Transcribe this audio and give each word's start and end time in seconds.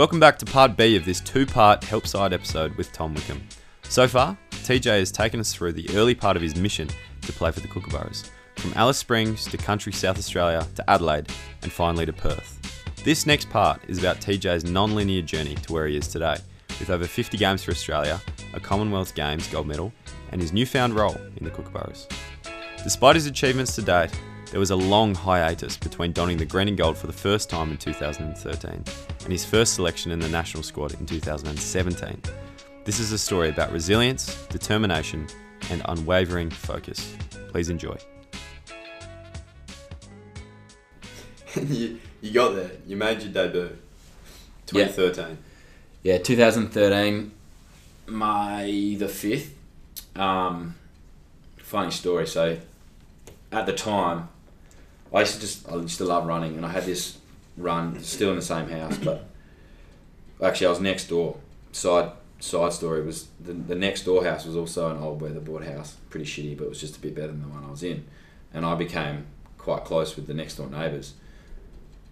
Welcome 0.00 0.18
back 0.18 0.38
to 0.38 0.46
part 0.46 0.78
B 0.78 0.96
of 0.96 1.04
this 1.04 1.20
two 1.20 1.44
part 1.44 1.84
help 1.84 2.06
side 2.06 2.32
episode 2.32 2.74
with 2.76 2.90
Tom 2.90 3.12
Wickham. 3.12 3.46
So 3.82 4.08
far, 4.08 4.38
TJ 4.50 4.98
has 4.98 5.12
taken 5.12 5.40
us 5.40 5.52
through 5.52 5.74
the 5.74 5.94
early 5.94 6.14
part 6.14 6.38
of 6.38 6.42
his 6.42 6.56
mission 6.56 6.88
to 7.20 7.32
play 7.34 7.50
for 7.50 7.60
the 7.60 7.68
Kookaburras, 7.68 8.30
from 8.56 8.72
Alice 8.76 8.96
Springs 8.96 9.44
to 9.44 9.58
country 9.58 9.92
South 9.92 10.16
Australia 10.16 10.66
to 10.76 10.90
Adelaide 10.90 11.28
and 11.60 11.70
finally 11.70 12.06
to 12.06 12.14
Perth. 12.14 12.58
This 13.04 13.26
next 13.26 13.50
part 13.50 13.82
is 13.88 13.98
about 13.98 14.22
TJ's 14.22 14.64
non 14.64 14.94
linear 14.94 15.20
journey 15.20 15.54
to 15.56 15.72
where 15.74 15.86
he 15.86 15.98
is 15.98 16.08
today, 16.08 16.38
with 16.78 16.88
over 16.88 17.04
50 17.04 17.36
games 17.36 17.62
for 17.62 17.70
Australia, 17.70 18.22
a 18.54 18.58
Commonwealth 18.58 19.14
Games 19.14 19.48
gold 19.48 19.66
medal, 19.66 19.92
and 20.32 20.40
his 20.40 20.54
newfound 20.54 20.94
role 20.94 21.20
in 21.36 21.44
the 21.44 21.50
Kookaburras. 21.50 22.10
Despite 22.82 23.16
his 23.16 23.26
achievements 23.26 23.74
to 23.74 23.82
date, 23.82 24.18
there 24.50 24.60
was 24.60 24.70
a 24.70 24.76
long 24.76 25.14
hiatus 25.14 25.76
between 25.76 26.12
donning 26.12 26.36
the 26.36 26.44
green 26.44 26.66
and 26.66 26.76
gold 26.76 26.98
for 26.98 27.06
the 27.06 27.12
first 27.12 27.48
time 27.48 27.70
in 27.70 27.76
2013 27.76 28.70
and 28.70 29.32
his 29.32 29.44
first 29.44 29.74
selection 29.74 30.10
in 30.10 30.18
the 30.18 30.28
national 30.28 30.64
squad 30.64 30.92
in 30.94 31.06
2017. 31.06 32.20
This 32.84 32.98
is 32.98 33.12
a 33.12 33.18
story 33.18 33.48
about 33.48 33.70
resilience, 33.70 34.46
determination, 34.46 35.28
and 35.70 35.82
unwavering 35.84 36.50
focus. 36.50 37.14
Please 37.48 37.70
enjoy. 37.70 37.96
you, 41.56 42.00
you 42.20 42.32
got 42.32 42.54
there. 42.54 42.72
You 42.86 42.96
made 42.96 43.22
your 43.22 43.32
debut. 43.32 43.76
2013. 44.66 45.38
Yeah, 46.02 46.18
2013, 46.18 47.30
May 48.08 48.94
the 48.96 49.06
5th. 49.06 49.50
Um, 50.16 50.74
funny 51.58 51.90
story. 51.92 52.26
So, 52.26 52.58
at 53.52 53.66
the 53.66 53.72
time, 53.72 54.28
I 55.12 55.20
used 55.20 55.34
to 55.34 55.40
just 55.40 55.70
I 55.70 55.76
used 55.76 55.98
to 55.98 56.04
love 56.04 56.26
running, 56.26 56.56
and 56.56 56.64
I 56.64 56.70
had 56.70 56.84
this 56.84 57.18
run 57.56 58.00
still 58.02 58.30
in 58.30 58.36
the 58.36 58.42
same 58.42 58.68
house, 58.68 58.96
but 58.98 59.26
actually 60.42 60.68
I 60.68 60.70
was 60.70 60.80
next 60.80 61.08
door. 61.08 61.36
Side 61.72 62.12
side 62.38 62.72
story 62.72 63.02
was 63.02 63.28
the, 63.40 63.52
the 63.52 63.74
next 63.74 64.04
door 64.04 64.24
house 64.24 64.46
was 64.46 64.56
also 64.56 64.90
an 64.90 65.02
old 65.02 65.20
weatherboard 65.20 65.64
house, 65.64 65.96
pretty 66.08 66.26
shitty, 66.26 66.56
but 66.56 66.64
it 66.64 66.68
was 66.70 66.80
just 66.80 66.96
a 66.96 67.00
bit 67.00 67.14
better 67.14 67.28
than 67.28 67.42
the 67.42 67.48
one 67.48 67.64
I 67.64 67.70
was 67.70 67.82
in, 67.82 68.06
and 68.54 68.64
I 68.64 68.74
became 68.74 69.26
quite 69.58 69.84
close 69.84 70.16
with 70.16 70.26
the 70.26 70.34
next 70.34 70.56
door 70.56 70.68
neighbours, 70.68 71.14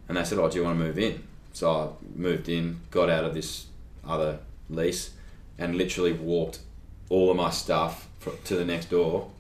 and 0.09 0.17
they 0.17 0.25
said, 0.25 0.39
"Oh, 0.39 0.51
do 0.51 0.59
you 0.59 0.65
want 0.65 0.79
to 0.79 0.85
move 0.85 0.99
in?" 0.99 1.23
So 1.53 1.71
I 1.71 2.19
moved 2.19 2.49
in, 2.49 2.81
got 2.91 3.09
out 3.09 3.25
of 3.25 3.35
this 3.35 3.67
other 4.07 4.41
lease, 4.69 5.11
and 5.57 5.77
literally 5.77 6.13
walked 6.13 6.61
all 7.11 7.31
of 7.31 7.37
my 7.37 7.51
stuff 7.51 8.09
to 8.45 8.57
the 8.57 8.65
next 8.65 8.91
door, 8.91 9.31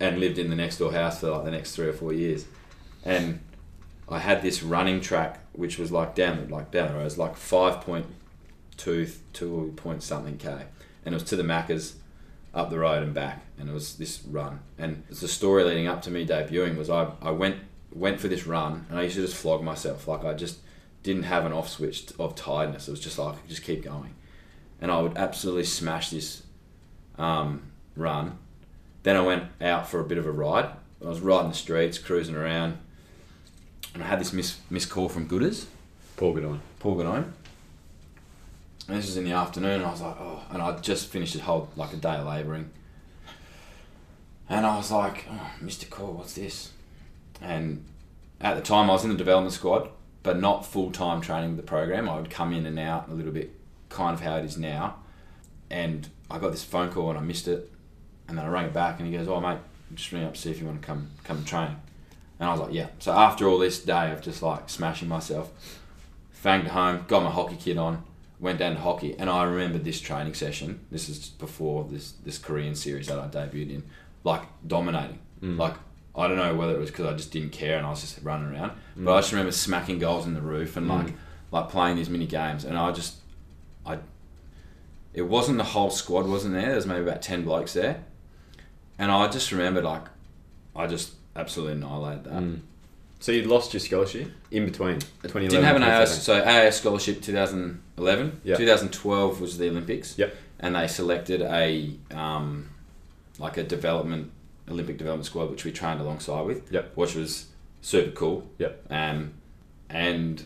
and 0.00 0.18
lived 0.18 0.38
in 0.38 0.48
the 0.48 0.56
next 0.56 0.78
door 0.78 0.92
house 0.92 1.20
for 1.20 1.30
like 1.30 1.44
the 1.44 1.50
next 1.50 1.76
three 1.76 1.86
or 1.86 1.92
four 1.92 2.14
years 2.14 2.46
and 3.04 3.40
I 4.08 4.18
had 4.18 4.42
this 4.42 4.62
running 4.62 5.00
track 5.00 5.42
which 5.52 5.78
was 5.78 5.92
like 5.92 6.14
down 6.14 6.48
like 6.48 6.70
down. 6.70 6.94
It 6.94 7.04
was 7.04 7.18
like 7.18 7.36
five 7.36 7.80
point 7.80 8.06
two 8.76 9.08
two 9.32 9.72
point 9.76 10.02
something 10.02 10.38
k, 10.38 10.64
and 11.04 11.14
it 11.14 11.16
was 11.16 11.24
to 11.24 11.36
the 11.36 11.42
Maccas, 11.42 11.94
up 12.54 12.70
the 12.70 12.78
road 12.78 13.02
and 13.02 13.14
back, 13.14 13.42
and 13.58 13.68
it 13.68 13.72
was 13.72 13.96
this 13.96 14.22
run. 14.24 14.60
And 14.78 15.04
the 15.08 15.28
story 15.28 15.64
leading 15.64 15.86
up 15.86 16.02
to 16.02 16.10
me 16.10 16.26
debuting 16.26 16.76
was 16.76 16.90
I, 16.90 17.12
I 17.20 17.30
went 17.30 17.56
went 17.92 18.20
for 18.20 18.28
this 18.28 18.46
run, 18.46 18.86
and 18.88 18.98
I 18.98 19.02
used 19.02 19.16
to 19.16 19.22
just 19.22 19.36
flog 19.36 19.62
myself 19.62 20.08
like 20.08 20.24
I 20.24 20.34
just 20.34 20.58
didn't 21.02 21.24
have 21.24 21.44
an 21.44 21.52
off 21.52 21.68
switch 21.68 22.06
of 22.18 22.34
tiredness. 22.34 22.88
It 22.88 22.92
was 22.92 23.00
just 23.00 23.18
like 23.18 23.46
just 23.48 23.62
keep 23.62 23.84
going, 23.84 24.14
and 24.80 24.90
I 24.90 25.00
would 25.00 25.16
absolutely 25.16 25.64
smash 25.64 26.10
this 26.10 26.42
um, 27.18 27.72
run. 27.94 28.38
Then 29.02 29.16
I 29.16 29.20
went 29.20 29.44
out 29.60 29.88
for 29.88 30.00
a 30.00 30.04
bit 30.04 30.18
of 30.18 30.26
a 30.26 30.30
ride. 30.30 30.70
I 31.04 31.08
was 31.08 31.20
riding 31.20 31.50
the 31.50 31.56
streets, 31.56 31.98
cruising 31.98 32.36
around 32.36 32.78
and 33.94 34.02
I 34.02 34.06
had 34.06 34.20
this 34.20 34.32
miss 34.32 34.58
miss 34.70 34.86
call 34.86 35.08
from 35.08 35.28
Gooders. 35.28 35.66
Paul 36.16 36.34
Gaudoin. 36.34 36.60
Paul 36.78 36.96
Gaudoin. 36.96 37.32
And 38.88 38.96
this 38.96 39.06
was 39.06 39.16
in 39.16 39.24
the 39.24 39.32
afternoon, 39.32 39.80
and 39.80 39.84
I 39.84 39.90
was 39.90 40.00
like, 40.00 40.16
oh, 40.18 40.42
and 40.50 40.60
I'd 40.60 40.82
just 40.82 41.08
finished 41.08 41.34
a 41.36 41.42
whole 41.42 41.68
like 41.76 41.92
a 41.92 41.96
day 41.96 42.16
of 42.16 42.26
labouring. 42.26 42.70
And 44.48 44.66
I 44.66 44.76
was 44.76 44.90
like, 44.90 45.26
oh, 45.30 45.50
Mr. 45.62 45.88
Call, 45.88 46.12
what's 46.12 46.34
this? 46.34 46.72
And 47.40 47.84
at 48.40 48.56
the 48.56 48.62
time, 48.62 48.90
I 48.90 48.94
was 48.94 49.04
in 49.04 49.10
the 49.10 49.16
development 49.16 49.54
squad, 49.54 49.88
but 50.22 50.38
not 50.38 50.66
full 50.66 50.90
time 50.90 51.20
training 51.20 51.50
with 51.50 51.58
the 51.58 51.62
program. 51.62 52.08
I 52.08 52.16
would 52.16 52.30
come 52.30 52.52
in 52.52 52.66
and 52.66 52.78
out 52.78 53.08
a 53.08 53.14
little 53.14 53.32
bit, 53.32 53.52
kind 53.88 54.14
of 54.14 54.20
how 54.20 54.36
it 54.36 54.44
is 54.44 54.58
now. 54.58 54.96
And 55.70 56.08
I 56.30 56.38
got 56.38 56.50
this 56.50 56.64
phone 56.64 56.90
call 56.90 57.10
and 57.10 57.18
I 57.18 57.22
missed 57.22 57.48
it, 57.48 57.70
and 58.28 58.36
then 58.36 58.44
I 58.44 58.48
rang 58.48 58.66
it 58.66 58.72
back, 58.72 58.98
and 58.98 59.08
he 59.08 59.16
goes, 59.16 59.28
"Oh, 59.28 59.40
mate, 59.40 59.58
I'm 59.90 59.96
just 59.96 60.10
ringing 60.12 60.28
up 60.28 60.34
to 60.34 60.40
see 60.40 60.50
if 60.50 60.60
you 60.60 60.66
want 60.66 60.82
to 60.82 60.86
come 60.86 61.10
come 61.24 61.38
and 61.38 61.46
train." 61.46 61.76
And 62.42 62.48
I 62.48 62.54
was 62.54 62.60
like, 62.60 62.72
yeah. 62.72 62.88
So 62.98 63.12
after 63.12 63.46
all 63.46 63.56
this 63.56 63.78
day 63.78 64.10
of 64.10 64.20
just 64.20 64.42
like 64.42 64.68
smashing 64.68 65.06
myself, 65.06 65.52
fanged 66.32 66.66
home, 66.66 67.04
got 67.06 67.22
my 67.22 67.30
hockey 67.30 67.54
kit 67.54 67.78
on, 67.78 68.02
went 68.40 68.58
down 68.58 68.74
to 68.74 68.80
hockey, 68.80 69.14
and 69.16 69.30
I 69.30 69.44
remember 69.44 69.78
this 69.78 70.00
training 70.00 70.34
session. 70.34 70.80
This 70.90 71.08
is 71.08 71.28
before 71.28 71.86
this 71.88 72.14
this 72.24 72.38
Korean 72.38 72.74
series 72.74 73.06
that 73.06 73.16
I 73.20 73.28
debuted 73.28 73.70
in, 73.70 73.84
like 74.24 74.42
dominating. 74.66 75.20
Mm. 75.40 75.56
Like 75.56 75.74
I 76.16 76.26
don't 76.26 76.36
know 76.36 76.52
whether 76.56 76.74
it 76.74 76.80
was 76.80 76.90
because 76.90 77.06
I 77.06 77.12
just 77.12 77.30
didn't 77.30 77.52
care 77.52 77.78
and 77.78 77.86
I 77.86 77.90
was 77.90 78.00
just 78.00 78.18
running 78.24 78.52
around, 78.52 78.72
mm. 78.98 79.04
but 79.04 79.12
I 79.14 79.20
just 79.20 79.30
remember 79.30 79.52
smacking 79.52 80.00
goals 80.00 80.26
in 80.26 80.34
the 80.34 80.42
roof 80.42 80.76
and 80.76 80.88
like 80.88 81.06
mm. 81.06 81.14
like 81.52 81.68
playing 81.68 81.94
these 81.94 82.10
mini 82.10 82.26
games, 82.26 82.64
and 82.64 82.76
I 82.76 82.90
just 82.90 83.18
I. 83.86 83.98
It 85.14 85.28
wasn't 85.28 85.58
the 85.58 85.64
whole 85.64 85.90
squad 85.90 86.26
wasn't 86.26 86.54
there. 86.54 86.72
There's 86.72 86.86
maybe 86.86 87.02
about 87.02 87.22
ten 87.22 87.44
blokes 87.44 87.72
there, 87.72 88.02
and 88.98 89.12
I 89.12 89.28
just 89.28 89.52
remember 89.52 89.80
like, 89.80 90.06
I 90.74 90.88
just 90.88 91.12
absolutely 91.36 91.74
annihilated 91.74 92.24
that. 92.24 92.32
Mm. 92.32 92.60
So 93.20 93.30
you 93.30 93.44
lost 93.44 93.72
your 93.72 93.80
scholarship 93.80 94.32
in 94.50 94.64
between 94.64 94.98
2011. 94.98 95.48
Didn't 95.48 95.64
have 95.64 95.76
an 95.76 95.84
AS, 95.84 96.22
so 96.22 96.34
AS 96.34 96.78
scholarship 96.78 97.22
2011. 97.22 98.40
Yep. 98.42 98.58
2012 98.58 99.40
was 99.40 99.58
the 99.58 99.68
Olympics. 99.68 100.18
Yep. 100.18 100.34
And 100.58 100.74
they 100.74 100.88
selected 100.88 101.40
a 101.40 101.94
um, 102.10 102.70
like 103.38 103.56
a 103.56 103.62
development 103.62 104.32
Olympic 104.68 104.98
development 104.98 105.26
squad, 105.26 105.50
which 105.50 105.64
we 105.64 105.70
trained 105.70 106.00
alongside 106.00 106.42
with. 106.42 106.72
Yep. 106.72 106.96
Which 106.96 107.14
was 107.14 107.46
super 107.80 108.10
cool. 108.10 108.50
Yep. 108.58 108.86
Um, 108.90 109.34
and 109.88 110.44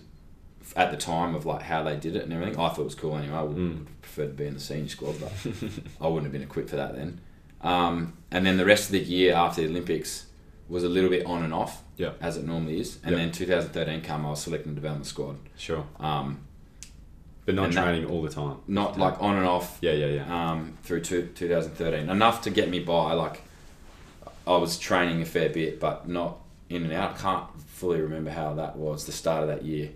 at 0.75 0.91
the 0.91 0.97
time 0.97 1.35
of 1.35 1.47
like 1.47 1.63
how 1.63 1.83
they 1.83 1.97
did 1.97 2.15
it 2.15 2.25
and 2.25 2.33
everything, 2.33 2.59
I 2.59 2.69
thought 2.69 2.81
it 2.81 2.85
was 2.85 2.95
cool 2.95 3.17
anyway. 3.17 3.37
I 3.37 3.43
would 3.43 3.57
mm. 3.57 3.87
prefer 4.03 4.27
to 4.27 4.33
be 4.33 4.47
in 4.47 4.55
the 4.55 4.61
senior 4.61 4.89
squad, 4.89 5.17
but 5.21 5.33
I 6.01 6.09
wouldn't 6.09 6.25
have 6.25 6.33
been 6.33 6.43
equipped 6.43 6.71
for 6.71 6.77
that 6.77 6.95
then. 6.95 7.21
Um, 7.63 8.19
and 8.31 8.45
then 8.45 8.57
the 8.59 8.67
rest 8.67 8.87
of 8.87 8.93
the 8.93 9.01
year 9.01 9.35
after 9.35 9.63
the 9.63 9.69
Olympics, 9.69 10.26
was 10.69 10.85
a 10.85 10.89
little 10.89 11.11
bit 11.11 11.27
on 11.27 11.43
and 11.43 11.55
off, 11.55 11.83
yeah, 11.97 12.13
as 12.21 12.37
it 12.37 12.45
normally 12.45 12.81
is. 12.81 12.99
And 13.05 13.15
then 13.15 13.31
2013 13.31 14.01
came, 14.01 14.27
I 14.27 14.31
was 14.31 14.43
selecting 14.43 14.73
the 14.73 14.77
development 14.77 15.07
squad. 15.07 15.37
Sure. 15.57 15.87
Um, 16.01 16.41
but 17.45 17.55
not 17.55 17.71
training 17.71 18.03
that, 18.03 18.11
all 18.11 18.23
the 18.23 18.29
time. 18.29 18.59
Not 18.67 18.99
like 18.99 19.23
on 19.23 19.37
and 19.37 19.47
off. 19.47 19.79
Yeah, 19.81 19.93
yeah, 19.93 20.07
yeah. 20.07 20.51
Um, 20.51 20.77
through 20.83 21.03
two, 21.03 21.31
2013, 21.35 22.11
enough 22.11 22.43
to 22.43 22.51
get 22.51 22.69
me 22.69 22.81
by. 22.81 23.13
Like, 23.13 23.43
I 24.47 24.57
was 24.57 24.79
training 24.79 25.23
a 25.23 25.25
fair 25.25 25.49
bit, 25.49 25.79
but 25.79 26.09
not 26.09 26.39
in 26.69 26.83
and 26.83 26.93
out. 26.93 27.15
I 27.15 27.19
can't 27.19 27.61
fully 27.69 28.01
remember 28.01 28.31
how 28.31 28.55
that 28.55 28.77
was 28.77 29.07
the 29.07 29.13
start 29.13 29.43
of 29.43 29.49
that 29.49 29.65
year. 29.65 29.91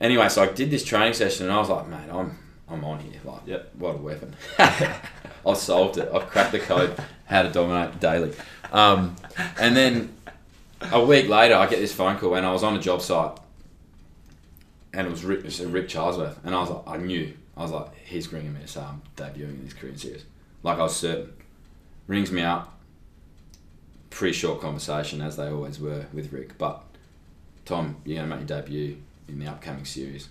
Anyway, 0.00 0.28
so 0.28 0.42
I 0.42 0.46
did 0.46 0.72
this 0.72 0.84
training 0.84 1.14
session, 1.14 1.46
and 1.46 1.54
I 1.54 1.58
was 1.58 1.68
like, 1.68 1.86
man, 1.86 2.10
I'm 2.10 2.38
I'm 2.68 2.84
on 2.84 3.00
here. 3.00 3.20
Like, 3.24 3.42
yep. 3.46 3.70
what 3.78 3.96
a 3.96 3.98
weapon. 3.98 4.34
I've 4.58 5.56
solved 5.56 5.98
it. 5.98 6.08
I've 6.12 6.28
cracked 6.28 6.52
the 6.52 6.58
code 6.58 6.98
how 7.26 7.42
to 7.42 7.50
dominate 7.50 8.00
daily. 8.00 8.32
Um, 8.72 9.16
and 9.60 9.76
then 9.76 10.14
a 10.92 11.04
week 11.04 11.28
later, 11.28 11.54
I 11.54 11.66
get 11.66 11.78
this 11.78 11.92
phone 11.92 12.18
call, 12.18 12.34
and 12.34 12.46
I 12.46 12.52
was 12.52 12.62
on 12.62 12.76
a 12.76 12.80
job 12.80 13.02
site, 13.02 13.38
and 14.92 15.06
it 15.06 15.10
was 15.10 15.24
Rick, 15.24 15.40
it 15.40 15.44
was 15.44 15.60
Rick 15.60 15.88
Charlesworth, 15.88 16.36
and 16.44 16.54
I 16.54 16.60
was 16.60 16.70
like, 16.70 16.82
I 16.86 16.96
knew, 16.96 17.34
I 17.56 17.62
was 17.62 17.70
like, 17.70 17.94
he's 18.04 18.32
ringing 18.32 18.54
me 18.54 18.60
to 18.60 18.68
say 18.68 18.80
I'm 18.80 19.02
debuting 19.16 19.50
in 19.50 19.64
this 19.64 19.74
Korean 19.74 19.96
series. 19.96 20.24
Like 20.62 20.78
I 20.78 20.82
was 20.82 20.96
certain. 20.96 21.32
Rings 22.06 22.30
me 22.30 22.42
up. 22.42 22.78
Pretty 24.10 24.34
short 24.34 24.60
conversation, 24.60 25.20
as 25.20 25.36
they 25.36 25.48
always 25.48 25.80
were 25.80 26.06
with 26.12 26.32
Rick, 26.32 26.58
but 26.58 26.82
Tom, 27.64 27.96
you're 28.04 28.16
gonna 28.16 28.28
make 28.28 28.48
your 28.48 28.60
debut 28.60 28.98
in 29.28 29.38
the 29.38 29.46
upcoming 29.46 29.84
series, 29.84 30.28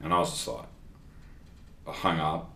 and 0.00 0.12
I 0.12 0.18
was 0.18 0.30
just 0.30 0.48
like, 0.48 0.66
hung 1.86 2.18
up, 2.20 2.50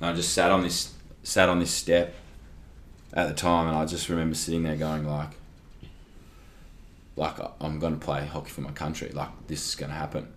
and 0.00 0.10
I 0.10 0.12
just 0.14 0.32
sat 0.32 0.50
on 0.50 0.62
this 0.62 0.94
sat 1.22 1.48
on 1.48 1.58
this 1.60 1.70
step 1.70 2.14
at 3.12 3.28
the 3.28 3.34
time, 3.34 3.68
and 3.68 3.76
I 3.76 3.84
just 3.84 4.08
remember 4.08 4.34
sitting 4.34 4.62
there 4.62 4.76
going 4.76 5.06
like, 5.06 5.30
like 7.16 7.36
I'm 7.60 7.78
going 7.78 7.98
to 7.98 8.04
play 8.04 8.26
hockey 8.26 8.50
for 8.50 8.62
my 8.62 8.72
country. 8.72 9.10
Like 9.10 9.30
this 9.46 9.68
is 9.68 9.74
going 9.74 9.90
to 9.90 9.96
happen. 9.96 10.28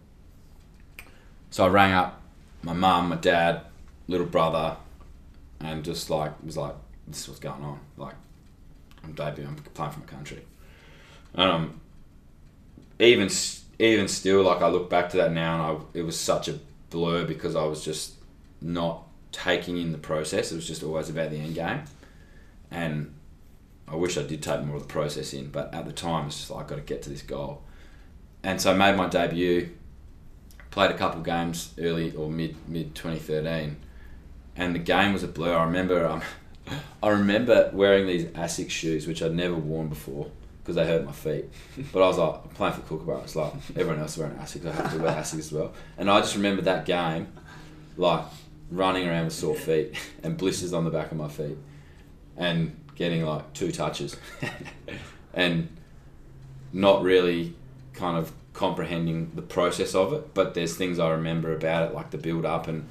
So 1.50 1.66
I 1.66 1.68
rang 1.68 1.94
up 1.94 2.22
my 2.64 2.74
mum, 2.74 3.10
my 3.10 3.16
dad, 3.16 3.62
little 4.08 4.26
brother, 4.26 4.78
and 5.60 5.84
just 5.84 6.10
like 6.10 6.32
was 6.44 6.58
like, 6.58 6.76
this 7.08 7.22
is 7.22 7.28
what's 7.28 7.40
going 7.40 7.64
on. 7.64 7.80
Like 7.98 8.16
I'm 9.04 9.14
debuting, 9.14 9.48
I'm 9.48 9.56
playing 9.56 9.92
for 9.92 10.00
my 10.00 10.06
country. 10.06 10.44
And 11.34 11.50
um, 11.52 11.82
even 13.00 13.30
even 13.80 14.08
still, 14.08 14.44
like 14.44 14.62
I 14.62 14.68
look 14.68 14.90
back 14.90 15.10
to 15.10 15.18
that 15.18 15.32
now, 15.32 15.54
and 15.54 15.78
I, 15.78 16.00
it 16.00 16.04
was 16.04 16.20
such 16.20 16.48
a 16.48 16.60
blur 16.92 17.26
because 17.26 17.56
I 17.56 17.64
was 17.64 17.84
just 17.84 18.14
not 18.62 19.08
taking 19.32 19.78
in 19.78 19.92
the 19.92 19.98
process. 19.98 20.52
It 20.52 20.56
was 20.56 20.68
just 20.68 20.84
always 20.84 21.10
about 21.10 21.32
the 21.32 21.38
end 21.38 21.56
game 21.56 21.84
and 22.70 23.14
I 23.88 23.96
wish 23.96 24.18
I 24.18 24.24
did 24.24 24.42
take 24.42 24.64
more 24.64 24.78
of 24.78 24.84
the 24.84 24.88
process 24.88 25.34
in, 25.34 25.50
but 25.50 25.74
at 25.76 25.86
the 25.86 25.92
time 25.92 26.28
it's 26.28 26.38
just 26.38 26.50
like 26.50 26.64
I've 26.64 26.68
got 26.68 26.76
to 26.76 26.82
get 26.82 27.02
to 27.04 27.10
this 27.10 27.22
goal. 27.22 27.64
And 28.42 28.62
so 28.62 28.74
I 28.74 28.78
made 28.78 28.96
my 28.96 29.08
debut, 29.08 29.70
played 30.72 30.92
a 30.92 30.98
couple 30.98 31.22
games 31.22 31.74
early 31.78 32.16
or 32.16 32.30
mid 32.30 32.56
mid 32.68 32.96
2013, 32.96 33.76
and 34.56 34.74
the 34.74 34.80
game 34.80 35.12
was 35.12 35.24
a 35.24 35.28
blur. 35.28 35.56
I 35.56 35.66
remember 35.66 36.06
um, 36.08 36.22
I 37.04 37.10
remember 37.10 37.70
wearing 37.74 38.08
these 38.08 38.26
Asics 38.28 38.70
shoes 38.70 39.08
which 39.08 39.22
I'd 39.22 39.36
never 39.36 39.56
worn 39.56 39.90
before 39.90 40.32
because 40.62 40.76
they 40.76 40.86
hurt 40.86 41.06
my 41.06 41.12
feet. 41.12 41.46
But 41.92 42.04
I 42.04 42.08
was 42.08 42.18
like 42.18 42.36
I'm 42.44 42.50
playing 42.52 42.74
for 42.76 42.82
Kookaburra. 42.82 43.24
It's 43.24 43.36
like 43.36 43.54
everyone 43.76 44.00
else 44.00 44.18
wearing 44.18 44.36
Asics. 44.38 44.66
I 44.66 44.72
have 44.72 44.94
to 44.94 45.00
wear 45.00 45.14
Asics 45.14 45.40
as 45.40 45.52
well. 45.52 45.74
And 45.98 46.10
I 46.10 46.20
just 46.22 46.36
remember 46.36 46.62
that 46.64 46.86
game, 46.86 47.28
like 47.98 48.24
running 48.70 49.08
around 49.08 49.26
with 49.26 49.34
sore 49.34 49.56
feet 49.56 49.96
and 50.24 50.38
blisters 50.38 50.74
on 50.74 50.86
the 50.86 50.92
back 50.92 51.12
of 51.12 51.18
my 51.18 51.28
feet, 51.28 51.58
and 52.38 52.78
getting 52.96 53.24
like 53.24 53.54
two 53.54 53.72
touches, 53.72 54.16
and 55.34 55.70
not 56.72 57.02
really 57.02 57.56
kind 57.94 58.18
of 58.18 58.32
comprehending 58.54 59.32
the 59.36 59.42
process 59.42 59.96
of 59.96 60.14
it. 60.14 60.34
But 60.34 60.54
there's 60.54 60.76
things 60.76 61.00
I 61.00 61.10
remember 61.12 61.54
about 61.54 61.90
it, 61.90 61.96
like 61.96 62.12
the 62.12 62.18
build 62.18 62.46
up 62.46 62.68
and 62.68 62.88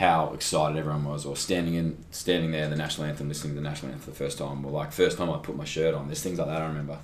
how 0.00 0.32
excited 0.32 0.78
everyone 0.78 1.04
was, 1.04 1.26
or 1.26 1.36
standing 1.36 1.74
in 1.74 1.94
standing 2.10 2.52
there 2.52 2.66
the 2.70 2.74
national 2.74 3.06
anthem, 3.06 3.28
listening 3.28 3.52
to 3.54 3.60
the 3.60 3.68
national 3.68 3.92
anthem 3.92 4.02
for 4.02 4.10
the 4.10 4.16
first 4.16 4.38
time, 4.38 4.64
or 4.64 4.72
like 4.72 4.92
first 4.92 5.18
time 5.18 5.28
I 5.28 5.36
put 5.36 5.56
my 5.56 5.66
shirt 5.66 5.94
on. 5.94 6.06
There's 6.06 6.22
things 6.22 6.38
like 6.38 6.48
that 6.48 6.62
I 6.62 6.66
remember. 6.66 6.98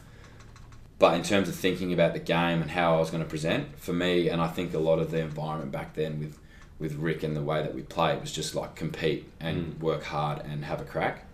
But 0.98 1.12
in 1.14 1.22
terms 1.22 1.50
of 1.50 1.54
thinking 1.54 1.92
about 1.92 2.14
the 2.14 2.20
game 2.20 2.62
and 2.62 2.70
how 2.70 2.96
I 2.96 2.98
was 2.98 3.10
going 3.10 3.22
to 3.22 3.28
present, 3.28 3.78
for 3.78 3.92
me, 3.92 4.30
and 4.30 4.40
I 4.40 4.48
think 4.48 4.72
a 4.72 4.78
lot 4.78 4.98
of 4.98 5.10
the 5.10 5.18
environment 5.18 5.72
back 5.72 5.92
then 5.92 6.18
with 6.18 6.38
with 6.78 6.94
Rick 6.94 7.22
and 7.22 7.36
the 7.36 7.42
way 7.42 7.62
that 7.62 7.74
we 7.74 7.82
played 7.82 8.22
was 8.22 8.32
just 8.32 8.54
like 8.54 8.74
compete 8.74 9.30
and 9.40 9.78
work 9.78 10.04
hard 10.04 10.40
and 10.46 10.64
have 10.64 10.80
a 10.80 10.84
crack. 10.84 11.26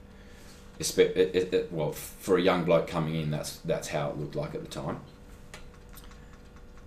It, 0.80 0.98
it, 0.98 1.54
it, 1.54 1.72
well, 1.72 1.92
for 1.92 2.38
a 2.38 2.42
young 2.42 2.64
bloke 2.64 2.88
coming 2.88 3.14
in, 3.14 3.30
that's 3.30 3.58
that's 3.58 3.86
how 3.86 4.10
it 4.10 4.18
looked 4.18 4.34
like 4.34 4.56
at 4.56 4.62
the 4.62 4.68
time. 4.68 4.98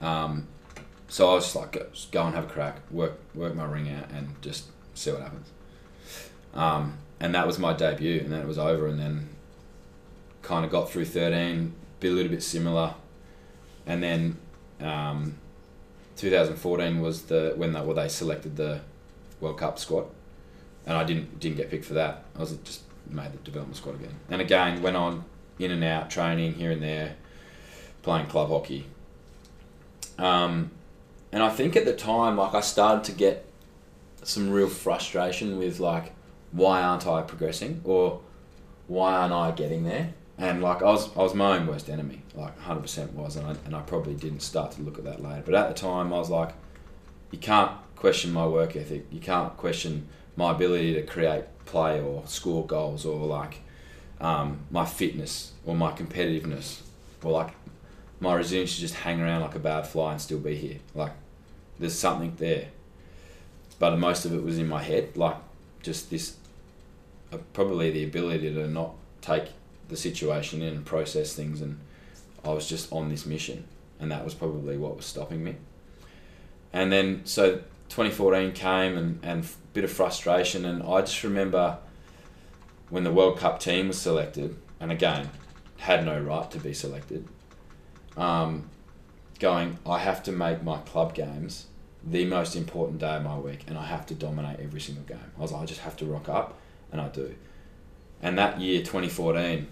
Um, 0.01 0.47
so 1.07 1.29
I 1.29 1.35
was 1.35 1.45
just 1.45 1.55
like, 1.55 1.71
go, 1.73 1.85
just 1.93 2.11
go 2.11 2.23
and 2.25 2.35
have 2.35 2.45
a 2.45 2.47
crack, 2.47 2.79
work 2.91 3.19
work 3.33 3.55
my 3.55 3.65
ring 3.65 3.89
out, 3.89 4.09
and 4.11 4.41
just 4.41 4.65
see 4.93 5.11
what 5.11 5.21
happens. 5.21 5.49
Um, 6.53 6.97
and 7.19 7.33
that 7.35 7.45
was 7.45 7.59
my 7.59 7.73
debut, 7.73 8.19
and 8.19 8.31
then 8.31 8.41
it 8.41 8.47
was 8.47 8.57
over, 8.57 8.87
and 8.87 8.99
then 8.99 9.29
kind 10.41 10.65
of 10.65 10.71
got 10.71 10.89
through 10.89 11.05
thirteen, 11.05 11.73
be 11.99 12.07
a 12.07 12.11
little 12.11 12.31
bit 12.31 12.43
similar, 12.43 12.95
and 13.85 14.01
then 14.01 14.37
um, 14.81 15.35
2014 16.17 17.01
was 17.01 17.23
the 17.23 17.53
when 17.55 17.73
they, 17.73 17.81
well, 17.81 17.95
they 17.95 18.07
selected 18.07 18.55
the 18.55 18.81
World 19.39 19.57
Cup 19.57 19.77
squad, 19.79 20.05
and 20.85 20.97
I 20.97 21.03
didn't 21.03 21.39
didn't 21.39 21.57
get 21.57 21.69
picked 21.69 21.85
for 21.85 21.93
that. 21.95 22.23
I 22.35 22.39
was 22.39 22.51
just 22.63 22.81
made 23.09 23.31
the 23.31 23.37
development 23.37 23.77
squad 23.77 23.95
again, 23.95 24.15
and 24.29 24.41
again 24.41 24.81
went 24.81 24.97
on 24.97 25.25
in 25.59 25.71
and 25.71 25.83
out 25.83 26.09
training 26.09 26.53
here 26.53 26.71
and 26.71 26.81
there, 26.81 27.15
playing 28.01 28.27
club 28.27 28.49
hockey. 28.49 28.85
Um, 30.17 30.71
and 31.31 31.43
I 31.43 31.49
think 31.49 31.75
at 31.75 31.85
the 31.85 31.95
time, 31.95 32.37
like 32.37 32.53
I 32.53 32.61
started 32.61 33.03
to 33.05 33.11
get 33.11 33.45
some 34.23 34.49
real 34.49 34.69
frustration 34.69 35.57
with 35.57 35.79
like, 35.79 36.13
why 36.51 36.81
aren't 36.81 37.05
I 37.05 37.21
progressing 37.21 37.81
or 37.83 38.21
why 38.87 39.13
aren't 39.13 39.33
I 39.33 39.51
getting 39.51 39.83
there? 39.83 40.13
And 40.37 40.61
like 40.61 40.81
I 40.81 40.85
was, 40.85 41.15
I 41.15 41.19
was 41.19 41.33
my 41.33 41.57
own 41.57 41.67
worst 41.67 41.89
enemy, 41.89 42.21
like 42.33 42.57
hundred 42.59 42.81
percent 42.81 43.13
was, 43.13 43.35
and 43.35 43.47
I, 43.47 43.55
and 43.65 43.75
I 43.75 43.81
probably 43.81 44.15
didn't 44.15 44.41
start 44.41 44.71
to 44.73 44.81
look 44.81 44.97
at 44.97 45.05
that 45.05 45.21
later. 45.21 45.43
But 45.45 45.55
at 45.55 45.67
the 45.69 45.73
time, 45.73 46.13
I 46.13 46.17
was 46.17 46.29
like, 46.29 46.53
you 47.31 47.39
can't 47.39 47.71
question 47.95 48.33
my 48.33 48.45
work 48.45 48.75
ethic. 48.75 49.05
You 49.11 49.19
can't 49.19 49.55
question 49.57 50.07
my 50.35 50.51
ability 50.51 50.93
to 50.95 51.01
create 51.03 51.45
play 51.65 52.01
or 52.01 52.23
score 52.27 52.65
goals 52.65 53.05
or 53.05 53.25
like 53.25 53.59
um, 54.19 54.59
my 54.69 54.85
fitness 54.85 55.53
or 55.65 55.75
my 55.75 55.91
competitiveness 55.91 56.81
or 57.23 57.31
like 57.31 57.49
my 58.25 58.33
resilience 58.33 58.73
to 58.75 58.81
just 58.81 58.95
hang 58.95 59.21
around 59.21 59.41
like 59.41 59.55
a 59.55 59.59
bad 59.59 59.87
fly 59.87 60.13
and 60.13 60.21
still 60.21 60.39
be 60.39 60.55
here. 60.55 60.79
Like 60.93 61.11
there's 61.79 61.97
something 61.97 62.33
there, 62.37 62.69
but 63.79 63.97
most 63.97 64.25
of 64.25 64.33
it 64.33 64.43
was 64.43 64.57
in 64.57 64.67
my 64.67 64.81
head. 64.81 65.15
Like 65.15 65.37
just 65.83 66.09
this, 66.09 66.35
uh, 67.31 67.37
probably 67.53 67.91
the 67.91 68.03
ability 68.03 68.53
to 68.53 68.67
not 68.67 68.95
take 69.21 69.49
the 69.87 69.95
situation 69.95 70.61
in 70.61 70.73
and 70.73 70.85
process 70.85 71.33
things, 71.33 71.61
and 71.61 71.79
I 72.43 72.49
was 72.49 72.67
just 72.67 72.91
on 72.91 73.09
this 73.09 73.25
mission, 73.25 73.65
and 73.99 74.11
that 74.11 74.25
was 74.25 74.33
probably 74.33 74.75
what 74.75 74.97
was 74.97 75.05
stopping 75.05 75.43
me. 75.43 75.55
And 76.73 76.91
then 76.91 77.21
so 77.25 77.57
2014 77.89 78.51
came 78.53 78.97
and 78.97 79.19
and 79.21 79.43
a 79.43 79.47
bit 79.73 79.83
of 79.83 79.91
frustration, 79.91 80.65
and 80.65 80.81
I 80.81 81.01
just 81.01 81.23
remember 81.23 81.77
when 82.89 83.03
the 83.03 83.11
World 83.11 83.37
Cup 83.37 83.59
team 83.59 83.87
was 83.87 84.01
selected, 84.01 84.55
and 84.79 84.91
again 84.91 85.29
had 85.77 86.03
no 86.03 86.19
right 86.19 86.49
to 86.49 86.57
be 86.57 86.73
selected. 86.73 87.27
Um, 88.17 88.69
going, 89.39 89.77
I 89.85 89.99
have 89.99 90.23
to 90.23 90.31
make 90.31 90.63
my 90.63 90.77
club 90.79 91.13
games 91.13 91.67
the 92.03 92.25
most 92.25 92.55
important 92.55 92.99
day 92.99 93.15
of 93.15 93.23
my 93.23 93.37
week, 93.37 93.65
and 93.67 93.77
I 93.77 93.85
have 93.85 94.05
to 94.07 94.13
dominate 94.13 94.59
every 94.59 94.79
single 94.79 95.03
game. 95.03 95.31
I 95.37 95.41
was 95.41 95.51
like, 95.51 95.63
I 95.63 95.65
just 95.65 95.81
have 95.81 95.97
to 95.97 96.05
rock 96.05 96.29
up, 96.29 96.57
and 96.91 97.01
I 97.01 97.09
do. 97.09 97.35
And 98.21 98.37
that 98.37 98.59
year, 98.59 98.79
2014, 98.79 99.67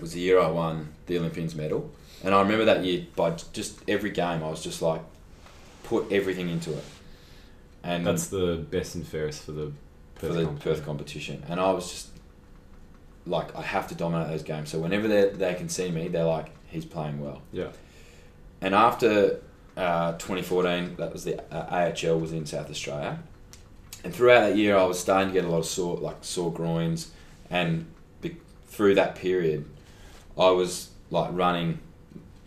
was 0.00 0.12
the 0.12 0.20
year 0.20 0.40
I 0.40 0.48
won 0.48 0.88
the 1.06 1.18
Olympians 1.18 1.54
medal. 1.54 1.90
And 2.22 2.34
I 2.34 2.40
remember 2.40 2.64
that 2.64 2.84
year 2.84 3.06
by 3.16 3.30
just 3.52 3.78
every 3.88 4.10
game, 4.10 4.42
I 4.42 4.48
was 4.48 4.62
just 4.62 4.82
like, 4.82 5.02
put 5.84 6.10
everything 6.10 6.48
into 6.48 6.72
it. 6.72 6.84
And 7.82 8.06
That's 8.06 8.28
the 8.28 8.64
best 8.70 8.94
and 8.94 9.06
fairest 9.06 9.42
for 9.42 9.52
the 9.52 9.72
for 10.14 10.28
the 10.28 10.44
competition. 10.44 10.74
Perth 10.74 10.84
competition. 10.86 11.44
And 11.48 11.60
I 11.60 11.70
was 11.72 11.90
just 11.90 12.08
like, 13.26 13.54
I 13.54 13.62
have 13.62 13.88
to 13.88 13.94
dominate 13.94 14.28
those 14.28 14.42
games. 14.42 14.70
So 14.70 14.78
whenever 14.78 15.06
they 15.06 15.28
they 15.28 15.54
can 15.54 15.68
see 15.68 15.90
me, 15.90 16.08
they're 16.08 16.24
like, 16.24 16.50
he's 16.74 16.84
playing 16.84 17.20
well. 17.20 17.40
Yeah. 17.52 17.68
And 18.60 18.74
after 18.74 19.40
uh, 19.76 20.12
2014, 20.12 20.96
that 20.96 21.12
was 21.12 21.24
the 21.24 21.40
uh, 21.54 21.92
AHL 21.92 22.18
was 22.20 22.32
in 22.32 22.44
South 22.46 22.68
Australia, 22.68 23.18
and 24.02 24.14
throughout 24.14 24.40
that 24.40 24.56
year, 24.56 24.76
I 24.76 24.84
was 24.84 24.98
starting 24.98 25.28
to 25.28 25.32
get 25.32 25.44
a 25.44 25.48
lot 25.48 25.58
of 25.58 25.66
sore 25.66 25.96
like 25.96 26.18
sore 26.22 26.52
groins, 26.52 27.12
and 27.48 27.86
be- 28.20 28.36
through 28.66 28.96
that 28.96 29.14
period, 29.14 29.64
I 30.38 30.50
was 30.50 30.90
like 31.10 31.30
running 31.32 31.78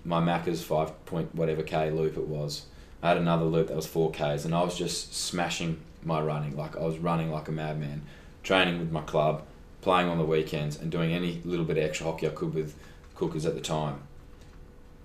my 0.04 0.22
Macca's 0.22 0.64
five 0.64 1.06
point 1.06 1.34
whatever 1.34 1.64
k 1.64 1.90
loop 1.90 2.18
it 2.18 2.28
was. 2.28 2.66
I 3.02 3.10
had 3.10 3.18
another 3.18 3.46
loop 3.46 3.68
that 3.68 3.76
was 3.76 3.88
four 3.88 4.12
k's, 4.12 4.46
and 4.46 4.54
I 4.54 4.64
was 4.64 4.78
just 4.78 5.14
smashing 5.14 5.80
my 6.04 6.22
running. 6.22 6.56
Like 6.56 6.76
I 6.78 6.82
was 6.82 6.98
running 6.98 7.32
like 7.32 7.48
a 7.48 7.52
madman, 7.52 8.04
training 8.44 8.80
with 8.80 8.92
my 8.92 9.02
club, 9.02 9.44
playing 9.82 10.10
on 10.10 10.18
the 10.18 10.26
weekends, 10.26 10.78
and 10.78 10.92
doing 10.92 11.12
any 11.14 11.42
little 11.44 11.66
bit 11.66 11.78
of 11.78 11.84
extra 11.84 12.06
hockey 12.08 12.28
I 12.28 12.32
could 12.32 12.54
with 12.54 12.76
Kookas 13.16 13.46
at 13.46 13.56
the 13.56 13.62
time. 13.62 14.02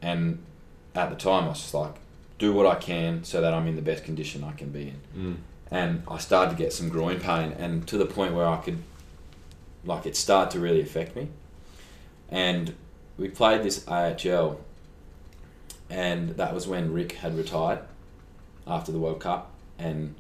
And 0.03 0.43
at 0.95 1.11
the 1.11 1.17
time, 1.17 1.45
I 1.45 1.49
was 1.49 1.61
just 1.61 1.75
like, 1.75 1.95
do 2.39 2.53
what 2.53 2.67
I 2.67 2.75
can 2.75 3.25
so 3.25 3.41
that 3.41 3.55
I'm 3.55 3.69
in 3.69 3.77
the 3.77 3.83
best 3.83 4.05
condition 4.05 4.43
I 4.43 4.53
can 4.53 4.71
be 4.71 4.89
in. 4.89 5.01
Mm. 5.17 5.37
And 5.71 6.03
I 6.09 6.19
started 6.19 6.51
to 6.51 6.57
get 6.57 6.73
some 6.73 6.89
groin 6.89 7.21
pain, 7.21 7.53
and 7.53 7.87
to 7.89 7.97
the 7.97 8.05
point 8.05 8.35
where 8.35 8.47
I 8.47 8.57
could, 8.59 8.79
like, 9.85 10.05
it 10.05 10.17
started 10.17 10.51
to 10.51 10.61
really 10.61 10.83
affect 10.83 11.17
me. 11.17 11.29
And 12.29 12.75
we 13.17 13.29
played 13.29 13.63
this 13.63 13.87
AHL, 13.89 14.61
and 15.89 16.31
that 16.31 16.53
was 16.53 16.67
when 16.67 16.93
Rick 16.93 17.13
had 17.13 17.37
retired 17.37 17.79
after 18.67 18.93
the 18.93 18.99
World 18.99 19.21
Cup, 19.21 19.53
and 19.79 20.15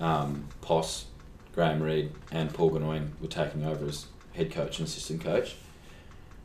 um, 0.00 0.48
Poss, 0.60 1.06
Graham 1.54 1.82
Reid, 1.82 2.10
and 2.32 2.52
Paul 2.52 2.70
Gaudoin 2.70 3.12
were 3.20 3.28
taking 3.28 3.64
over 3.64 3.86
as 3.86 4.06
head 4.32 4.50
coach 4.50 4.78
and 4.78 4.88
assistant 4.88 5.22
coach. 5.22 5.54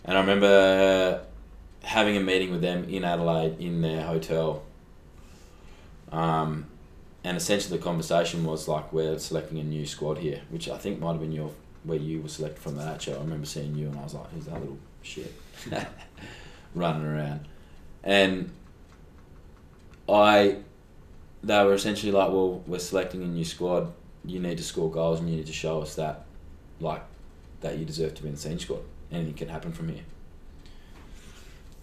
And 0.05 0.17
I 0.17 0.21
remember 0.21 1.25
having 1.83 2.17
a 2.17 2.19
meeting 2.19 2.51
with 2.51 2.61
them 2.61 2.83
in 2.85 3.03
Adelaide 3.03 3.59
in 3.59 3.81
their 3.81 4.03
hotel. 4.03 4.63
Um, 6.11 6.65
and 7.23 7.37
essentially 7.37 7.77
the 7.77 7.83
conversation 7.83 8.43
was 8.43 8.67
like 8.67 8.91
we're 8.91 9.19
selecting 9.19 9.59
a 9.59 9.63
new 9.63 9.85
squad 9.85 10.19
here, 10.19 10.41
which 10.49 10.69
I 10.69 10.77
think 10.77 10.99
might 10.99 11.11
have 11.11 11.21
been 11.21 11.31
your 11.31 11.51
where 11.83 11.97
you 11.97 12.21
were 12.21 12.29
selected 12.29 12.61
from 12.61 12.75
that 12.77 13.01
show. 13.01 13.13
I 13.13 13.19
remember 13.19 13.45
seeing 13.45 13.75
you 13.75 13.87
and 13.87 13.97
I 13.97 14.03
was 14.03 14.13
like, 14.13 14.29
who's 14.31 14.45
that 14.45 14.59
little 14.59 14.77
shit 15.01 15.33
running 16.75 17.05
around? 17.05 17.47
And 18.03 18.51
I 20.07 20.57
they 21.43 21.63
were 21.63 21.73
essentially 21.73 22.11
like, 22.11 22.29
Well, 22.29 22.63
we're 22.67 22.79
selecting 22.79 23.23
a 23.23 23.27
new 23.27 23.45
squad, 23.45 23.93
you 24.25 24.39
need 24.39 24.57
to 24.57 24.63
score 24.63 24.91
goals 24.91 25.19
and 25.19 25.29
you 25.29 25.37
need 25.37 25.47
to 25.47 25.53
show 25.53 25.81
us 25.81 25.95
that 25.95 26.25
like 26.79 27.03
that 27.61 27.77
you 27.77 27.85
deserve 27.85 28.15
to 28.15 28.21
be 28.21 28.29
in 28.29 28.35
the 28.35 28.41
senior 28.41 28.59
squad. 28.59 28.81
Anything 29.11 29.33
can 29.33 29.49
happen 29.49 29.71
from 29.71 29.89
here. 29.89 30.03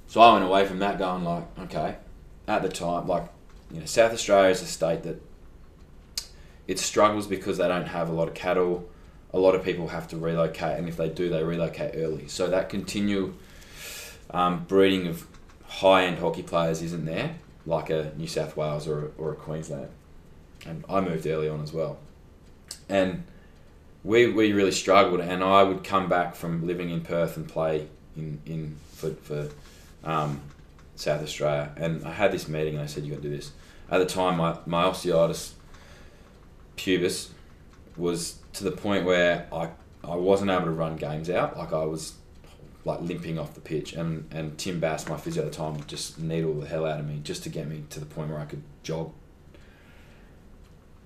So 0.08 0.20
I 0.20 0.32
went 0.32 0.44
away 0.44 0.66
from 0.66 0.78
that 0.78 0.98
going 0.98 1.24
like, 1.24 1.44
okay, 1.58 1.96
at 2.46 2.62
the 2.62 2.68
time, 2.68 3.06
like, 3.06 3.28
you 3.72 3.80
know, 3.80 3.86
South 3.86 4.12
Australia 4.12 4.50
is 4.50 4.62
a 4.62 4.66
state 4.66 5.02
that 5.02 5.20
it 6.66 6.78
struggles 6.78 7.26
because 7.26 7.58
they 7.58 7.68
don't 7.68 7.86
have 7.86 8.08
a 8.08 8.12
lot 8.12 8.28
of 8.28 8.34
cattle. 8.34 8.88
A 9.32 9.38
lot 9.38 9.54
of 9.54 9.64
people 9.64 9.88
have 9.88 10.08
to 10.08 10.16
relocate, 10.16 10.78
and 10.78 10.88
if 10.88 10.96
they 10.96 11.08
do, 11.08 11.28
they 11.28 11.42
relocate 11.42 11.92
early. 11.94 12.28
So 12.28 12.48
that 12.48 12.68
continual 12.68 13.32
um, 14.30 14.64
breeding 14.64 15.06
of 15.06 15.26
high-end 15.66 16.18
hockey 16.18 16.42
players 16.42 16.80
isn't 16.82 17.04
there, 17.04 17.36
like 17.66 17.90
a 17.90 18.12
New 18.16 18.28
South 18.28 18.56
Wales 18.56 18.86
or, 18.86 19.12
or 19.18 19.32
a 19.32 19.36
Queensland. 19.36 19.90
And 20.64 20.84
I 20.88 21.00
moved 21.00 21.26
early 21.26 21.48
on 21.48 21.60
as 21.60 21.72
well. 21.72 21.98
And 22.88 23.24
we, 24.04 24.30
we 24.30 24.52
really 24.52 24.72
struggled, 24.72 25.20
and 25.20 25.42
I 25.42 25.64
would 25.64 25.82
come 25.82 26.08
back 26.08 26.36
from 26.36 26.66
living 26.66 26.90
in 26.90 27.00
Perth 27.00 27.36
and 27.36 27.48
play 27.48 27.88
in, 28.16 28.40
in 28.46 28.76
for, 28.92 29.10
for 29.10 29.48
um, 30.06 30.40
South 30.94 31.22
Australia. 31.22 31.72
And 31.76 32.06
I 32.06 32.12
had 32.12 32.32
this 32.32 32.48
meeting, 32.48 32.74
and 32.74 32.82
I 32.82 32.86
said, 32.86 33.04
"You 33.04 33.10
got 33.10 33.22
to 33.22 33.28
do 33.28 33.36
this." 33.36 33.52
at 33.90 33.98
the 33.98 34.06
time 34.06 34.38
my, 34.38 34.58
my 34.66 34.84
osteitis 34.84 35.52
pubis 36.76 37.28
was 37.96 38.38
to 38.52 38.64
the 38.64 38.70
point 38.70 39.04
where 39.04 39.46
I 39.52 39.70
I 40.04 40.14
wasn't 40.14 40.50
able 40.50 40.66
to 40.66 40.70
run 40.70 40.96
games 40.96 41.28
out. 41.28 41.56
Like 41.56 41.72
I 41.72 41.84
was 41.84 42.14
like 42.84 43.00
limping 43.00 43.38
off 43.38 43.54
the 43.54 43.60
pitch, 43.60 43.92
and 43.94 44.28
and 44.30 44.56
Tim 44.58 44.80
Bass, 44.80 45.08
my 45.08 45.16
physio 45.16 45.44
at 45.44 45.50
the 45.50 45.56
time, 45.56 45.82
just 45.86 46.18
needle 46.18 46.54
the 46.54 46.66
hell 46.66 46.86
out 46.86 47.00
of 47.00 47.06
me 47.06 47.20
just 47.22 47.42
to 47.44 47.48
get 47.48 47.66
me 47.66 47.84
to 47.90 48.00
the 48.00 48.06
point 48.06 48.30
where 48.30 48.38
I 48.38 48.44
could 48.44 48.62
jog. 48.82 49.12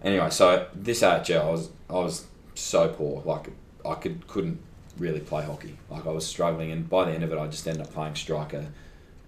Anyway, 0.03 0.31
so 0.31 0.67
this 0.75 1.03
AHL, 1.03 1.31
I 1.31 1.51
was 1.51 1.71
I 1.89 1.95
was 1.95 2.27
so 2.55 2.89
poor, 2.89 3.23
like 3.25 3.49
I 3.87 3.95
could 3.95 4.27
couldn't 4.27 4.61
really 4.99 5.21
play 5.21 5.45
hockey. 5.45 5.79
Like 5.89 6.07
I 6.07 6.11
was 6.11 6.27
struggling, 6.27 6.73
and 6.73 6.89
by 6.89 7.05
the 7.05 7.13
end 7.13 7.23
of 7.23 7.33
it, 7.33 7.39
I 7.39 7.47
just 7.47 7.67
ended 7.67 7.87
up 7.87 7.93
playing 7.93 8.17
striker, 8.17 8.67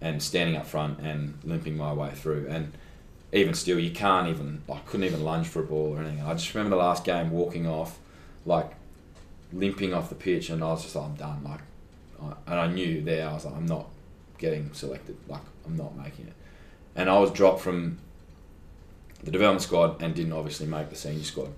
and 0.02 0.20
standing 0.22 0.56
up 0.56 0.66
front 0.66 0.98
and 0.98 1.38
limping 1.44 1.76
my 1.76 1.92
way 1.92 2.10
through. 2.12 2.48
And 2.50 2.72
even 3.32 3.54
still, 3.54 3.78
you 3.78 3.92
can't 3.92 4.28
even 4.28 4.62
I 4.70 4.78
couldn't 4.80 5.06
even 5.06 5.24
lunge 5.24 5.46
for 5.46 5.60
a 5.60 5.64
ball 5.64 5.96
or 5.96 6.02
anything. 6.02 6.20
I 6.22 6.34
just 6.34 6.52
remember 6.54 6.76
the 6.76 6.82
last 6.82 7.04
game 7.04 7.30
walking 7.30 7.66
off, 7.66 7.98
like 8.44 8.72
limping 9.52 9.94
off 9.94 10.08
the 10.08 10.16
pitch, 10.16 10.50
and 10.50 10.62
I 10.62 10.66
was 10.66 10.82
just 10.82 10.96
like, 10.96 11.04
I'm 11.06 11.14
done. 11.14 11.44
Like, 11.44 11.60
I, 12.20 12.50
and 12.50 12.60
I 12.60 12.66
knew 12.66 13.00
there 13.00 13.28
I 13.28 13.32
was 13.32 13.44
like, 13.44 13.54
I'm 13.54 13.66
not 13.66 13.86
getting 14.38 14.72
selected. 14.74 15.16
Like, 15.28 15.42
I'm 15.64 15.76
not 15.76 15.96
making 15.96 16.26
it. 16.26 16.34
And 16.96 17.08
I 17.08 17.18
was 17.18 17.30
dropped 17.30 17.60
from 17.60 17.98
the 19.22 19.30
development 19.30 19.62
squad 19.62 20.02
and 20.02 20.14
didn't 20.14 20.32
obviously 20.32 20.66
make 20.66 20.90
the 20.90 20.96
senior 20.96 21.22
squad. 21.22 21.52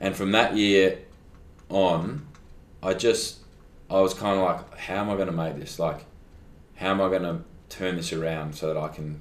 And 0.00 0.14
from 0.16 0.30
that 0.32 0.56
year 0.56 0.98
on, 1.68 2.26
I 2.80 2.94
just 2.94 3.40
I 3.90 4.00
was 4.00 4.14
kind 4.14 4.38
of 4.38 4.44
like, 4.44 4.78
how 4.78 5.00
am 5.00 5.10
I 5.10 5.16
going 5.16 5.26
to 5.26 5.32
make 5.32 5.58
this? 5.58 5.78
Like, 5.78 6.04
how 6.76 6.92
am 6.92 7.00
I 7.00 7.08
going 7.08 7.22
to 7.22 7.42
turn 7.72 7.96
this 7.96 8.12
around 8.12 8.54
so 8.54 8.66
that 8.72 8.76
I 8.76 8.88
can 8.88 9.20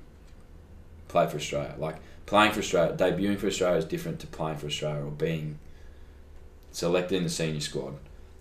play 1.08 1.28
for 1.28 1.38
Australia? 1.38 1.76
Like 1.78 1.98
playing 2.26 2.52
for 2.52 2.60
Australia, 2.60 2.96
debuting 2.96 3.38
for 3.40 3.48
Australia 3.48 3.78
is 3.78 3.86
different 3.86 4.20
to 4.22 4.28
playing 4.28 4.58
for 4.58 4.68
Australia 4.68 5.04
or 5.04 5.12
being 5.12 5.60
selected 6.72 7.16
in 7.18 7.24
the 7.24 7.30
senior 7.30 7.60
squad, 7.60 7.96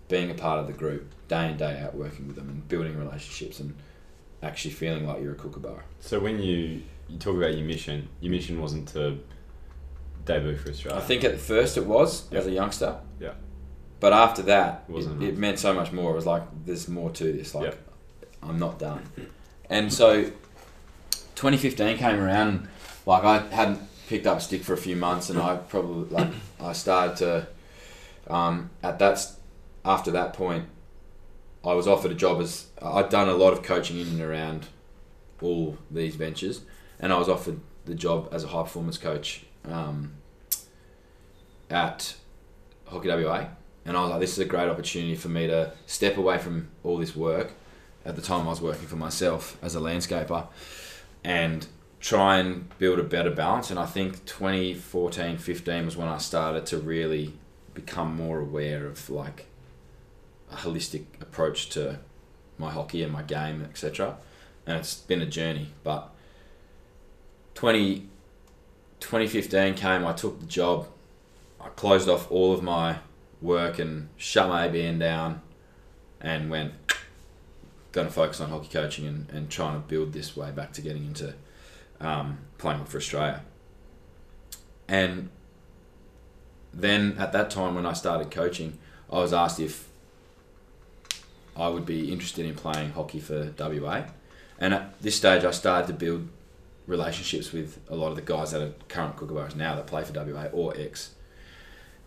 being 0.08 0.30
a 0.30 0.34
part 0.34 0.58
of 0.60 0.66
the 0.66 0.72
group, 0.72 1.12
day 1.28 1.50
in 1.50 1.56
day 1.56 1.80
out, 1.80 1.94
working 1.94 2.26
with 2.26 2.36
them 2.36 2.48
and 2.48 2.68
building 2.68 2.96
relationships 2.98 3.60
and 3.60 3.74
actually 4.42 4.70
feeling 4.72 5.06
like 5.06 5.20
you're 5.22 5.32
a 5.32 5.36
kookaburra. 5.36 5.82
So 6.00 6.18
when 6.20 6.40
you 6.40 6.82
you 7.08 7.18
talk 7.18 7.36
about 7.36 7.56
your 7.56 7.66
mission, 7.66 8.08
your 8.20 8.30
mission 8.30 8.60
wasn't 8.60 8.86
to 8.88 9.18
debut 10.24 10.56
for 10.56 10.70
Australia. 10.70 11.00
I 11.00 11.04
think 11.04 11.24
at 11.24 11.38
first 11.40 11.76
it 11.76 11.84
was 11.86 12.28
Yeah. 12.30 12.38
as 12.38 12.46
a 12.46 12.52
youngster. 12.52 13.00
Yeah. 13.18 13.32
But 13.98 14.12
after 14.12 14.42
that, 14.42 14.84
It 14.88 14.94
it, 15.06 15.22
it 15.22 15.36
meant 15.38 15.58
so 15.58 15.74
much 15.74 15.90
more. 15.92 16.12
It 16.12 16.14
was 16.14 16.26
like 16.26 16.44
there's 16.64 16.86
more 16.88 17.10
to 17.10 17.24
this. 17.32 17.54
Like 17.54 17.64
Yeah. 17.72 17.74
I'm 18.48 18.58
not 18.58 18.78
done. 18.78 19.02
And 19.70 19.92
so 19.92 20.24
2015 21.36 21.96
came 21.96 22.20
around, 22.20 22.48
and 22.48 22.68
like 23.06 23.24
I 23.24 23.38
hadn't 23.54 23.80
picked 24.08 24.26
up 24.26 24.42
stick 24.42 24.62
for 24.62 24.74
a 24.74 24.76
few 24.76 24.96
months, 24.96 25.30
and 25.30 25.38
I 25.38 25.56
probably 25.56 26.10
like 26.10 26.28
I 26.60 26.72
started 26.72 27.16
to 27.18 27.46
um, 28.26 28.70
at 28.82 28.98
that 28.98 29.26
after 29.84 30.10
that 30.10 30.34
point, 30.34 30.66
I 31.64 31.72
was 31.74 31.86
offered 31.86 32.10
a 32.10 32.14
job 32.16 32.40
as 32.40 32.66
I'd 32.82 33.08
done 33.08 33.28
a 33.28 33.34
lot 33.34 33.52
of 33.52 33.62
coaching 33.62 33.98
in 33.98 34.08
and 34.08 34.20
around 34.20 34.66
all 35.40 35.78
these 35.90 36.16
ventures, 36.16 36.62
and 36.98 37.12
I 37.12 37.18
was 37.18 37.28
offered 37.28 37.60
the 37.86 37.94
job 37.94 38.28
as 38.32 38.44
a 38.44 38.48
high 38.48 38.62
performance 38.62 38.98
coach 38.98 39.44
um, 39.64 40.14
at 41.70 42.16
Hockey 42.86 43.08
WA, 43.08 43.46
and 43.84 43.96
I 43.96 44.02
was 44.02 44.10
like, 44.10 44.20
this 44.20 44.32
is 44.32 44.40
a 44.40 44.44
great 44.44 44.68
opportunity 44.68 45.14
for 45.14 45.28
me 45.28 45.46
to 45.46 45.72
step 45.86 46.16
away 46.16 46.38
from 46.38 46.68
all 46.82 46.98
this 46.98 47.14
work. 47.14 47.52
At 48.04 48.16
the 48.16 48.22
time, 48.22 48.46
I 48.46 48.50
was 48.50 48.60
working 48.60 48.86
for 48.86 48.96
myself 48.96 49.58
as 49.62 49.74
a 49.74 49.80
landscaper, 49.80 50.46
and 51.22 51.66
try 52.00 52.38
and 52.38 52.76
build 52.78 52.98
a 52.98 53.02
better 53.02 53.30
balance. 53.30 53.70
And 53.70 53.78
I 53.78 53.86
think 53.86 54.24
2014, 54.24 55.36
15 55.36 55.84
was 55.84 55.96
when 55.96 56.08
I 56.08 56.18
started 56.18 56.66
to 56.66 56.78
really 56.78 57.34
become 57.74 58.16
more 58.16 58.40
aware 58.40 58.86
of 58.86 59.10
like 59.10 59.46
a 60.50 60.56
holistic 60.56 61.04
approach 61.20 61.68
to 61.70 61.98
my 62.58 62.70
hockey 62.70 63.02
and 63.02 63.12
my 63.12 63.22
game, 63.22 63.62
etc. 63.62 64.16
And 64.66 64.78
it's 64.78 64.94
been 64.94 65.20
a 65.20 65.26
journey, 65.26 65.68
but 65.84 66.10
20, 67.54 68.06
2015 69.00 69.74
came, 69.74 70.06
I 70.06 70.12
took 70.12 70.40
the 70.40 70.46
job, 70.46 70.88
I 71.60 71.68
closed 71.68 72.08
off 72.08 72.30
all 72.30 72.52
of 72.52 72.62
my 72.62 72.96
work 73.42 73.78
and 73.78 74.08
shut 74.16 74.48
my 74.48 74.68
ABN 74.68 74.98
down 74.98 75.42
and 76.20 76.50
went, 76.50 76.72
going 77.92 78.06
to 78.06 78.12
focus 78.12 78.40
on 78.40 78.50
hockey 78.50 78.68
coaching 78.68 79.06
and, 79.06 79.28
and 79.30 79.50
trying 79.50 79.74
to 79.74 79.86
build 79.86 80.12
this 80.12 80.36
way 80.36 80.50
back 80.50 80.72
to 80.74 80.82
getting 80.82 81.04
into 81.06 81.34
um, 82.00 82.38
playing 82.58 82.84
for 82.84 82.98
Australia. 82.98 83.42
And 84.88 85.30
then 86.72 87.16
at 87.18 87.32
that 87.32 87.50
time 87.50 87.74
when 87.74 87.86
I 87.86 87.92
started 87.92 88.30
coaching, 88.30 88.78
I 89.10 89.16
was 89.16 89.32
asked 89.32 89.60
if 89.60 89.88
I 91.56 91.68
would 91.68 91.84
be 91.84 92.12
interested 92.12 92.46
in 92.46 92.54
playing 92.54 92.92
hockey 92.92 93.20
for 93.20 93.52
WA. 93.58 94.04
And 94.58 94.74
at 94.74 95.00
this 95.00 95.16
stage, 95.16 95.44
I 95.44 95.50
started 95.50 95.86
to 95.88 95.92
build 95.92 96.28
relationships 96.86 97.52
with 97.52 97.78
a 97.88 97.94
lot 97.94 98.08
of 98.08 98.16
the 98.16 98.22
guys 98.22 98.52
that 98.52 98.62
are 98.62 98.72
current 98.88 99.16
Kookaburras 99.16 99.54
now 99.54 99.74
that 99.74 99.86
play 99.86 100.04
for 100.04 100.12
WA 100.12 100.46
or 100.52 100.76
X. 100.76 101.14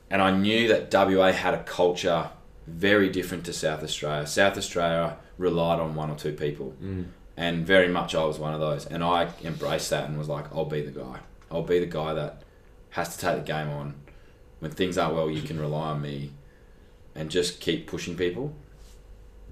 And 0.10 0.22
I 0.22 0.32
knew 0.32 0.68
that 0.68 0.94
WA 0.94 1.32
had 1.32 1.54
a 1.54 1.64
culture 1.64 2.30
very 2.68 3.10
different 3.10 3.46
to 3.46 3.54
South 3.54 3.84
Australia. 3.84 4.28
South 4.28 4.58
Australia 4.58 5.18
relied 5.38 5.80
on 5.80 5.96
one 5.96 6.10
or 6.10 6.16
two 6.16 6.34
people 6.34 6.74
Mm. 6.82 7.06
and 7.36 7.66
very 7.66 7.88
much 7.88 8.14
I 8.16 8.24
was 8.24 8.38
one 8.40 8.54
of 8.54 8.60
those. 8.60 8.86
And 8.86 9.04
I 9.04 9.30
embraced 9.44 9.90
that 9.90 10.08
and 10.08 10.18
was 10.18 10.30
like, 10.30 10.46
I'll 10.54 10.66
be 10.66 10.82
the 10.82 10.92
guy. 10.92 11.20
I'll 11.52 11.64
be 11.64 11.80
the 11.80 11.86
guy 11.88 12.14
that 12.14 12.44
has 12.92 13.16
to 13.16 13.20
take 13.26 13.38
the 13.38 13.44
game 13.54 13.70
on. 13.70 13.96
When 14.60 14.72
things 14.72 14.98
aren't 14.98 15.16
well, 15.16 15.30
you 15.30 15.42
can 15.42 15.60
rely 15.60 15.90
on 15.90 16.02
me, 16.02 16.32
and 17.16 17.30
just 17.30 17.60
keep 17.60 17.86
pushing 17.88 18.16
people. 18.16 18.54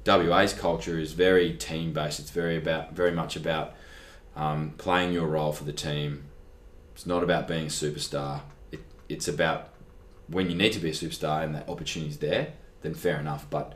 WA's 0.06 0.54
culture 0.54 0.98
is 0.98 1.14
very 1.14 1.54
team 1.54 1.94
based. 1.94 2.20
It's 2.20 2.32
very 2.32 2.58
about 2.58 2.94
very 2.94 3.12
much 3.12 3.36
about 3.36 3.74
um, 4.36 4.74
playing 4.78 5.14
your 5.14 5.28
role 5.28 5.52
for 5.52 5.64
the 5.64 5.74
team. 5.74 6.24
It's 6.96 7.06
not 7.06 7.24
about 7.24 7.48
being 7.48 7.66
a 7.66 7.70
superstar. 7.70 8.42
It, 8.72 8.80
it's 9.10 9.28
about 9.28 9.70
when 10.28 10.50
you 10.50 10.56
need 10.56 10.72
to 10.74 10.80
be 10.80 10.90
a 10.90 10.94
superstar 10.94 11.44
and 11.44 11.54
that 11.56 11.68
opportunity's 11.70 12.18
there, 12.18 12.54
then 12.82 12.94
fair 12.94 13.20
enough. 13.20 13.48
But 13.50 13.74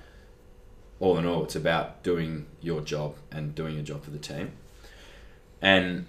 all 0.99 1.17
in 1.17 1.25
all, 1.25 1.43
it's 1.43 1.55
about 1.55 2.03
doing 2.03 2.45
your 2.61 2.81
job 2.81 3.15
and 3.31 3.53
doing 3.53 3.75
your 3.75 3.83
job 3.83 4.03
for 4.03 4.11
the 4.11 4.19
team. 4.19 4.51
And 5.61 6.05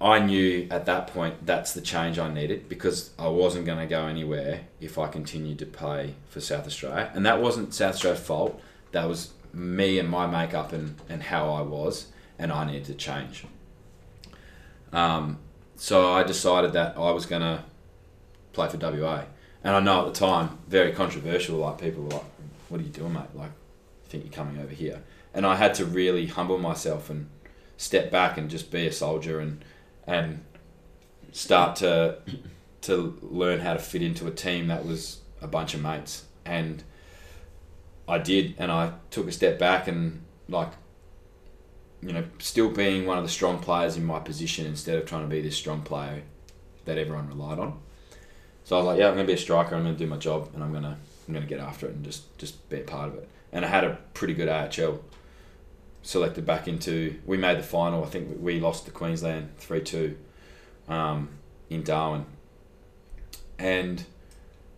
I 0.00 0.18
knew 0.18 0.66
at 0.70 0.86
that 0.86 1.06
point 1.08 1.46
that's 1.46 1.72
the 1.72 1.80
change 1.80 2.18
I 2.18 2.32
needed 2.32 2.68
because 2.68 3.10
I 3.18 3.28
wasn't 3.28 3.66
going 3.66 3.78
to 3.78 3.86
go 3.86 4.06
anywhere 4.06 4.62
if 4.80 4.98
I 4.98 5.08
continued 5.08 5.58
to 5.60 5.66
play 5.66 6.14
for 6.28 6.40
South 6.40 6.66
Australia. 6.66 7.10
And 7.14 7.24
that 7.26 7.40
wasn't 7.40 7.74
South 7.74 7.94
Australia's 7.94 8.20
fault. 8.20 8.60
That 8.92 9.08
was 9.08 9.32
me 9.52 9.98
and 9.98 10.08
my 10.08 10.26
makeup 10.26 10.72
and, 10.72 10.96
and 11.08 11.22
how 11.22 11.52
I 11.52 11.62
was, 11.62 12.08
and 12.38 12.52
I 12.52 12.66
needed 12.66 12.84
to 12.86 12.94
change. 12.94 13.44
Um, 14.92 15.38
so 15.76 16.12
I 16.12 16.22
decided 16.22 16.72
that 16.74 16.96
I 16.96 17.10
was 17.10 17.26
going 17.26 17.42
to 17.42 17.64
play 18.52 18.68
for 18.68 18.76
WA. 18.76 19.24
And 19.62 19.74
I 19.74 19.80
know 19.80 20.06
at 20.06 20.12
the 20.12 20.18
time, 20.18 20.58
very 20.68 20.92
controversial, 20.92 21.56
like 21.58 21.78
people 21.78 22.04
were 22.04 22.10
like, 22.10 22.24
what 22.68 22.80
are 22.80 22.84
you 22.84 22.90
doing, 22.90 23.12
mate? 23.12 23.34
Like, 23.34 23.50
you 24.04 24.10
think 24.10 24.24
you're 24.24 24.32
coming 24.32 24.62
over 24.62 24.74
here? 24.74 25.02
And 25.32 25.44
I 25.46 25.56
had 25.56 25.74
to 25.74 25.84
really 25.84 26.26
humble 26.26 26.58
myself 26.58 27.10
and 27.10 27.28
step 27.76 28.10
back 28.10 28.38
and 28.38 28.50
just 28.50 28.70
be 28.70 28.86
a 28.86 28.92
soldier 28.92 29.40
and 29.40 29.64
and 30.06 30.44
start 31.32 31.76
to 31.76 32.18
to 32.82 33.18
learn 33.22 33.60
how 33.60 33.72
to 33.72 33.78
fit 33.78 34.02
into 34.02 34.26
a 34.26 34.30
team 34.30 34.68
that 34.68 34.84
was 34.84 35.20
a 35.40 35.46
bunch 35.46 35.74
of 35.74 35.82
mates. 35.82 36.24
And 36.44 36.82
I 38.06 38.18
did, 38.18 38.54
and 38.58 38.70
I 38.70 38.92
took 39.10 39.26
a 39.26 39.32
step 39.32 39.58
back 39.58 39.88
and 39.88 40.22
like 40.48 40.72
you 42.02 42.12
know, 42.12 42.24
still 42.38 42.68
being 42.68 43.06
one 43.06 43.16
of 43.16 43.24
the 43.24 43.30
strong 43.30 43.58
players 43.58 43.96
in 43.96 44.04
my 44.04 44.18
position 44.18 44.66
instead 44.66 44.98
of 44.98 45.06
trying 45.06 45.22
to 45.22 45.28
be 45.28 45.40
this 45.40 45.56
strong 45.56 45.80
player 45.80 46.22
that 46.84 46.98
everyone 46.98 47.28
relied 47.28 47.58
on. 47.58 47.80
So 48.64 48.76
I 48.76 48.78
was 48.78 48.86
like, 48.86 48.98
yeah, 48.98 49.08
I'm 49.08 49.14
gonna 49.14 49.26
be 49.26 49.32
a 49.32 49.38
striker. 49.38 49.74
I'm 49.74 49.84
gonna 49.84 49.96
do 49.96 50.06
my 50.06 50.18
job, 50.18 50.50
and 50.54 50.62
I'm 50.62 50.72
gonna 50.72 50.98
I'm 51.26 51.34
gonna 51.34 51.46
get 51.46 51.60
after 51.60 51.86
it 51.86 51.94
and 51.94 52.04
just 52.04 52.36
just 52.38 52.68
be 52.68 52.80
a 52.80 52.84
part 52.84 53.08
of 53.08 53.14
it. 53.16 53.28
And 53.54 53.64
I 53.64 53.68
had 53.68 53.84
a 53.84 53.98
pretty 54.12 54.34
good 54.34 54.48
AHL. 54.48 55.00
Selected 56.02 56.44
back 56.44 56.68
into, 56.68 57.18
we 57.24 57.38
made 57.38 57.58
the 57.58 57.62
final. 57.62 58.04
I 58.04 58.08
think 58.08 58.36
we 58.38 58.60
lost 58.60 58.84
to 58.84 58.90
Queensland 58.90 59.56
three 59.56 59.80
two, 59.80 60.18
um, 60.86 61.30
in 61.70 61.82
Darwin. 61.82 62.26
And 63.58 64.04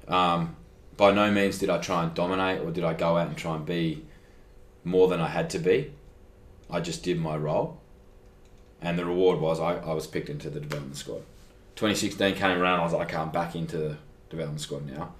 um, 0.06 0.54
by 0.97 1.11
no 1.11 1.33
means 1.33 1.59
did 1.59 1.68
I 1.68 1.78
try 1.78 2.04
and 2.04 2.14
dominate 2.14 2.61
or 2.61 2.71
did 2.71 2.85
I 2.85 2.95
go 2.95 3.16
out 3.16 3.26
and 3.26 3.37
try 3.37 3.56
and 3.56 3.66
be 3.66 4.04
more 4.85 5.09
than 5.09 5.21
I 5.21 5.28
had 5.28 5.50
to 5.50 5.59
be. 5.59 5.92
I 6.71 6.80
just 6.80 7.02
did 7.02 7.18
my 7.18 7.37
role, 7.37 7.80
and 8.80 8.99
the 8.99 9.04
reward 9.04 9.40
was 9.40 9.61
I, 9.61 9.76
I 9.76 9.92
was 9.92 10.06
picked 10.06 10.28
into 10.28 10.50
the 10.50 10.61
development 10.61 10.97
squad. 10.97 11.23
2016 11.76 12.35
came 12.35 12.59
around, 12.59 12.80
I 12.80 12.85
was 12.85 12.92
like, 12.92 13.09
okay, 13.09 13.18
I'm 13.18 13.30
back 13.30 13.54
into 13.54 13.76
the 13.76 13.97
development 14.30 14.61
squad 14.61 14.87
now. 14.87 15.14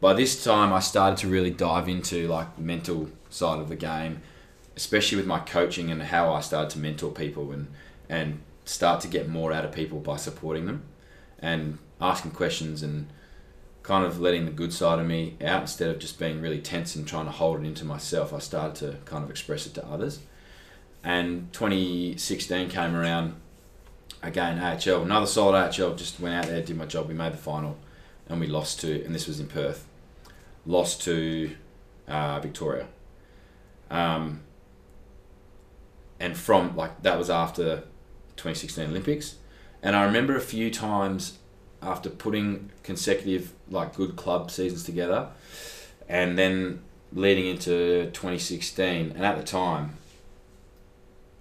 By 0.00 0.12
this 0.12 0.44
time, 0.44 0.72
I 0.72 0.78
started 0.78 1.18
to 1.18 1.28
really 1.28 1.50
dive 1.50 1.88
into 1.88 2.28
like 2.28 2.54
the 2.56 2.62
mental 2.62 3.10
side 3.30 3.58
of 3.58 3.68
the 3.68 3.76
game, 3.76 4.22
especially 4.76 5.16
with 5.16 5.26
my 5.26 5.40
coaching 5.40 5.90
and 5.90 6.02
how 6.02 6.32
I 6.32 6.40
started 6.40 6.70
to 6.70 6.78
mentor 6.78 7.10
people 7.10 7.50
and 7.50 7.68
and 8.08 8.40
start 8.64 9.00
to 9.00 9.08
get 9.08 9.28
more 9.28 9.52
out 9.52 9.64
of 9.64 9.72
people 9.72 9.98
by 9.98 10.16
supporting 10.16 10.66
them 10.66 10.82
and 11.38 11.78
asking 12.00 12.30
questions 12.30 12.82
and 12.82 13.08
kind 13.82 14.04
of 14.04 14.20
letting 14.20 14.44
the 14.44 14.50
good 14.50 14.72
side 14.72 14.98
of 14.98 15.06
me 15.06 15.36
out 15.42 15.62
instead 15.62 15.88
of 15.88 15.98
just 15.98 16.18
being 16.18 16.40
really 16.40 16.60
tense 16.60 16.94
and 16.94 17.06
trying 17.06 17.24
to 17.24 17.30
hold 17.30 17.60
it 17.60 17.66
into 17.66 17.84
myself. 17.84 18.32
I 18.32 18.38
started 18.38 18.74
to 18.76 18.98
kind 19.04 19.24
of 19.24 19.30
express 19.30 19.66
it 19.66 19.74
to 19.74 19.86
others. 19.86 20.20
And 21.02 21.50
2016 21.52 22.68
came 22.68 22.94
around 22.94 23.34
again, 24.22 24.58
AHL, 24.58 25.02
another 25.02 25.26
solid 25.26 25.56
AHL, 25.56 25.94
just 25.94 26.20
went 26.20 26.34
out 26.34 26.46
there, 26.46 26.62
did 26.62 26.76
my 26.76 26.84
job. 26.84 27.08
We 27.08 27.14
made 27.14 27.32
the 27.32 27.38
final 27.38 27.78
and 28.28 28.40
we 28.40 28.46
lost 28.46 28.80
to, 28.80 29.04
and 29.04 29.14
this 29.14 29.26
was 29.26 29.40
in 29.40 29.46
Perth, 29.46 29.86
lost 30.66 31.02
to 31.02 31.50
uh, 32.06 32.40
Victoria. 32.40 32.86
Um, 33.90 34.40
and 36.20 36.36
from, 36.36 36.76
like, 36.76 37.02
that 37.02 37.18
was 37.18 37.30
after 37.30 37.84
2016 38.36 38.90
Olympics. 38.90 39.36
And 39.82 39.94
I 39.94 40.04
remember 40.04 40.36
a 40.36 40.40
few 40.40 40.70
times 40.70 41.38
after 41.80 42.10
putting 42.10 42.70
consecutive, 42.82 43.52
like, 43.70 43.94
good 43.94 44.16
club 44.16 44.50
seasons 44.50 44.84
together 44.84 45.28
and 46.08 46.36
then 46.36 46.82
leading 47.12 47.46
into 47.46 48.10
2016. 48.12 49.12
And 49.12 49.24
at 49.24 49.36
the 49.36 49.44
time, 49.44 49.94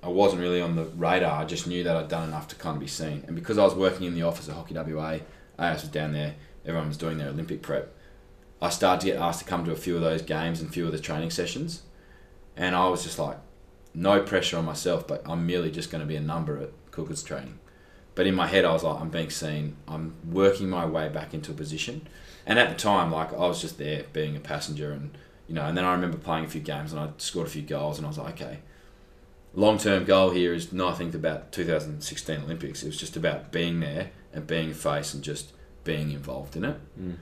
I 0.03 0.09
wasn't 0.09 0.41
really 0.41 0.61
on 0.61 0.75
the 0.75 0.85
radar. 0.85 1.41
I 1.41 1.45
just 1.45 1.67
knew 1.67 1.83
that 1.83 1.95
I'd 1.95 2.07
done 2.07 2.27
enough 2.27 2.47
to 2.49 2.55
kind 2.55 2.75
of 2.75 2.79
be 2.79 2.87
seen. 2.87 3.23
And 3.27 3.35
because 3.35 3.57
I 3.57 3.63
was 3.63 3.73
working 3.73 4.05
in 4.05 4.13
the 4.13 4.23
office 4.23 4.47
at 4.47 4.55
Hockey 4.55 4.75
WA, 4.75 5.19
AS 5.57 5.81
was 5.81 5.91
down 5.91 6.13
there, 6.13 6.35
everyone 6.65 6.87
was 6.87 6.97
doing 6.97 7.17
their 7.17 7.29
Olympic 7.29 7.61
prep. 7.61 7.93
I 8.61 8.69
started 8.69 9.01
to 9.01 9.13
get 9.13 9.21
asked 9.21 9.39
to 9.39 9.45
come 9.45 9.65
to 9.65 9.71
a 9.71 9.75
few 9.75 9.95
of 9.95 10.01
those 10.01 10.21
games 10.21 10.59
and 10.59 10.69
a 10.69 10.73
few 10.73 10.85
of 10.85 10.91
the 10.91 10.99
training 10.99 11.31
sessions. 11.31 11.83
And 12.55 12.75
I 12.75 12.87
was 12.87 13.03
just 13.03 13.19
like, 13.19 13.37
no 13.93 14.21
pressure 14.21 14.57
on 14.57 14.65
myself, 14.65 15.07
but 15.07 15.21
I'm 15.25 15.45
merely 15.45 15.71
just 15.71 15.91
going 15.91 16.01
to 16.01 16.07
be 16.07 16.15
a 16.15 16.21
number 16.21 16.57
at 16.57 16.91
Kookas 16.91 17.25
training. 17.25 17.59
But 18.15 18.25
in 18.25 18.33
my 18.33 18.47
head, 18.47 18.65
I 18.65 18.73
was 18.73 18.83
like, 18.83 18.99
I'm 18.99 19.09
being 19.09 19.29
seen. 19.29 19.75
I'm 19.87 20.15
working 20.27 20.69
my 20.69 20.85
way 20.85 21.07
back 21.07 21.35
into 21.35 21.51
a 21.51 21.53
position. 21.53 22.07
And 22.47 22.57
at 22.57 22.69
the 22.69 22.75
time, 22.75 23.11
like, 23.11 23.31
I 23.31 23.47
was 23.47 23.61
just 23.61 23.77
there 23.77 24.05
being 24.11 24.35
a 24.35 24.39
passenger. 24.39 24.91
And, 24.91 25.15
you 25.47 25.53
know, 25.53 25.65
and 25.65 25.77
then 25.77 25.85
I 25.85 25.91
remember 25.91 26.17
playing 26.17 26.45
a 26.45 26.47
few 26.47 26.61
games 26.61 26.93
and 26.93 26.99
I 26.99 27.09
scored 27.17 27.45
a 27.45 27.49
few 27.49 27.61
goals. 27.61 27.99
And 27.99 28.07
I 28.07 28.09
was 28.09 28.17
like, 28.17 28.41
okay, 28.41 28.59
long 29.53 29.77
term 29.77 30.03
goal 30.03 30.31
here 30.31 30.53
is 30.53 30.73
not 30.73 30.93
I 30.93 30.97
think 30.97 31.13
about 31.13 31.51
2016 31.51 32.41
Olympics. 32.41 32.81
It 32.81 32.87
was 32.87 32.97
just 32.97 33.15
about 33.15 33.51
being 33.51 33.81
there 33.81 34.09
and 34.33 34.47
being 34.47 34.71
a 34.71 34.73
face 34.73 35.13
and 35.13 35.23
just 35.23 35.53
being 35.83 36.11
involved 36.11 36.55
in 36.55 36.65
it. 36.65 36.79
Mm. 36.99 37.15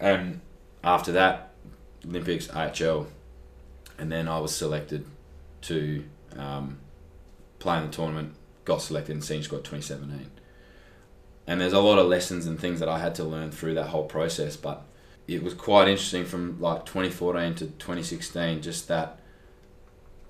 And 0.00 0.40
after 0.82 1.12
that, 1.12 1.52
Olympics, 2.06 2.48
AHL, 2.50 3.06
and 3.98 4.10
then 4.12 4.28
I 4.28 4.38
was 4.38 4.54
selected 4.54 5.04
to 5.62 6.04
um, 6.36 6.78
play 7.58 7.78
in 7.78 7.86
the 7.86 7.92
tournament. 7.92 8.34
Got 8.64 8.82
selected 8.82 9.12
in 9.12 9.22
Senior 9.22 9.44
Squad 9.44 9.64
2017. 9.64 10.30
And 11.46 11.60
there's 11.60 11.72
a 11.72 11.80
lot 11.80 11.98
of 11.98 12.06
lessons 12.06 12.46
and 12.46 12.60
things 12.60 12.78
that 12.80 12.88
I 12.88 12.98
had 12.98 13.14
to 13.16 13.24
learn 13.24 13.50
through 13.50 13.74
that 13.74 13.86
whole 13.86 14.04
process, 14.04 14.56
but 14.56 14.84
it 15.26 15.42
was 15.42 15.54
quite 15.54 15.88
interesting 15.88 16.24
from 16.26 16.60
like 16.60 16.84
2014 16.84 17.54
to 17.54 17.66
2016. 17.66 18.60
Just 18.60 18.88
that 18.88 19.18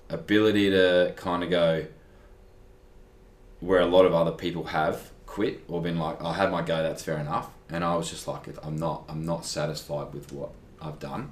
ability 0.09 0.69
to 0.71 1.13
kind 1.17 1.43
of 1.43 1.49
go 1.49 1.85
where 3.59 3.81
a 3.81 3.85
lot 3.85 4.05
of 4.05 4.13
other 4.13 4.31
people 4.31 4.65
have 4.65 5.11
quit 5.25 5.61
or 5.67 5.81
been 5.81 5.99
like, 5.99 6.21
I 6.21 6.33
had 6.33 6.51
my 6.51 6.61
go, 6.61 6.81
that's 6.81 7.03
fair 7.03 7.17
enough. 7.17 7.49
And 7.69 7.83
I 7.83 7.95
was 7.95 8.09
just 8.09 8.27
like, 8.27 8.47
I'm 8.63 8.77
not, 8.77 9.03
I'm 9.07 9.25
not 9.25 9.45
satisfied 9.45 10.13
with 10.13 10.31
what 10.31 10.51
I've 10.81 10.99
done, 10.99 11.31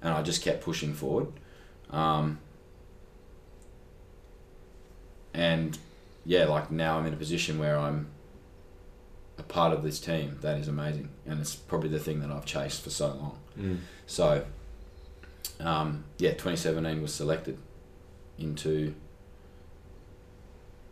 and 0.00 0.12
I 0.12 0.22
just 0.22 0.42
kept 0.42 0.62
pushing 0.62 0.94
forward. 0.94 1.28
Um, 1.90 2.38
and 5.34 5.78
yeah, 6.24 6.46
like 6.46 6.70
now 6.70 6.98
I'm 6.98 7.06
in 7.06 7.12
a 7.12 7.16
position 7.16 7.58
where 7.58 7.78
I'm 7.78 8.08
a 9.38 9.42
part 9.42 9.72
of 9.72 9.82
this 9.82 10.00
team. 10.00 10.38
That 10.40 10.58
is 10.58 10.68
amazing, 10.68 11.10
and 11.26 11.40
it's 11.40 11.54
probably 11.54 11.88
the 11.88 11.98
thing 11.98 12.20
that 12.20 12.30
I've 12.30 12.46
chased 12.46 12.82
for 12.82 12.90
so 12.90 13.08
long. 13.08 13.38
Mm. 13.58 13.78
So, 14.06 14.44
um, 15.60 16.04
yeah, 16.18 16.30
2017 16.30 17.02
was 17.02 17.14
selected 17.14 17.58
into 18.38 18.94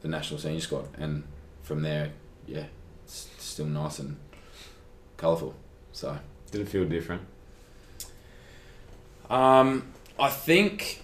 the 0.03 0.09
national 0.09 0.41
senior 0.41 0.61
squad, 0.61 0.89
and 0.99 1.25
from 1.63 1.83
there, 1.83 2.13
yeah, 2.47 2.67
it's 3.05 3.29
still 3.39 3.67
nice 3.67 3.99
and 3.99 4.17
colourful. 5.17 5.55
So, 5.93 6.19
Did 6.51 6.63
it 6.63 6.69
feel 6.69 6.85
different? 6.85 7.23
um, 9.31 9.87
I 10.19 10.29
think 10.31 11.03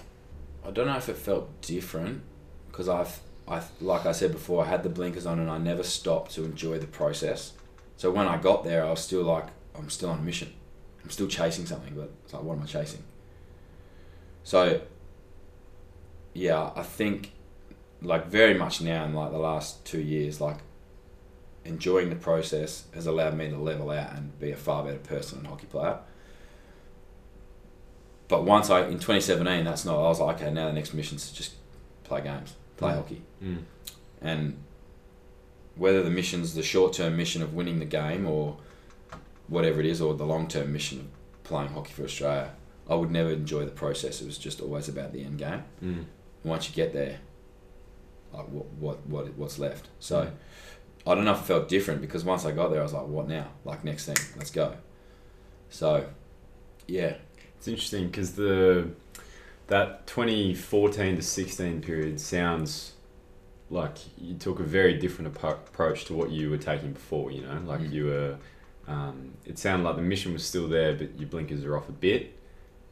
I 0.67 0.71
don't 0.71 0.87
know 0.87 0.97
if 0.97 1.09
it 1.09 1.17
felt 1.17 1.61
different 1.63 2.23
because 2.71 2.89
I've 2.89 3.21
I 3.49 3.63
like 3.81 4.07
I 4.07 4.13
said 4.13 4.33
before, 4.33 4.65
I 4.65 4.69
had 4.69 4.83
the 4.83 4.89
blinkers 4.89 5.27
on 5.27 5.41
and 5.41 5.51
I 5.51 5.59
never 5.59 5.83
stopped 5.83 6.33
to 6.35 6.45
enjoy 6.45 6.79
the 6.79 6.87
process. 6.87 7.53
So 7.97 8.11
when 8.11 8.29
I 8.29 8.39
got 8.39 8.65
there, 8.65 8.85
I 8.85 8.91
was 8.91 9.01
still 9.01 9.23
like, 9.23 9.47
I'm 9.77 9.91
still 9.91 10.11
on 10.11 10.21
a 10.21 10.23
mission. 10.23 10.53
I'm 11.03 11.11
still 11.11 11.27
chasing 11.27 11.67
something, 11.67 11.95
but 11.95 12.11
it's 12.25 12.33
like, 12.33 12.43
what 12.43 12.57
am 12.57 12.63
I 12.63 12.67
chasing? 12.67 13.03
So, 14.45 14.81
yeah, 16.33 16.71
I 16.75 16.83
think, 16.83 17.33
like, 18.01 18.29
very 18.29 18.55
much 18.55 18.81
now 18.81 19.05
in 19.05 19.13
like 19.15 19.33
the 19.33 19.39
last 19.39 19.85
two 19.85 20.01
years, 20.01 20.41
like, 20.41 20.59
enjoying 21.71 22.11
the 22.11 22.17
process 22.17 22.85
has 22.95 23.07
allowed 23.07 23.37
me 23.37 23.49
to 23.49 23.57
level 23.57 23.91
out 23.91 24.13
and 24.15 24.39
be 24.39 24.51
a 24.51 24.57
far 24.57 24.85
better 24.85 24.99
person 24.99 25.39
and 25.39 25.47
hockey 25.47 25.67
player. 25.67 25.99
But 28.29 28.45
once 28.45 28.71
I 28.71 28.83
in 28.87 28.95
2017, 28.99 29.65
that's 29.65 29.85
not. 29.85 29.97
I 29.99 30.09
was 30.09 30.21
like, 30.21 30.41
okay, 30.41 30.51
now 30.53 30.67
the 30.69 30.73
next 30.73 30.95
mission 30.95 31.17
is 31.17 31.29
to 31.31 31.35
just 31.35 31.55
play 32.05 32.21
games, 32.21 32.55
play 32.77 32.93
Mm. 32.93 32.97
hockey, 32.97 33.23
Mm. 33.43 33.63
and 34.21 34.57
whether 35.77 36.03
the 36.03 36.11
mission's 36.11 36.55
the 36.55 36.63
short 36.63 36.93
term 36.93 37.17
mission 37.17 37.43
of 37.43 37.55
winning 37.55 37.79
the 37.79 37.85
game 37.87 38.27
or 38.27 38.59
whatever 39.49 39.81
it 39.81 39.87
is, 39.87 40.01
or 40.01 40.15
the 40.15 40.27
long 40.27 40.47
term 40.47 40.73
mission 40.73 41.01
of 41.01 41.43
playing 41.43 41.71
hockey 41.71 41.93
for 41.93 42.05
Australia, 42.05 42.55
I 42.89 42.95
would 42.95 43.11
never 43.11 43.31
enjoy 43.31 43.65
the 43.65 43.71
process. 43.73 44.21
It 44.21 44.27
was 44.27 44.39
just 44.39 44.61
always 44.61 44.89
about 44.89 45.13
the 45.13 45.25
end 45.25 45.39
game. 45.39 45.65
Mm. 45.83 46.05
Once 46.45 46.69
you 46.69 46.75
get 46.75 46.93
there, 46.93 47.19
like 48.33 48.47
what 48.47 48.67
what 48.79 49.07
what 49.09 49.35
what's 49.37 49.59
left. 49.59 49.89
So 49.99 50.27
Mm. 50.27 50.31
I 51.07 51.15
don't 51.15 51.25
know 51.25 51.33
if 51.33 51.41
it 51.41 51.45
felt 51.45 51.69
different 51.69 52.01
because 52.01 52.25
once 52.25 52.45
I 52.45 52.53
got 52.53 52.69
there, 52.71 52.81
I 52.81 52.83
was 52.83 52.93
like, 52.93 53.07
what 53.07 53.29
now? 53.29 53.49
Like 53.65 53.85
next 53.85 54.07
thing, 54.07 54.17
let's 54.37 54.51
go. 54.51 54.75
So, 55.71 56.07
yeah, 56.87 57.15
It's 57.57 57.69
interesting 57.69 58.07
because 58.07 58.33
the 58.35 58.91
that 59.69 60.07
2014 60.07 61.17
to 61.17 61.23
16 61.23 61.81
period 61.83 62.21
sounds 62.21 62.95
like 63.71 63.97
you 64.19 64.35
took 64.35 64.59
a 64.59 64.65
very 64.65 64.95
different 64.99 65.33
appro- 65.33 65.53
approach 65.69 66.05
to 66.07 66.15
what 66.15 66.31
you 66.31 66.51
were 66.51 66.57
taking 66.59 66.93
before. 66.93 67.31
You 67.31 67.43
know, 67.43 67.61
like 67.67 67.81
Mm. 67.81 67.93
you 67.93 68.05
were. 68.07 68.37
Um, 68.89 69.35
it 69.45 69.59
sounded 69.59 69.85
like 69.85 69.95
the 69.97 70.03
mission 70.03 70.33
was 70.33 70.45
still 70.45 70.67
there, 70.67 70.95
but 70.95 71.17
your 71.21 71.29
blinkers 71.29 71.65
are 71.65 71.77
off 71.77 71.89
a 71.89 71.93
bit. 71.93 72.33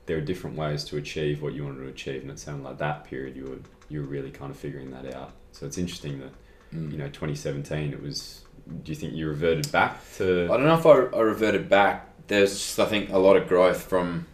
There 0.07 0.17
are 0.19 0.21
different 0.21 0.57
ways 0.57 0.85
to 0.85 0.97
achieve 0.97 1.43
what 1.43 1.55
you 1.55 1.65
wanted 1.65 1.81
to 1.83 1.89
achieve, 1.89 2.23
and 2.23 2.31
it 2.31 2.39
sounded 2.39 2.63
like 2.65 2.79
that 2.79 3.05
period 3.05 3.35
you 3.37 3.45
were 3.47 3.59
you 3.89 4.01
were 4.03 4.07
really 4.07 4.31
kind 4.31 4.51
of 4.53 4.57
figuring 4.57 4.91
that 4.93 5.13
out. 5.13 5.33
So 5.53 5.67
it's 5.67 5.79
interesting 5.79 6.21
that 6.21 6.31
Mm. 6.75 6.93
you 6.93 6.99
know 6.99 7.07
2017 7.09 7.93
it 7.93 8.03
was. 8.03 8.45
Do 8.83 8.93
you 8.93 8.97
think 8.97 9.15
you 9.15 9.27
reverted 9.29 9.73
back 9.73 9.99
to 10.17 10.45
I 10.53 10.57
don't 10.59 10.67
know 10.67 10.77
if 10.79 10.85
I, 10.85 11.17
I 11.17 11.21
reverted 11.23 11.71
back. 11.71 12.07
There's 12.27 12.53
just, 12.53 12.79
I 12.79 12.85
think 12.85 13.09
a 13.11 13.17
lot 13.19 13.37
of 13.37 13.49
growth 13.49 13.83
from 13.85 14.27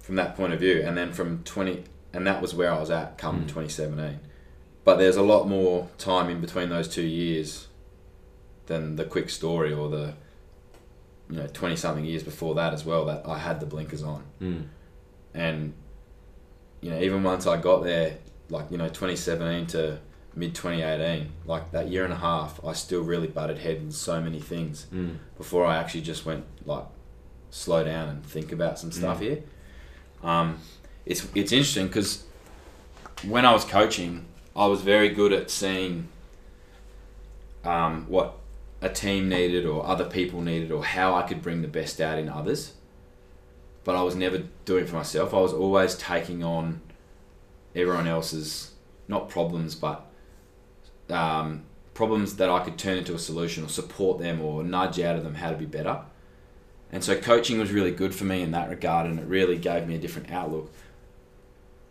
from 0.00 0.16
that 0.16 0.36
point 0.36 0.52
of 0.52 0.60
view, 0.60 0.82
and 0.84 0.94
then 0.98 1.12
from 1.14 1.42
twenty, 1.44 1.84
and 2.12 2.26
that 2.26 2.42
was 2.42 2.54
where 2.54 2.70
I 2.70 2.78
was 2.78 2.90
at 2.90 3.16
come 3.16 3.36
Mm. 3.44 3.48
2017. 3.48 4.20
But 4.84 4.96
there's 4.98 5.16
a 5.16 5.22
lot 5.22 5.48
more 5.48 5.88
time 5.96 6.28
in 6.28 6.42
between 6.42 6.68
those 6.68 6.88
two 6.88 7.06
years 7.06 7.68
than 8.66 8.96
the 8.96 9.04
quick 9.04 9.30
story 9.30 9.72
or 9.72 9.88
the 9.88 10.12
you 11.30 11.36
know 11.38 11.46
20 11.46 11.74
something 11.76 12.04
years 12.04 12.22
before 12.22 12.54
that 12.56 12.74
as 12.74 12.84
well. 12.84 13.06
That 13.06 13.22
I 13.26 13.38
had 13.38 13.60
the 13.60 13.66
blinkers 13.66 14.02
on, 14.02 14.22
Mm. 14.42 14.64
and 15.32 15.72
you 16.82 16.90
know 16.90 17.00
even 17.00 17.22
once 17.22 17.46
I 17.46 17.56
got 17.56 17.82
there, 17.82 18.18
like 18.50 18.70
you 18.70 18.76
know 18.76 18.88
2017 18.88 19.66
to 19.68 19.98
mid 20.36 20.54
2018, 20.54 21.28
like 21.46 21.70
that 21.72 21.88
year 21.88 22.04
and 22.04 22.12
a 22.12 22.16
half, 22.16 22.58
I 22.64 22.72
still 22.72 23.02
really 23.02 23.28
butted 23.28 23.58
head 23.58 23.76
in 23.76 23.92
so 23.92 24.20
many 24.20 24.40
things 24.40 24.86
Mm. 24.92 25.16
before 25.38 25.64
I 25.64 25.76
actually 25.76 26.00
just 26.02 26.26
went 26.26 26.44
like 26.66 26.84
slow 27.50 27.84
down 27.84 28.08
and 28.08 28.24
think 28.26 28.50
about 28.52 28.78
some 28.78 28.90
stuff 28.92 29.18
Mm. 29.18 29.22
here. 29.22 29.42
Um, 30.22 30.58
it's 31.06 31.26
it's 31.34 31.52
interesting 31.52 31.86
because 31.86 32.24
when 33.26 33.44
I 33.46 33.52
was 33.52 33.64
coaching, 33.64 34.24
I 34.56 34.66
was 34.66 34.80
very 34.82 35.08
good 35.10 35.32
at 35.32 35.50
seeing 35.50 36.08
um, 37.64 38.06
what 38.08 38.34
a 38.82 38.88
team 38.88 39.28
needed 39.28 39.64
or 39.66 39.86
other 39.86 40.04
people 40.04 40.40
needed 40.40 40.70
or 40.70 40.84
how 40.84 41.14
I 41.14 41.22
could 41.22 41.40
bring 41.42 41.62
the 41.62 41.68
best 41.68 42.00
out 42.00 42.18
in 42.18 42.28
others. 42.28 42.72
But 43.84 43.96
I 43.96 44.02
was 44.02 44.14
never 44.14 44.38
doing 44.64 44.84
it 44.84 44.88
for 44.88 44.96
myself. 44.96 45.32
I 45.34 45.40
was 45.40 45.52
always 45.52 45.94
taking 45.94 46.42
on 46.42 46.80
everyone 47.74 48.06
else's 48.06 48.72
not 49.08 49.28
problems, 49.28 49.74
but 49.74 50.06
um, 51.10 51.64
problems 51.94 52.36
that 52.36 52.50
I 52.50 52.60
could 52.60 52.78
turn 52.78 52.98
into 52.98 53.14
a 53.14 53.18
solution 53.18 53.64
or 53.64 53.68
support 53.68 54.18
them 54.18 54.40
or 54.40 54.62
nudge 54.62 55.00
out 55.00 55.16
of 55.16 55.24
them 55.24 55.34
how 55.34 55.50
to 55.50 55.56
be 55.56 55.66
better. 55.66 56.00
And 56.92 57.02
so 57.02 57.16
coaching 57.16 57.58
was 57.58 57.72
really 57.72 57.90
good 57.90 58.14
for 58.14 58.24
me 58.24 58.42
in 58.42 58.52
that 58.52 58.68
regard, 58.68 59.06
and 59.06 59.18
it 59.18 59.26
really 59.26 59.58
gave 59.58 59.86
me 59.86 59.96
a 59.96 59.98
different 59.98 60.30
outlook, 60.30 60.72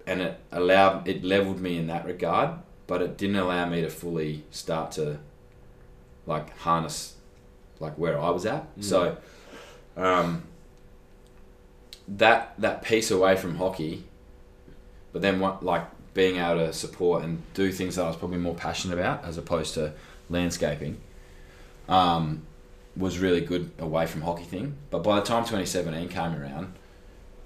and 0.08 0.22
it 0.22 0.40
allowed 0.52 1.08
it 1.08 1.24
leveled 1.24 1.60
me 1.60 1.78
in 1.78 1.88
that 1.88 2.06
regard. 2.06 2.60
But 2.88 3.02
it 3.02 3.18
didn't 3.18 3.38
allow 3.38 3.68
me 3.68 3.82
to 3.82 3.90
fully 3.90 4.44
start 4.52 4.92
to 4.94 5.20
like 6.26 6.58
harness 6.60 7.16
like 7.80 7.98
where 7.98 8.20
I 8.20 8.30
was 8.30 8.46
at. 8.46 8.76
Mm. 8.78 8.84
So 8.84 9.18
um, 9.98 10.44
that 12.08 12.54
that 12.58 12.82
piece 12.82 13.12
away 13.12 13.36
from 13.36 13.58
hockey, 13.58 14.06
but 15.12 15.22
then 15.22 15.40
what 15.40 15.64
like 15.64 15.86
being 16.14 16.38
able 16.38 16.66
to 16.68 16.74
support 16.74 17.24
and 17.24 17.42
do 17.54 17.72
things 17.72 17.96
that 17.96 18.04
I 18.04 18.08
was 18.08 18.16
probably 18.18 18.38
more 18.38 18.56
passionate 18.56 18.94
about 19.00 19.26
as 19.26 19.38
opposed 19.38 19.74
to 19.76 19.94
landscaping, 20.30 20.98
um, 21.90 22.44
was 22.96 23.18
really 23.20 23.42
good 23.42 23.72
away 23.80 24.06
from 24.06 24.22
hockey 24.22 24.44
thing. 24.44 24.76
But 24.92 25.00
by 25.04 25.16
the 25.20 25.26
time 25.26 25.44
2017 25.44 26.10
came 26.10 26.36
around, 26.40 26.74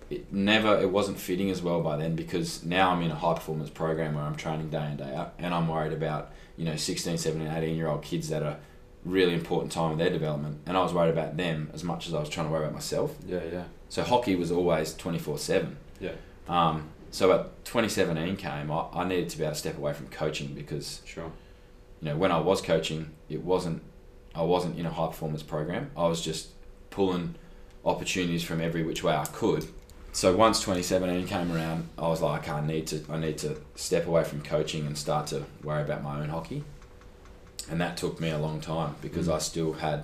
it 0.10 0.32
never 0.32 0.78
it 0.80 0.90
wasn't 0.90 1.20
fitting 1.20 1.50
as 1.50 1.62
well 1.62 1.82
by 1.82 1.98
then 1.98 2.16
because 2.16 2.64
now 2.64 2.92
I'm 2.92 3.02
in 3.02 3.12
a 3.12 3.16
high 3.16 3.34
performance 3.34 3.70
program 3.70 4.16
where 4.16 4.24
I'm 4.24 4.36
training 4.36 4.70
day 4.70 4.86
in 4.92 4.98
day 4.98 5.14
out 5.14 5.34
and 5.38 5.54
I'm 5.54 5.68
worried 5.68 5.92
about 5.92 6.32
you 6.56 6.64
know 6.64 6.78
16 6.78 7.18
17 7.18 7.46
18 7.52 7.76
year 7.76 7.88
old 7.90 8.04
kids 8.04 8.30
that 8.30 8.42
are 8.42 8.56
really 9.04 9.34
important 9.34 9.70
time 9.74 9.92
of 9.92 9.98
their 9.98 10.10
development 10.10 10.60
and 10.66 10.78
I 10.78 10.82
was 10.82 10.94
worried 10.94 11.10
about 11.12 11.36
them 11.36 11.70
as 11.74 11.84
much 11.84 12.08
as 12.08 12.14
I 12.14 12.22
was 12.22 12.30
trying 12.30 12.48
to 12.48 12.52
worry 12.54 12.62
about 12.64 12.74
myself 12.74 13.18
Yeah, 13.28 13.42
yeah. 13.52 13.64
so 13.90 14.02
hockey 14.02 14.36
was 14.38 14.50
always 14.50 14.94
24 14.96 15.38
7 15.40 15.76
Yeah. 16.00 16.12
um, 16.48 16.88
so 17.18 17.32
at 17.32 17.66
2017 17.66 18.36
came 18.36 18.70
I, 18.72 18.86
I 18.94 19.08
needed 19.08 19.30
to 19.30 19.38
be 19.38 19.44
able 19.44 19.54
to 19.54 19.60
step 19.60 19.78
away 19.78 19.94
from 19.94 20.08
coaching 20.10 20.54
because 20.54 21.02
Sure. 21.06 21.32
you 22.02 22.10
know 22.10 22.16
when 22.18 22.32
I 22.32 22.40
was 22.40 22.62
coaching 22.62 23.12
it 23.30 23.42
wasn't 23.44 23.82
I 24.36 24.44
wasn't 24.44 24.78
in 24.78 24.86
a 24.86 24.92
high 24.92 25.08
performance 25.08 25.42
program 25.44 25.90
I 25.98 26.08
was 26.08 26.22
just 26.22 26.50
pulling 26.92 27.36
opportunities 27.84 28.44
from 28.44 28.62
every 28.62 28.84
which 28.84 29.04
way 29.04 29.16
I 29.16 29.26
could 29.26 29.66
so 30.12 30.36
once 30.36 30.60
2017 30.60 31.26
came 31.28 31.52
around 31.52 31.90
I 31.98 32.08
was 32.08 32.22
like 32.22 32.48
I 32.50 32.62
need 32.66 32.86
to 32.88 33.04
I 33.10 33.18
need 33.18 33.38
to 33.40 33.58
step 33.76 34.06
away 34.06 34.24
from 34.24 34.42
coaching 34.42 34.86
and 34.86 34.96
start 34.98 35.28
to 35.28 35.46
worry 35.64 35.82
about 35.82 36.04
my 36.04 36.20
own 36.22 36.30
hockey 36.30 36.64
and 37.70 37.82
that 37.82 37.98
took 37.98 38.20
me 38.22 38.30
a 38.30 38.38
long 38.38 38.62
time 38.62 38.96
because 39.02 39.28
Mm. 39.28 39.36
I 39.36 39.40
still 39.40 39.74
had 39.74 40.04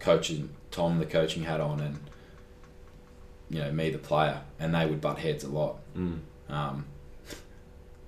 coaching 0.00 0.50
Tom 0.70 0.98
the 0.98 1.06
coaching 1.06 1.44
hat 1.44 1.60
on 1.60 1.80
and 1.80 1.98
you 3.50 3.60
know 3.60 3.70
me 3.72 3.90
the 3.90 3.98
player 3.98 4.40
and 4.58 4.74
they 4.74 4.84
would 4.86 5.00
butt 5.00 5.18
heads 5.20 5.44
a 5.44 5.48
lot 5.48 5.76
Mm. 5.96 6.18
Um, 6.48 6.84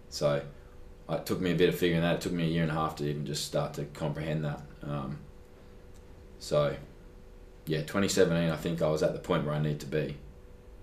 so 0.08 0.42
it 1.08 1.26
took 1.26 1.40
me 1.40 1.52
a 1.52 1.54
bit 1.54 1.68
of 1.68 1.76
figuring 1.78 2.02
that. 2.02 2.16
It 2.16 2.20
took 2.20 2.32
me 2.32 2.44
a 2.44 2.46
year 2.48 2.62
and 2.62 2.70
a 2.70 2.74
half 2.74 2.96
to 2.96 3.04
even 3.08 3.26
just 3.26 3.44
start 3.44 3.74
to 3.74 3.84
comprehend 3.86 4.44
that. 4.44 4.60
Um, 4.82 5.18
so, 6.38 6.74
yeah, 7.66 7.80
2017, 7.80 8.48
I 8.50 8.56
think 8.56 8.80
I 8.82 8.88
was 8.88 9.02
at 9.02 9.12
the 9.12 9.18
point 9.18 9.44
where 9.44 9.54
I 9.54 9.60
need 9.60 9.80
to 9.80 9.86
be. 9.86 10.16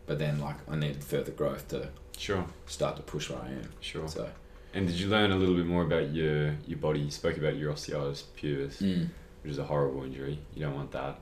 But 0.05 0.19
then, 0.19 0.39
like, 0.39 0.55
I 0.69 0.75
needed 0.75 1.03
further 1.03 1.31
growth 1.31 1.67
to 1.69 1.89
Sure. 2.17 2.45
start 2.65 2.95
to 2.97 3.01
push 3.03 3.29
where 3.29 3.39
I 3.39 3.49
am. 3.49 3.69
Sure. 3.81 4.07
So, 4.07 4.29
And 4.73 4.87
did 4.87 4.97
you 4.99 5.07
learn 5.07 5.31
a 5.31 5.35
little 5.35 5.55
bit 5.55 5.65
more 5.65 5.83
about 5.83 6.13
your 6.13 6.55
your 6.67 6.77
body? 6.79 6.99
You 6.99 7.11
spoke 7.11 7.37
about 7.37 7.55
your 7.57 7.73
osteitis 7.73 8.23
pubis, 8.39 8.77
mm. 8.81 9.07
which 9.43 9.51
is 9.51 9.57
a 9.59 9.63
horrible 9.65 10.03
injury. 10.03 10.39
You 10.53 10.61
don't 10.65 10.75
want 10.75 10.91
that. 10.91 11.19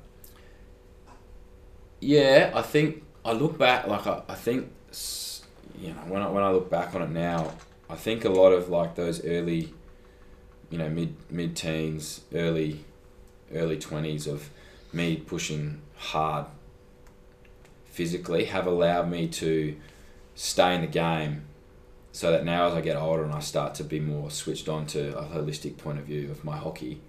yeah, 2.01 2.51
I 2.53 2.61
think 2.61 3.03
I 3.23 3.31
look 3.33 3.57
back, 3.57 3.87
like, 3.87 4.05
I, 4.05 4.21
I 4.29 4.35
think, 4.35 4.71
you 5.79 5.89
know, 5.89 6.01
when 6.07 6.21
I, 6.21 6.29
when 6.29 6.43
I 6.43 6.51
look 6.51 6.69
back 6.69 6.95
on 6.95 7.01
it 7.01 7.09
now, 7.09 7.53
I 7.89 7.95
think 7.95 8.25
a 8.25 8.29
lot 8.29 8.51
of, 8.51 8.69
like, 8.69 8.95
those 8.95 9.23
early, 9.25 9.73
you 10.69 10.77
know, 10.77 10.89
mid 10.89 11.15
mid 11.29 11.55
teens, 11.55 12.21
early 12.33 12.85
early 13.53 13.77
20s 13.77 14.27
of 14.27 14.49
me 14.91 15.15
pushing 15.15 15.81
hard 15.95 16.45
physically 17.85 18.45
have 18.45 18.67
allowed 18.67 19.09
me 19.09 19.27
to 19.27 19.75
stay 20.33 20.75
in 20.75 20.81
the 20.81 20.87
game 20.87 21.45
so 22.11 22.31
that 22.31 22.43
now 22.43 22.67
as 22.67 22.73
I 22.73 22.81
get 22.81 22.97
older 22.97 23.23
and 23.23 23.33
I 23.33 23.39
start 23.39 23.75
to 23.75 23.83
be 23.83 23.99
more 23.99 24.29
switched 24.29 24.67
on 24.69 24.85
to 24.87 25.17
a 25.17 25.23
holistic 25.23 25.77
point 25.77 25.99
of 25.99 26.05
view 26.05 26.31
of 26.31 26.43
my 26.43 26.57
hockey, 26.57 27.01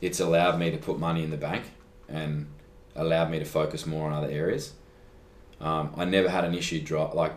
it's 0.00 0.20
allowed 0.20 0.58
me 0.58 0.70
to 0.70 0.76
put 0.76 0.98
money 0.98 1.22
in 1.22 1.30
the 1.30 1.36
bank 1.36 1.64
and 2.08 2.46
allowed 2.94 3.30
me 3.30 3.38
to 3.38 3.44
focus 3.44 3.86
more 3.86 4.06
on 4.06 4.12
other 4.12 4.30
areas. 4.30 4.72
Um, 5.60 5.94
I 5.96 6.04
never 6.04 6.28
had 6.28 6.44
an 6.44 6.54
issue 6.54 6.80
drop 6.80 7.14
like 7.14 7.32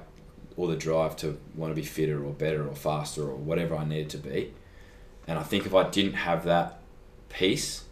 or 0.59 0.67
the 0.67 0.75
drive 0.75 1.15
to 1.15 1.39
want 1.55 1.71
to 1.71 1.75
be 1.81 1.87
fitter 1.87 2.21
or 2.21 2.33
better 2.33 2.67
or 2.67 2.75
faster 2.75 3.21
or 3.23 3.35
whatever 3.37 3.73
I 3.77 3.85
needed 3.85 4.09
to 4.09 4.17
be. 4.17 4.53
And 5.25 5.39
I 5.39 5.43
think 5.43 5.65
if 5.65 5.73
I 5.73 5.89
didn't 5.89 6.15
have 6.15 6.43
that 6.43 6.81
piece, 7.29 7.85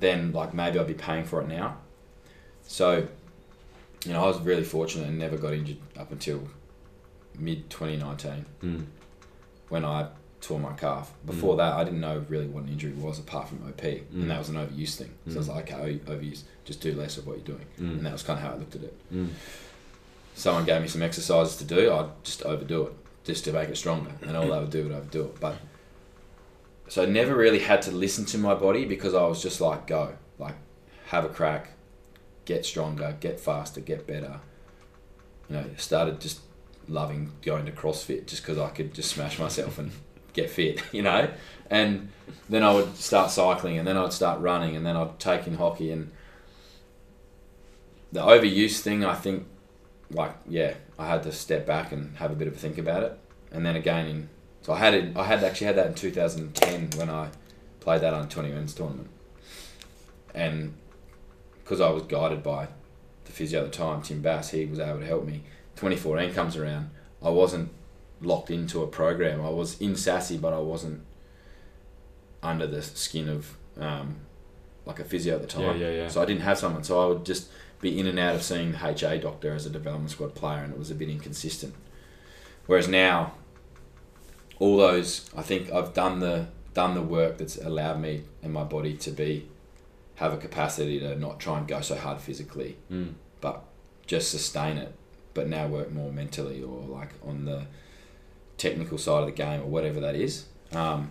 then 0.00 0.32
like 0.32 0.54
maybe 0.54 0.78
I'd 0.78 0.86
be 0.86 0.94
paying 0.94 1.24
for 1.26 1.42
it 1.42 1.48
now. 1.48 1.76
So, 2.66 3.06
you 4.06 4.12
know, 4.14 4.24
I 4.24 4.28
was 4.28 4.40
really 4.40 4.64
fortunate 4.64 5.08
and 5.08 5.18
never 5.18 5.36
got 5.36 5.52
injured 5.52 5.76
up 5.98 6.10
until 6.10 6.48
mid 7.38 7.68
2019 7.68 8.46
Mm. 8.62 8.84
when 9.68 9.84
I 9.84 10.08
tore 10.40 10.58
my 10.58 10.72
calf. 10.72 11.12
Before 11.26 11.54
Mm. 11.54 11.58
that, 11.58 11.72
I 11.74 11.84
didn't 11.84 12.00
know 12.00 12.24
really 12.30 12.46
what 12.46 12.62
an 12.64 12.70
injury 12.70 12.92
was 12.92 13.18
apart 13.18 13.48
from 13.50 13.62
OP, 13.68 13.82
Mm. 14.10 14.22
and 14.22 14.30
that 14.30 14.38
was 14.38 14.48
an 14.48 14.56
overuse 14.56 14.94
thing. 14.96 15.10
So 15.28 15.34
I 15.34 15.36
was 15.38 15.48
Mm. 15.48 15.54
like, 15.56 15.70
okay, 15.72 15.98
overuse, 16.06 16.44
just 16.64 16.80
do 16.80 16.94
less 16.94 17.18
of 17.18 17.26
what 17.26 17.36
you're 17.36 17.44
doing, 17.46 17.66
and 17.76 18.06
that 18.06 18.12
was 18.12 18.22
kind 18.22 18.38
of 18.38 18.44
how 18.46 18.52
I 18.52 18.56
looked 18.56 18.74
at 18.74 18.84
it. 18.84 18.96
Someone 20.34 20.64
gave 20.64 20.82
me 20.82 20.88
some 20.88 21.02
exercises 21.02 21.56
to 21.56 21.64
do, 21.64 21.92
I'd 21.92 22.24
just 22.24 22.42
overdo 22.42 22.86
it, 22.86 22.92
just 23.24 23.44
to 23.44 23.52
make 23.52 23.68
it 23.68 23.76
stronger, 23.76 24.12
and 24.22 24.36
all 24.36 24.52
I 24.52 24.58
would 24.58 24.70
do 24.70 24.84
would 24.84 24.92
overdo 24.92 25.24
it. 25.24 25.40
But 25.40 25.56
so 26.88 27.02
I 27.02 27.06
never 27.06 27.34
really 27.34 27.60
had 27.60 27.82
to 27.82 27.90
listen 27.90 28.24
to 28.26 28.38
my 28.38 28.54
body 28.54 28.84
because 28.84 29.14
I 29.14 29.26
was 29.26 29.42
just 29.42 29.60
like, 29.60 29.86
go, 29.86 30.14
like, 30.38 30.56
have 31.06 31.24
a 31.24 31.28
crack, 31.28 31.70
get 32.44 32.66
stronger, 32.66 33.16
get 33.20 33.40
faster, 33.40 33.80
get 33.80 34.06
better. 34.06 34.40
You 35.48 35.56
know, 35.56 35.64
started 35.76 36.20
just 36.20 36.40
loving 36.88 37.32
going 37.42 37.66
to 37.66 37.72
CrossFit 37.72 38.26
just 38.26 38.42
because 38.42 38.58
I 38.58 38.68
could 38.70 38.94
just 38.94 39.10
smash 39.10 39.38
myself 39.38 39.78
and 39.78 39.92
get 40.32 40.50
fit, 40.50 40.82
you 40.92 41.02
know. 41.02 41.30
And 41.70 42.10
then 42.48 42.62
I 42.62 42.72
would 42.74 42.96
start 42.96 43.30
cycling, 43.30 43.78
and 43.78 43.86
then 43.86 43.96
I'd 43.96 44.12
start 44.12 44.40
running, 44.40 44.76
and 44.76 44.84
then 44.84 44.96
I'd 44.96 45.18
take 45.18 45.46
in 45.46 45.54
hockey. 45.54 45.90
And 45.90 46.10
the 48.10 48.20
overuse 48.20 48.80
thing, 48.80 49.04
I 49.04 49.14
think, 49.14 49.46
like, 50.12 50.34
yeah, 50.48 50.74
I 50.98 51.08
had 51.08 51.22
to 51.24 51.32
step 51.32 51.66
back 51.66 51.92
and 51.92 52.16
have 52.16 52.30
a 52.30 52.34
bit 52.34 52.48
of 52.48 52.54
a 52.54 52.56
think 52.56 52.78
about 52.78 53.02
it. 53.02 53.18
And 53.50 53.64
then 53.66 53.76
again, 53.76 54.06
in 54.06 54.28
so 54.62 54.72
I 54.72 54.78
had 54.78 54.94
it, 54.94 55.16
I 55.16 55.24
had 55.24 55.42
actually 55.42 55.66
had 55.66 55.76
that 55.76 55.88
in 55.88 55.94
2010 55.94 56.90
when 56.98 57.10
I 57.10 57.30
played 57.80 58.00
that 58.02 58.14
on 58.14 58.28
20 58.28 58.50
men's 58.50 58.74
tournament, 58.74 59.10
and 60.34 60.74
because 61.62 61.80
I 61.80 61.90
was 61.90 62.04
guided 62.04 62.42
by 62.42 62.68
the 63.24 63.32
physio 63.32 63.64
at 63.64 63.72
the 63.72 63.76
time, 63.76 64.02
Tim 64.02 64.22
Bass, 64.22 64.50
he 64.50 64.64
was 64.66 64.78
able 64.78 65.00
to 65.00 65.06
help 65.06 65.26
me. 65.26 65.42
2014 65.76 66.32
comes 66.32 66.56
around, 66.56 66.90
I 67.20 67.30
wasn't 67.30 67.70
locked 68.20 68.50
into 68.50 68.82
a 68.82 68.86
program. 68.86 69.40
I 69.44 69.48
was 69.48 69.80
in 69.80 69.92
SASI, 69.92 70.40
but 70.40 70.52
I 70.52 70.58
wasn't 70.58 71.02
under 72.42 72.66
the 72.66 72.82
skin 72.82 73.28
of 73.28 73.56
um, 73.78 74.16
like 74.86 74.98
a 75.00 75.04
physio 75.04 75.34
at 75.34 75.40
the 75.42 75.48
time. 75.48 75.78
Yeah, 75.80 75.88
yeah, 75.88 75.96
yeah. 76.02 76.08
So 76.08 76.22
I 76.22 76.24
didn't 76.24 76.42
have 76.42 76.58
someone. 76.58 76.84
So 76.84 77.02
I 77.02 77.06
would 77.06 77.24
just 77.24 77.48
be 77.82 77.98
in 78.00 78.06
and 78.06 78.18
out 78.18 78.34
of 78.34 78.42
seeing 78.42 78.72
the 78.72 78.78
HA 78.78 79.18
doctor 79.18 79.54
as 79.54 79.66
a 79.66 79.70
development 79.70 80.10
squad 80.10 80.34
player, 80.34 80.62
and 80.62 80.72
it 80.72 80.78
was 80.78 80.90
a 80.90 80.94
bit 80.94 81.10
inconsistent. 81.10 81.74
Whereas 82.66 82.88
now, 82.88 83.32
all 84.58 84.76
those 84.78 85.28
I 85.36 85.42
think 85.42 85.70
I've 85.70 85.92
done 85.92 86.20
the 86.20 86.46
done 86.72 86.94
the 86.94 87.02
work 87.02 87.36
that's 87.38 87.56
allowed 87.58 88.00
me 88.00 88.22
and 88.42 88.50
my 88.52 88.64
body 88.64 88.94
to 88.96 89.10
be 89.10 89.48
have 90.14 90.32
a 90.32 90.36
capacity 90.38 90.98
to 91.00 91.14
not 91.16 91.38
try 91.40 91.58
and 91.58 91.66
go 91.68 91.80
so 91.82 91.96
hard 91.96 92.20
physically, 92.20 92.76
Mm. 92.90 93.14
but 93.40 93.64
just 94.06 94.30
sustain 94.30 94.78
it. 94.78 94.94
But 95.34 95.48
now 95.48 95.66
work 95.66 95.90
more 95.90 96.12
mentally 96.12 96.62
or 96.62 96.82
like 96.82 97.10
on 97.26 97.44
the 97.44 97.66
technical 98.58 98.98
side 98.98 99.20
of 99.20 99.26
the 99.26 99.32
game 99.32 99.60
or 99.62 99.66
whatever 99.66 99.98
that 100.00 100.14
is. 100.14 100.44
Um, 100.72 101.10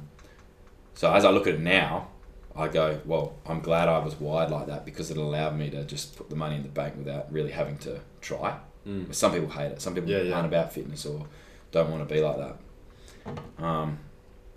so 0.95 1.11
as 1.11 1.25
I 1.25 1.31
look 1.31 1.47
at 1.47 1.55
it 1.55 1.59
now, 1.59 2.07
I 2.55 2.67
go, 2.67 2.99
well, 3.05 3.33
I'm 3.45 3.61
glad 3.61 3.87
I 3.87 3.99
was 3.99 4.19
wired 4.19 4.51
like 4.51 4.67
that 4.67 4.85
because 4.85 5.09
it 5.09 5.17
allowed 5.17 5.57
me 5.57 5.69
to 5.69 5.83
just 5.85 6.15
put 6.17 6.29
the 6.29 6.35
money 6.35 6.55
in 6.57 6.63
the 6.63 6.69
bank 6.69 6.95
without 6.97 7.31
really 7.31 7.51
having 7.51 7.77
to 7.79 7.99
try. 8.19 8.57
Mm. 8.87 9.13
Some 9.13 9.31
people 9.31 9.49
hate 9.49 9.71
it. 9.71 9.81
Some 9.81 9.95
people 9.95 10.09
Yeah, 10.09 10.21
yeah. 10.21 10.35
aren't 10.35 10.47
about 10.47 10.73
fitness 10.73 11.05
or 11.05 11.25
don't 11.71 11.89
want 11.91 12.07
to 12.07 12.13
be 12.13 12.19
like 12.21 12.37
that. 12.37 13.63
Um, 13.63 13.99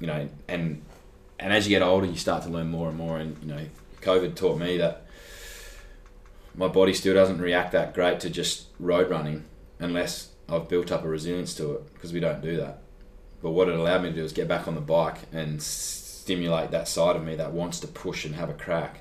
you 0.00 0.06
know, 0.06 0.28
and 0.48 0.82
and 1.38 1.52
as 1.52 1.66
you 1.68 1.70
get 1.70 1.82
older, 1.82 2.06
you 2.06 2.16
start 2.16 2.42
to 2.44 2.48
learn 2.48 2.68
more 2.68 2.88
and 2.88 2.96
more. 2.96 3.18
And 3.18 3.36
you 3.42 3.48
know, 3.48 3.64
COVID 4.00 4.34
taught 4.34 4.58
me 4.58 4.78
that 4.78 5.06
my 6.54 6.68
body 6.68 6.94
still 6.94 7.14
doesn't 7.14 7.40
react 7.40 7.72
that 7.72 7.94
great 7.94 8.20
to 8.20 8.30
just 8.30 8.66
road 8.80 9.10
running 9.10 9.44
unless 9.78 10.30
I've 10.48 10.68
built 10.68 10.90
up 10.90 11.04
a 11.04 11.08
resilience 11.08 11.54
to 11.56 11.72
it 11.74 11.94
because 11.94 12.12
we 12.12 12.20
don't 12.20 12.40
do 12.40 12.56
that. 12.56 12.78
But 13.42 13.50
what 13.50 13.68
it 13.68 13.74
allowed 13.74 14.02
me 14.02 14.10
to 14.10 14.14
do 14.14 14.24
is 14.24 14.32
get 14.32 14.48
back 14.48 14.66
on 14.66 14.74
the 14.74 14.80
bike 14.80 15.18
and 15.32 15.60
stimulate 16.24 16.70
that 16.70 16.88
side 16.88 17.16
of 17.16 17.22
me 17.22 17.36
that 17.36 17.52
wants 17.52 17.78
to 17.78 17.86
push 17.86 18.24
and 18.24 18.34
have 18.34 18.48
a 18.48 18.54
crack 18.54 19.00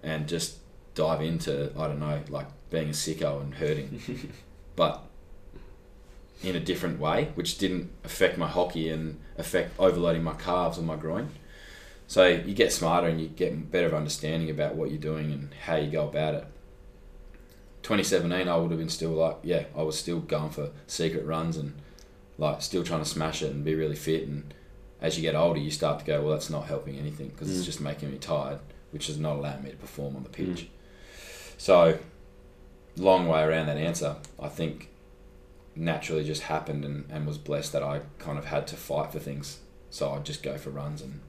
and 0.00 0.28
just 0.28 0.58
dive 0.94 1.20
into 1.20 1.72
I 1.76 1.88
don't 1.88 1.98
know 1.98 2.20
like 2.28 2.46
being 2.70 2.88
a 2.88 2.92
sicko 2.92 3.42
and 3.42 3.52
hurting, 3.52 4.00
but 4.76 5.02
in 6.40 6.54
a 6.54 6.60
different 6.60 7.00
way, 7.00 7.32
which 7.34 7.58
didn't 7.58 7.90
affect 8.04 8.38
my 8.38 8.46
hockey 8.46 8.88
and 8.88 9.18
affect 9.36 9.72
overloading 9.76 10.22
my 10.22 10.34
calves 10.34 10.78
or 10.78 10.82
my 10.82 10.94
groin. 10.94 11.30
So 12.06 12.28
you 12.28 12.54
get 12.54 12.72
smarter 12.72 13.08
and 13.08 13.20
you 13.20 13.26
get 13.26 13.72
better 13.72 13.92
understanding 13.96 14.48
about 14.48 14.76
what 14.76 14.90
you're 14.90 15.00
doing 15.00 15.32
and 15.32 15.52
how 15.64 15.74
you 15.74 15.90
go 15.90 16.06
about 16.06 16.34
it. 16.34 16.46
2017, 17.82 18.46
I 18.46 18.56
would 18.56 18.70
have 18.70 18.78
been 18.78 18.88
still 18.88 19.10
like, 19.10 19.38
yeah, 19.42 19.64
I 19.76 19.82
was 19.82 19.98
still 19.98 20.20
going 20.20 20.50
for 20.50 20.70
secret 20.86 21.26
runs 21.26 21.56
and 21.56 21.74
like 22.38 22.62
still 22.62 22.84
trying 22.84 23.02
to 23.02 23.08
smash 23.08 23.42
it 23.42 23.50
and 23.50 23.64
be 23.64 23.74
really 23.74 23.96
fit 23.96 24.28
and 24.28 24.54
as 25.02 25.16
you 25.16 25.22
get 25.22 25.34
older, 25.34 25.58
you 25.60 25.70
start 25.70 25.98
to 25.98 26.04
go, 26.06 26.22
well, 26.22 26.30
that's 26.30 26.48
not 26.48 26.66
helping 26.66 26.96
anything 26.96 27.28
because 27.28 27.48
Mm. 27.48 27.56
it's 27.56 27.64
just 27.66 27.80
making 27.80 28.10
me 28.10 28.18
tired, 28.18 28.60
which 28.92 29.10
is 29.10 29.18
not 29.18 29.36
allowing 29.36 29.62
me 29.64 29.70
to 29.70 29.76
perform 29.76 30.16
on 30.16 30.22
the 30.22 30.28
pitch. 30.30 30.46
Mm. 30.62 30.68
So, 31.58 31.98
long 32.96 33.26
way 33.28 33.42
around 33.42 33.66
that 33.66 33.76
answer. 33.76 34.16
I 34.40 34.48
think 34.48 34.88
naturally 35.74 36.24
just 36.24 36.42
happened 36.42 36.84
and, 36.84 37.04
and 37.10 37.26
was 37.26 37.38
blessed 37.38 37.72
that 37.72 37.82
I 37.82 38.00
kind 38.18 38.38
of 38.38 38.46
had 38.46 38.66
to 38.68 38.76
fight 38.76 39.10
for 39.12 39.18
things. 39.18 39.58
So 39.90 40.10
I'd 40.12 40.24
just 40.24 40.42
go 40.42 40.56
for 40.58 40.70
runs 40.70 41.02
and 41.02 41.20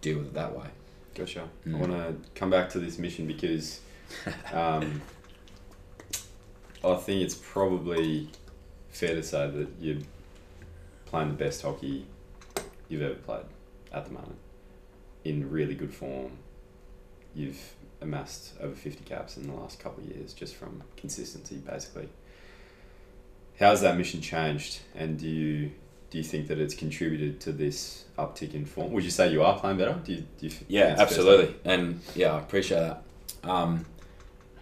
deal 0.00 0.18
with 0.18 0.28
it 0.28 0.34
that 0.34 0.56
way. 0.56 0.66
Gotcha. 1.14 1.48
I 1.64 1.68
Mm. 1.68 1.78
want 1.78 1.92
to 1.92 2.14
come 2.34 2.50
back 2.50 2.70
to 2.70 2.78
this 2.80 2.98
mission 2.98 3.26
because 3.26 3.80
um, 4.52 5.02
I 6.82 6.94
think 6.96 7.22
it's 7.22 7.34
probably 7.34 8.28
fair 8.90 9.14
to 9.14 9.22
say 9.22 9.48
that 9.50 9.68
you're 9.80 9.98
playing 11.06 11.28
the 11.28 11.34
best 11.34 11.62
hockey 11.62 12.06
you've 12.90 13.02
ever 13.02 13.14
played 13.14 13.46
at 13.92 14.04
the 14.04 14.10
moment. 14.10 14.36
In 15.24 15.50
really 15.50 15.74
good 15.74 15.94
form. 15.94 16.32
You've 17.34 17.74
amassed 18.02 18.54
over 18.60 18.74
50 18.74 19.04
caps 19.04 19.36
in 19.36 19.46
the 19.46 19.54
last 19.54 19.78
couple 19.78 20.02
of 20.02 20.10
years 20.10 20.34
just 20.34 20.56
from 20.56 20.82
consistency, 20.96 21.56
basically. 21.56 22.08
How's 23.58 23.80
that 23.82 23.96
mission 23.96 24.20
changed? 24.20 24.80
And 24.94 25.18
do 25.18 25.28
you 25.28 25.70
do 26.10 26.18
you 26.18 26.24
think 26.24 26.48
that 26.48 26.58
it's 26.58 26.74
contributed 26.74 27.40
to 27.42 27.52
this 27.52 28.04
uptick 28.18 28.54
in 28.54 28.64
form? 28.64 28.90
Would 28.92 29.04
you 29.04 29.10
say 29.10 29.30
you 29.30 29.44
are 29.44 29.56
playing 29.58 29.78
better? 29.78 30.00
Do 30.02 30.12
you, 30.12 30.24
do 30.38 30.46
you 30.46 30.52
Yeah, 30.66 30.96
absolutely. 30.98 31.54
And 31.64 32.00
yeah, 32.16 32.34
I 32.34 32.40
appreciate 32.40 32.80
that. 32.80 33.02
Um, 33.44 33.86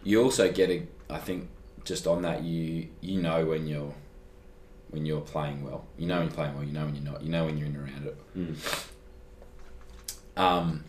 you 0.04 0.22
also 0.22 0.52
get 0.52 0.68
a, 0.68 0.82
I 1.08 1.18
think, 1.18 1.48
just 1.84 2.06
on 2.06 2.22
that, 2.22 2.42
you 2.42 2.88
you 3.00 3.22
know 3.22 3.46
when 3.46 3.66
you're 3.66 3.94
when 4.90 5.06
you're 5.06 5.20
playing 5.20 5.64
well. 5.64 5.86
You 5.96 6.06
know 6.06 6.18
when 6.18 6.26
you're 6.26 6.34
playing 6.34 6.54
well. 6.54 6.64
You 6.64 6.72
know 6.72 6.84
when 6.84 6.94
you're 6.94 7.04
not. 7.04 7.22
You 7.22 7.30
know 7.30 7.44
when 7.44 7.58
you're 7.58 7.66
in 7.66 7.76
and 7.76 7.88
around 7.88 8.06
it. 8.06 8.16
Mm. 8.36 8.88
Um, 10.36 10.84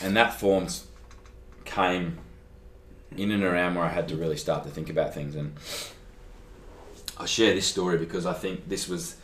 and 0.00 0.16
that 0.16 0.38
forms 0.38 0.86
came 1.64 2.18
in 3.16 3.30
and 3.30 3.42
around 3.42 3.74
where 3.74 3.84
I 3.84 3.88
had 3.88 4.08
to 4.08 4.16
really 4.16 4.36
start 4.36 4.64
to 4.64 4.70
think 4.70 4.90
about 4.90 5.14
things. 5.14 5.34
And 5.34 5.54
I 7.16 7.26
share 7.26 7.54
this 7.54 7.66
story 7.66 7.98
because 7.98 8.26
I 8.26 8.34
think 8.34 8.68
this 8.68 8.88
was 8.88 9.16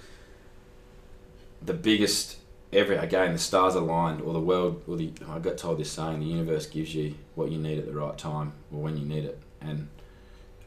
the 1.63 1.75
biggest 1.75 2.39
ever. 2.73 2.95
Again, 2.95 3.33
the 3.33 3.39
stars 3.39 3.75
aligned, 3.75 4.21
or 4.21 4.33
the 4.33 4.41
world, 4.41 4.83
or 4.87 4.97
the 4.97 5.13
I 5.29 5.39
got 5.39 5.59
told 5.59 5.79
this 5.79 5.93
saying: 5.93 6.21
the 6.21 6.27
universe 6.27 6.67
gives 6.67 6.95
you 6.95 7.15
what 7.35 7.51
you 7.51 7.59
need 7.59 7.79
at 7.79 7.87
the 7.87 7.93
right 7.93 8.17
time, 8.19 8.53
or 8.73 8.83
when 8.83 8.97
you 8.97 9.05
need 9.05 9.25
it. 9.25 9.41
And 9.61 9.89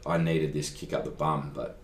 I 0.06 0.16
needed 0.18 0.52
this 0.52 0.70
kick 0.70 0.92
up 0.92 1.04
the 1.04 1.10
bum, 1.10 1.52
but 1.54 1.78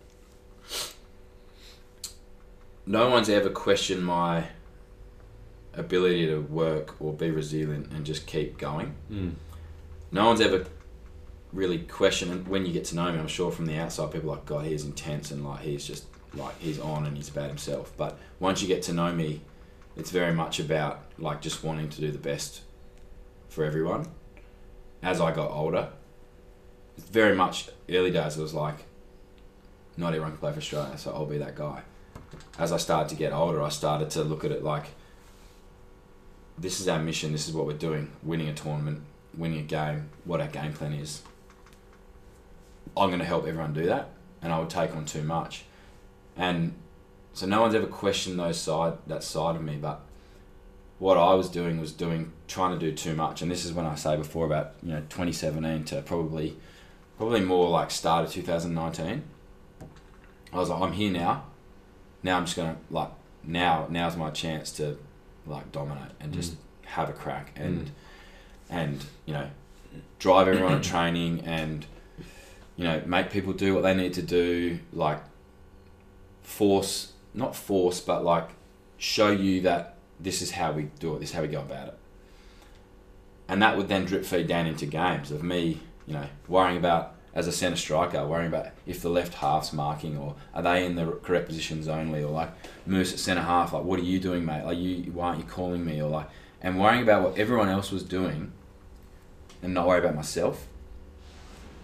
no 2.87 3.09
one's 3.11 3.29
ever 3.29 3.51
questioned 3.51 4.05
my 4.05 4.45
ability 5.73 6.27
to 6.27 6.41
work 6.41 7.01
or 7.01 7.13
be 7.13 7.31
resilient 7.31 7.91
and 7.93 8.05
just 8.05 8.27
keep 8.27 8.59
going. 8.59 8.95
Mm. 9.11 9.33
No 10.13 10.27
one's 10.27 10.41
ever 10.41 10.67
really 11.53 11.79
questioned 11.79 12.33
and 12.33 12.49
when 12.49 12.67
you 12.67 12.73
get 12.73 12.85
to 12.87 12.97
know 12.97 13.11
me. 13.13 13.19
I'm 13.19 13.29
sure 13.29 13.51
from 13.51 13.67
the 13.67 13.79
outside, 13.79 14.13
people 14.13 14.31
are 14.31 14.37
like, 14.37 14.45
God, 14.45 14.67
he's 14.67 14.85
intense 14.85 15.31
and 15.31 15.45
like 15.45 15.61
he's 15.61 15.87
just 15.87 16.07
like 16.35 16.59
he's 16.61 16.81
on 16.81 17.07
and 17.07 17.17
he's 17.17 17.29
about 17.29 17.49
himself. 17.49 17.93
But 17.97 18.19
once 18.41 18.61
you 18.61 18.69
get 18.69 18.83
to 18.83 18.93
know 18.93 19.13
me, 19.13 19.41
it's 19.97 20.11
very 20.11 20.33
much 20.33 20.59
about 20.61 21.05
like 21.19 21.41
just 21.41 21.63
wanting 21.63 21.89
to 21.91 22.01
do 22.01 22.11
the 22.11 22.19
best 22.19 22.63
for 23.49 23.65
everyone. 23.65 24.09
As 25.03 25.21
I 25.21 25.33
got 25.33 25.51
older, 25.51 25.91
it's 26.97 27.07
very 27.09 27.35
much 27.35 27.69
early 27.89 28.11
days. 28.11 28.37
It 28.37 28.43
was 28.43 28.55
like, 28.55 28.85
not 29.97 30.09
everyone 30.09 30.33
can 30.33 30.39
play 30.39 30.53
for 30.53 30.59
Australia, 30.59 30.99
so 30.99 31.13
I'll 31.13 31.27
be 31.27 31.39
that 31.39 31.55
guy. 31.55 31.83
As 32.59 32.73
I 32.73 32.77
started 32.77 33.09
to 33.11 33.17
get 33.17 33.33
older, 33.33 33.63
I 33.63 33.69
started 33.69 34.11
to 34.11 34.23
look 34.23 34.45
at 34.45 34.53
it 34.53 34.63
like, 34.63 34.87
this 36.57 36.81
is 36.81 36.89
our 36.89 37.01
mission. 37.01 37.33
This 37.33 37.49
is 37.49 37.55
what 37.55 37.67
we're 37.67 37.73
doing: 37.73 38.13
winning 38.23 38.49
a 38.49 38.55
tournament, 38.55 39.03
winning 39.37 39.61
a 39.61 39.63
game. 39.63 40.11
What 40.25 40.41
our 40.41 40.47
game 40.47 40.73
plan 40.73 40.93
is. 40.93 41.23
I'm 42.97 43.09
going 43.09 43.19
to 43.19 43.25
help 43.25 43.47
everyone 43.47 43.73
do 43.73 43.87
that, 43.87 44.11
and 44.41 44.53
I 44.53 44.61
would 44.61 44.71
take 44.71 44.95
on 44.95 45.05
too 45.05 45.23
much, 45.23 45.65
and 46.37 46.75
so 47.33 47.47
no 47.47 47.61
one's 47.61 47.75
ever 47.75 47.89
questioned 47.89 48.39
those 48.39 48.61
side 48.61 48.99
that 49.09 49.25
side 49.25 49.57
of 49.57 49.63
me. 49.63 49.77
But 49.77 50.01
what 51.01 51.19
I 51.19 51.35
was 51.35 51.49
doing 51.49 51.81
was 51.81 51.93
doing 51.93 52.33
trying 52.47 52.79
to 52.79 52.79
do 52.79 52.95
too 52.95 53.15
much, 53.17 53.43
and 53.43 53.51
this 53.51 53.65
is 53.65 53.73
when 53.73 53.85
I 53.85 53.97
say 53.97 54.17
before 54.17 54.47
about 54.47 54.75
you 54.83 54.93
know 54.93 55.01
2017 55.01 55.85
to 55.87 56.03
probably 56.03 56.57
probably 57.19 57.41
more 57.41 57.69
like 57.69 57.91
start 57.91 58.25
of 58.25 58.33
2019. 58.33 59.25
I 60.53 60.57
was 60.57 60.69
like, 60.69 60.81
I'm 60.81 60.93
here 60.93 61.11
now. 61.11 61.47
Now 62.25 62.39
I'm 62.39 62.47
just 62.47 62.57
gonna 62.57 62.77
like 62.91 63.11
now 63.45 63.87
now's 63.91 64.17
my 64.17 64.31
chance 64.31 64.73
to 64.73 64.99
like 65.47 65.71
dominate 65.71 66.11
and 66.19 66.33
just 66.33 66.55
mm. 66.55 66.57
have 66.87 67.09
a 67.11 67.13
crack 67.13 67.55
mm. 67.55 67.65
and 67.65 67.91
and 68.71 69.05
you 69.27 69.35
know 69.35 69.49
drive 70.19 70.49
everyone 70.49 70.73
at 70.73 70.83
training 70.95 71.43
and 71.45 71.87
you 72.77 72.85
know 72.85 73.03
make 73.07 73.31
people 73.31 73.53
do 73.53 73.75
what 73.75 73.83
they 73.83 73.95
need 73.95 74.15
to 74.15 74.23
do 74.23 74.79
like 74.93 75.23
force 76.43 77.13
not 77.35 77.55
force 77.55 78.01
but 78.01 78.25
like 78.25 78.49
show 78.97 79.31
you 79.31 79.61
that 79.61 79.97
this 80.19 80.41
is 80.41 80.53
how 80.53 80.73
we 80.73 80.85
do 80.99 81.15
it 81.15 81.21
this 81.21 81.29
is 81.31 81.35
how 81.35 81.43
we 81.43 81.49
go 81.49 81.61
about 81.61 81.89
it. 81.89 81.99
And 83.47 83.61
that 83.61 83.77
would 83.77 83.89
then 83.89 84.07
drip 84.07 84.25
feed 84.25 84.47
down 84.47 84.67
into 84.67 84.87
games 84.87 85.31
of 85.31 85.43
me 85.43 85.81
you 86.07 86.15
know 86.15 86.27
worrying 86.49 86.79
about 86.79 87.14
as 87.35 87.49
a 87.49 87.53
centre 87.53 87.77
striker 87.77 88.25
worrying 88.25 88.49
about 88.49 88.69
if 88.87 89.03
the 89.03 89.09
left 89.09 89.35
half's 89.35 89.73
marking 89.73 90.17
or 90.17 90.37
are 90.55 90.63
they 90.63 90.87
in 90.87 90.95
the 90.95 91.05
correct 91.23 91.47
positions 91.47 91.89
only 91.89 92.23
or 92.23 92.31
like 92.31 92.51
Moose 92.87 93.13
at 93.13 93.19
centre 93.19 93.43
half 93.43 93.73
like 93.73 93.83
what 93.83 93.99
are 93.99 94.05
you 94.05 94.21
doing 94.21 94.45
mate? 94.45 94.65
Like 94.65 94.79
you 94.79 95.11
why 95.13 95.29
aren't 95.29 95.39
you 95.41 95.45
calling 95.45 95.85
me? 95.85 96.01
Or 96.01 96.09
like 96.09 96.29
and 96.63 96.81
worrying 96.81 97.03
about 97.03 97.23
what 97.23 97.39
everyone 97.39 97.69
else 97.69 97.91
was 97.91 98.05
doing 98.05 98.53
and 99.63 99.75
not 99.75 99.87
worry 99.87 99.99
about 99.99 100.15
myself. 100.15 100.67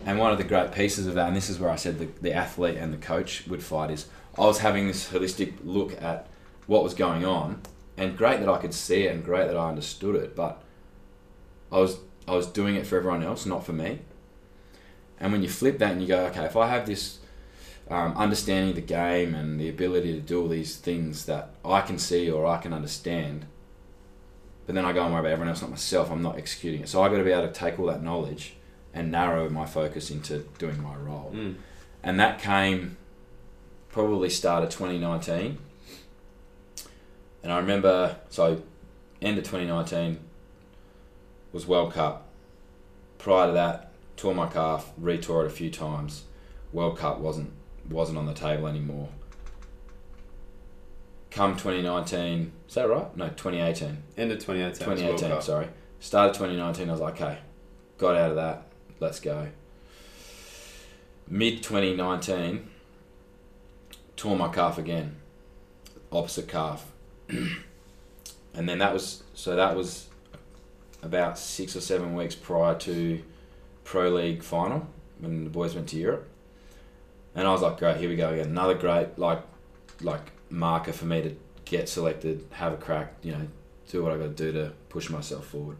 And 0.06 0.18
one 0.18 0.32
of 0.32 0.38
the 0.38 0.44
great 0.44 0.72
pieces 0.72 1.06
of 1.06 1.14
that 1.14 1.26
and 1.26 1.36
this 1.36 1.50
is 1.50 1.58
where 1.58 1.70
I 1.70 1.76
said 1.76 1.98
the, 1.98 2.06
the 2.22 2.32
athlete 2.32 2.76
and 2.76 2.92
the 2.92 2.98
coach 2.98 3.46
would 3.48 3.62
fight 3.62 3.90
is 3.90 4.06
I 4.38 4.42
was 4.42 4.58
having 4.58 4.86
this 4.86 5.10
holistic 5.10 5.54
look 5.64 6.00
at 6.00 6.28
what 6.66 6.84
was 6.84 6.94
going 6.94 7.24
on 7.24 7.60
and 7.96 8.16
great 8.16 8.38
that 8.38 8.48
I 8.48 8.58
could 8.58 8.72
see 8.72 9.02
it 9.02 9.14
and 9.14 9.24
great 9.24 9.48
that 9.48 9.56
I 9.56 9.68
understood 9.68 10.14
it 10.14 10.36
but 10.36 10.62
I 11.72 11.78
was 11.78 11.98
I 12.28 12.36
was 12.36 12.46
doing 12.46 12.76
it 12.76 12.86
for 12.86 12.96
everyone 12.96 13.24
else 13.24 13.44
not 13.44 13.66
for 13.66 13.72
me 13.72 13.98
and 15.20 15.32
when 15.32 15.42
you 15.42 15.48
flip 15.48 15.78
that 15.78 15.92
and 15.92 16.00
you 16.00 16.08
go 16.08 16.26
okay 16.26 16.44
if 16.44 16.56
I 16.56 16.68
have 16.68 16.86
this 16.86 17.18
um, 17.88 18.16
understanding 18.16 18.70
of 18.70 18.76
the 18.76 18.82
game 18.82 19.34
and 19.34 19.60
the 19.60 19.68
ability 19.68 20.12
to 20.14 20.20
do 20.20 20.42
all 20.42 20.48
these 20.48 20.76
things 20.76 21.26
that 21.26 21.50
I 21.64 21.80
can 21.80 21.98
see 21.98 22.30
or 22.30 22.46
I 22.46 22.58
can 22.58 22.72
understand 22.72 23.46
but 24.66 24.74
then 24.74 24.84
I 24.84 24.92
go 24.92 25.02
and 25.02 25.12
worry 25.12 25.20
about 25.20 25.32
everyone 25.32 25.48
else 25.48 25.60
not 25.60 25.70
myself 25.70 26.10
I'm 26.10 26.22
not 26.22 26.38
executing 26.38 26.82
it. 26.82 26.88
So 26.88 27.02
I've 27.02 27.10
got 27.10 27.18
to 27.18 27.24
be 27.24 27.32
able 27.32 27.48
to 27.48 27.52
take 27.52 27.78
all 27.78 27.86
that 27.86 28.02
knowledge 28.02 28.54
and 28.94 29.10
narrow 29.10 29.48
my 29.48 29.66
focus 29.66 30.10
into 30.10 30.46
doing 30.58 30.82
my 30.82 30.94
role. 30.96 31.32
Mm. 31.34 31.56
and 32.02 32.18
that 32.18 32.40
came 32.40 32.96
probably 33.90 34.30
start 34.30 34.62
of 34.62 34.70
2019 34.70 35.58
and 37.42 37.52
I 37.52 37.58
remember 37.58 38.16
so 38.28 38.62
end 39.20 39.38
of 39.38 39.44
2019 39.44 40.18
was 41.52 41.66
World 41.66 41.92
Cup. 41.92 42.28
Prior 43.18 43.48
to 43.48 43.52
that 43.52 43.89
tore 44.20 44.34
my 44.34 44.46
calf 44.46 44.92
retore 45.00 45.44
it 45.44 45.46
a 45.46 45.50
few 45.50 45.70
times. 45.70 46.24
World 46.74 46.98
Cup 46.98 47.20
wasn't 47.20 47.52
wasn't 47.88 48.18
on 48.18 48.26
the 48.26 48.34
table 48.34 48.68
anymore. 48.68 49.08
Come 51.30 51.56
2019 51.56 52.52
is 52.68 52.74
that 52.74 52.88
right? 52.88 53.16
No 53.16 53.28
2018 53.28 54.02
End 54.18 54.30
of 54.30 54.38
2018. 54.38 54.70
was 54.70 54.80
World 54.86 55.18
2018 55.18 55.30
Cup. 55.30 55.74
Start 56.00 56.30
of 56.30 56.36
2019 56.36 56.88
I 56.88 56.92
was 56.92 57.00
like 57.00 57.14
okay 57.14 57.38
got 57.96 58.14
out 58.14 58.30
of 58.30 58.36
that 58.36 58.66
let's 59.00 59.20
go. 59.20 59.48
Mid 61.26 61.62
2019 61.62 62.68
tore 64.16 64.36
my 64.36 64.48
calf 64.48 64.76
again 64.76 65.16
opposite 66.12 66.46
calf. 66.46 66.92
And 68.52 68.68
then 68.68 68.78
that 68.78 68.92
was 68.92 69.22
so 69.32 69.54
that 69.54 69.76
was 69.76 70.08
about 71.04 71.38
six 71.38 71.76
or 71.76 71.80
seven 71.80 72.16
weeks 72.16 72.34
prior 72.34 72.74
to 72.80 73.22
pro 73.90 74.08
league 74.08 74.40
final 74.40 74.86
when 75.18 75.42
the 75.42 75.50
boys 75.50 75.74
went 75.74 75.88
to 75.88 75.96
Europe 75.96 76.28
and 77.34 77.44
I 77.48 77.50
was 77.50 77.60
like 77.60 77.76
great 77.76 77.96
here 77.96 78.08
we 78.08 78.14
go 78.14 78.28
again 78.28 78.46
another 78.46 78.74
great 78.74 79.18
like 79.18 79.42
like 80.00 80.30
marker 80.48 80.92
for 80.92 81.06
me 81.06 81.22
to 81.22 81.34
get 81.64 81.88
selected 81.88 82.46
have 82.52 82.72
a 82.72 82.76
crack 82.76 83.14
you 83.24 83.32
know 83.32 83.48
do 83.88 84.04
what 84.04 84.12
I 84.12 84.16
got 84.16 84.36
to 84.36 84.44
do 84.44 84.52
to 84.52 84.72
push 84.90 85.10
myself 85.10 85.44
forward 85.46 85.76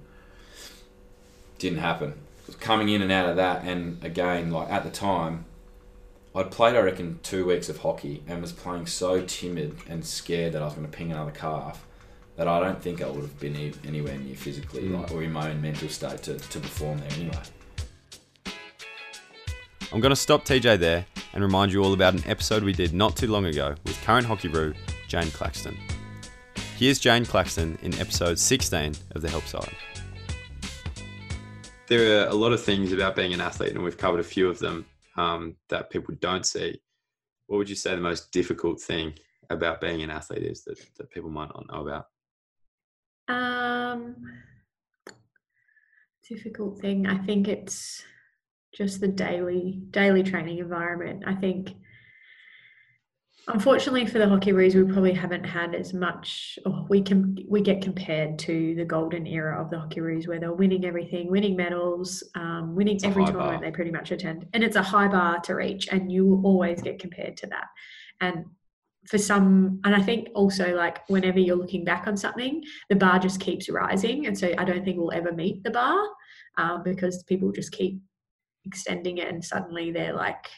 didn't 1.61 1.79
happen 1.79 2.15
coming 2.59 2.89
in 2.89 3.01
and 3.01 3.13
out 3.13 3.29
of 3.29 3.37
that 3.37 3.63
and 3.63 4.05
again 4.05 4.51
like 4.51 4.69
at 4.73 4.83
the 4.83 4.91
time 4.91 5.45
I'd 6.35 6.51
played 6.51 6.75
I 6.75 6.81
reckon 6.81 7.21
two 7.23 7.47
weeks 7.47 7.69
of 7.69 7.79
hockey 7.79 8.25
and 8.27 8.43
was 8.43 8.51
playing 8.51 8.87
so 8.87 9.23
timid 9.25 9.77
and 9.89 10.05
scared 10.05 10.55
that 10.55 10.63
I 10.63 10.65
was 10.65 10.75
going 10.75 10.85
to 10.85 10.93
ping 10.93 11.13
another 11.13 11.31
calf 11.31 11.87
that 12.35 12.49
I 12.49 12.59
don't 12.59 12.83
think 12.83 13.03
I 13.03 13.07
would 13.09 13.23
have 13.23 13.39
been 13.39 13.55
anywhere 13.87 14.19
near 14.19 14.35
physically 14.35 14.83
Mm. 14.83 15.01
like, 15.01 15.13
or 15.13 15.23
in 15.23 15.33
my 15.33 15.51
own 15.51 15.63
mental 15.63 15.89
state 15.89 16.25
to, 16.25 16.35
to 16.39 16.59
perform 16.59 16.99
there 16.99 17.13
anyway. 17.13 17.43
I'm 19.93 19.99
going 19.99 20.11
to 20.11 20.17
stop 20.17 20.45
TJ 20.45 20.79
there 20.79 21.05
and 21.33 21.43
remind 21.43 21.73
you 21.73 21.83
all 21.83 21.93
about 21.93 22.15
an 22.15 22.23
episode 22.25 22.63
we 22.63 22.73
did 22.73 22.95
not 22.95 23.17
too 23.17 23.27
long 23.27 23.47
ago 23.47 23.75
with 23.85 24.01
current 24.03 24.25
Hockeyroo 24.25 24.77
Jane 25.09 25.33
Claxton. 25.33 25.77
Here's 26.77 27.01
Jane 27.01 27.27
Claxton 27.27 27.77
in 27.83 27.93
episode 27.99 28.39
16 28.39 28.95
of 29.17 29.23
The 29.23 29.29
Help 29.29 29.43
Side. 29.47 29.75
There 31.89 32.23
are 32.23 32.29
a 32.29 32.35
lot 32.35 32.53
of 32.53 32.63
things 32.63 32.93
about 32.93 33.17
being 33.17 33.35
an 33.35 33.41
athlete, 33.41 33.73
and 33.73 33.83
we've 33.83 33.99
covered 33.99 34.21
a 34.21 34.25
few 34.25 34.49
of 34.49 34.61
them 34.61 34.87
um, 35.17 35.57
that 35.71 35.91
people 35.91 36.15
don't 36.21 36.47
see. 36.47 36.81
What 37.49 37.57
would 37.57 37.69
you 37.69 37.75
say 37.75 37.93
the 37.97 38.01
most 38.01 38.31
difficult 38.31 38.81
thing 38.81 39.15
about 39.51 39.81
being 39.81 40.03
an 40.03 40.11
athlete 40.11 40.45
is 40.45 40.63
that, 40.67 40.79
that 40.99 41.11
people 41.11 41.31
might 41.31 41.51
not 41.53 41.67
know 41.69 41.89
about? 41.89 42.07
Um, 43.27 44.15
difficult 46.29 46.81
thing. 46.81 47.09
I 47.09 47.19
think 47.19 47.49
it's 47.49 48.05
just 48.73 49.01
the 49.01 49.09
daily 49.09 49.81
daily 49.91 50.23
training 50.23 50.59
environment. 50.59 51.25
I 51.27 51.35
think 51.35 51.75
unfortunately 53.49 54.07
for 54.07 54.19
the 54.19 54.29
hockey 54.29 54.53
Hockeyroos, 54.53 54.75
we 54.75 54.93
probably 54.93 55.13
haven't 55.13 55.45
had 55.45 55.75
as 55.75 55.93
much. 55.93 56.59
Or 56.65 56.87
we 56.89 57.03
can 57.03 57.37
we 57.49 57.61
get 57.61 57.83
compared 57.83 58.39
to 58.41 58.75
the 58.75 58.85
golden 58.85 59.27
era 59.27 59.61
of 59.61 59.71
the 59.71 59.79
hockey 59.79 60.01
Hockeyroos, 60.01 60.29
where 60.29 60.39
they're 60.39 60.53
winning 60.53 60.85
everything, 60.85 61.31
winning 61.31 61.57
medals, 61.57 62.23
um, 62.35 62.75
winning 62.75 62.97
It's 62.97 63.05
every 63.05 63.25
tournament 63.25 63.61
bar. 63.61 63.61
they 63.61 63.71
pretty 63.71 63.91
much 63.91 64.13
attend, 64.13 64.47
and 64.53 64.63
it's 64.63 64.77
a 64.77 64.83
high 64.83 65.09
bar 65.09 65.41
to 65.41 65.55
reach, 65.55 65.89
and 65.91 66.11
you 66.11 66.27
will 66.27 66.47
always 66.47 66.83
get 66.83 66.99
compared 66.99 67.37
to 67.39 67.47
that. 67.49 67.67
And 68.21 68.45
for 69.07 69.17
some, 69.19 69.81
and 69.85 69.95
I 69.95 70.03
think 70.03 70.29
also 70.35 70.75
like 70.75 71.09
whenever 71.09 71.39
you're 71.39 71.57
looking 71.57 71.85
back 71.85 72.07
on 72.07 72.17
something, 72.17 72.63
the 72.91 72.97
bar 72.97 73.19
just 73.19 73.41
keeps 73.41 73.69
rising, 73.69 74.27
and 74.27 74.39
so 74.39 74.53
I 74.59 74.65
don't 74.65 74.85
think 74.85 74.99
we'll 74.99 75.13
ever 75.13 75.33
meet 75.33 75.63
the 75.63 75.71
bar 75.71 76.07
um, 76.59 76.83
because 76.83 77.23
people 77.25 77.51
just 77.53 77.73
keep 77.73 78.01
extending 78.67 79.19
it, 79.19 79.29
and 79.29 79.45
suddenly 79.45 79.91
they're 79.91 80.15
like 80.15 80.49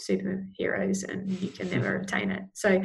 superheroes 0.00 1.08
and 1.08 1.28
you 1.40 1.50
can 1.50 1.70
never 1.70 1.96
obtain 2.00 2.30
it. 2.30 2.42
So, 2.54 2.82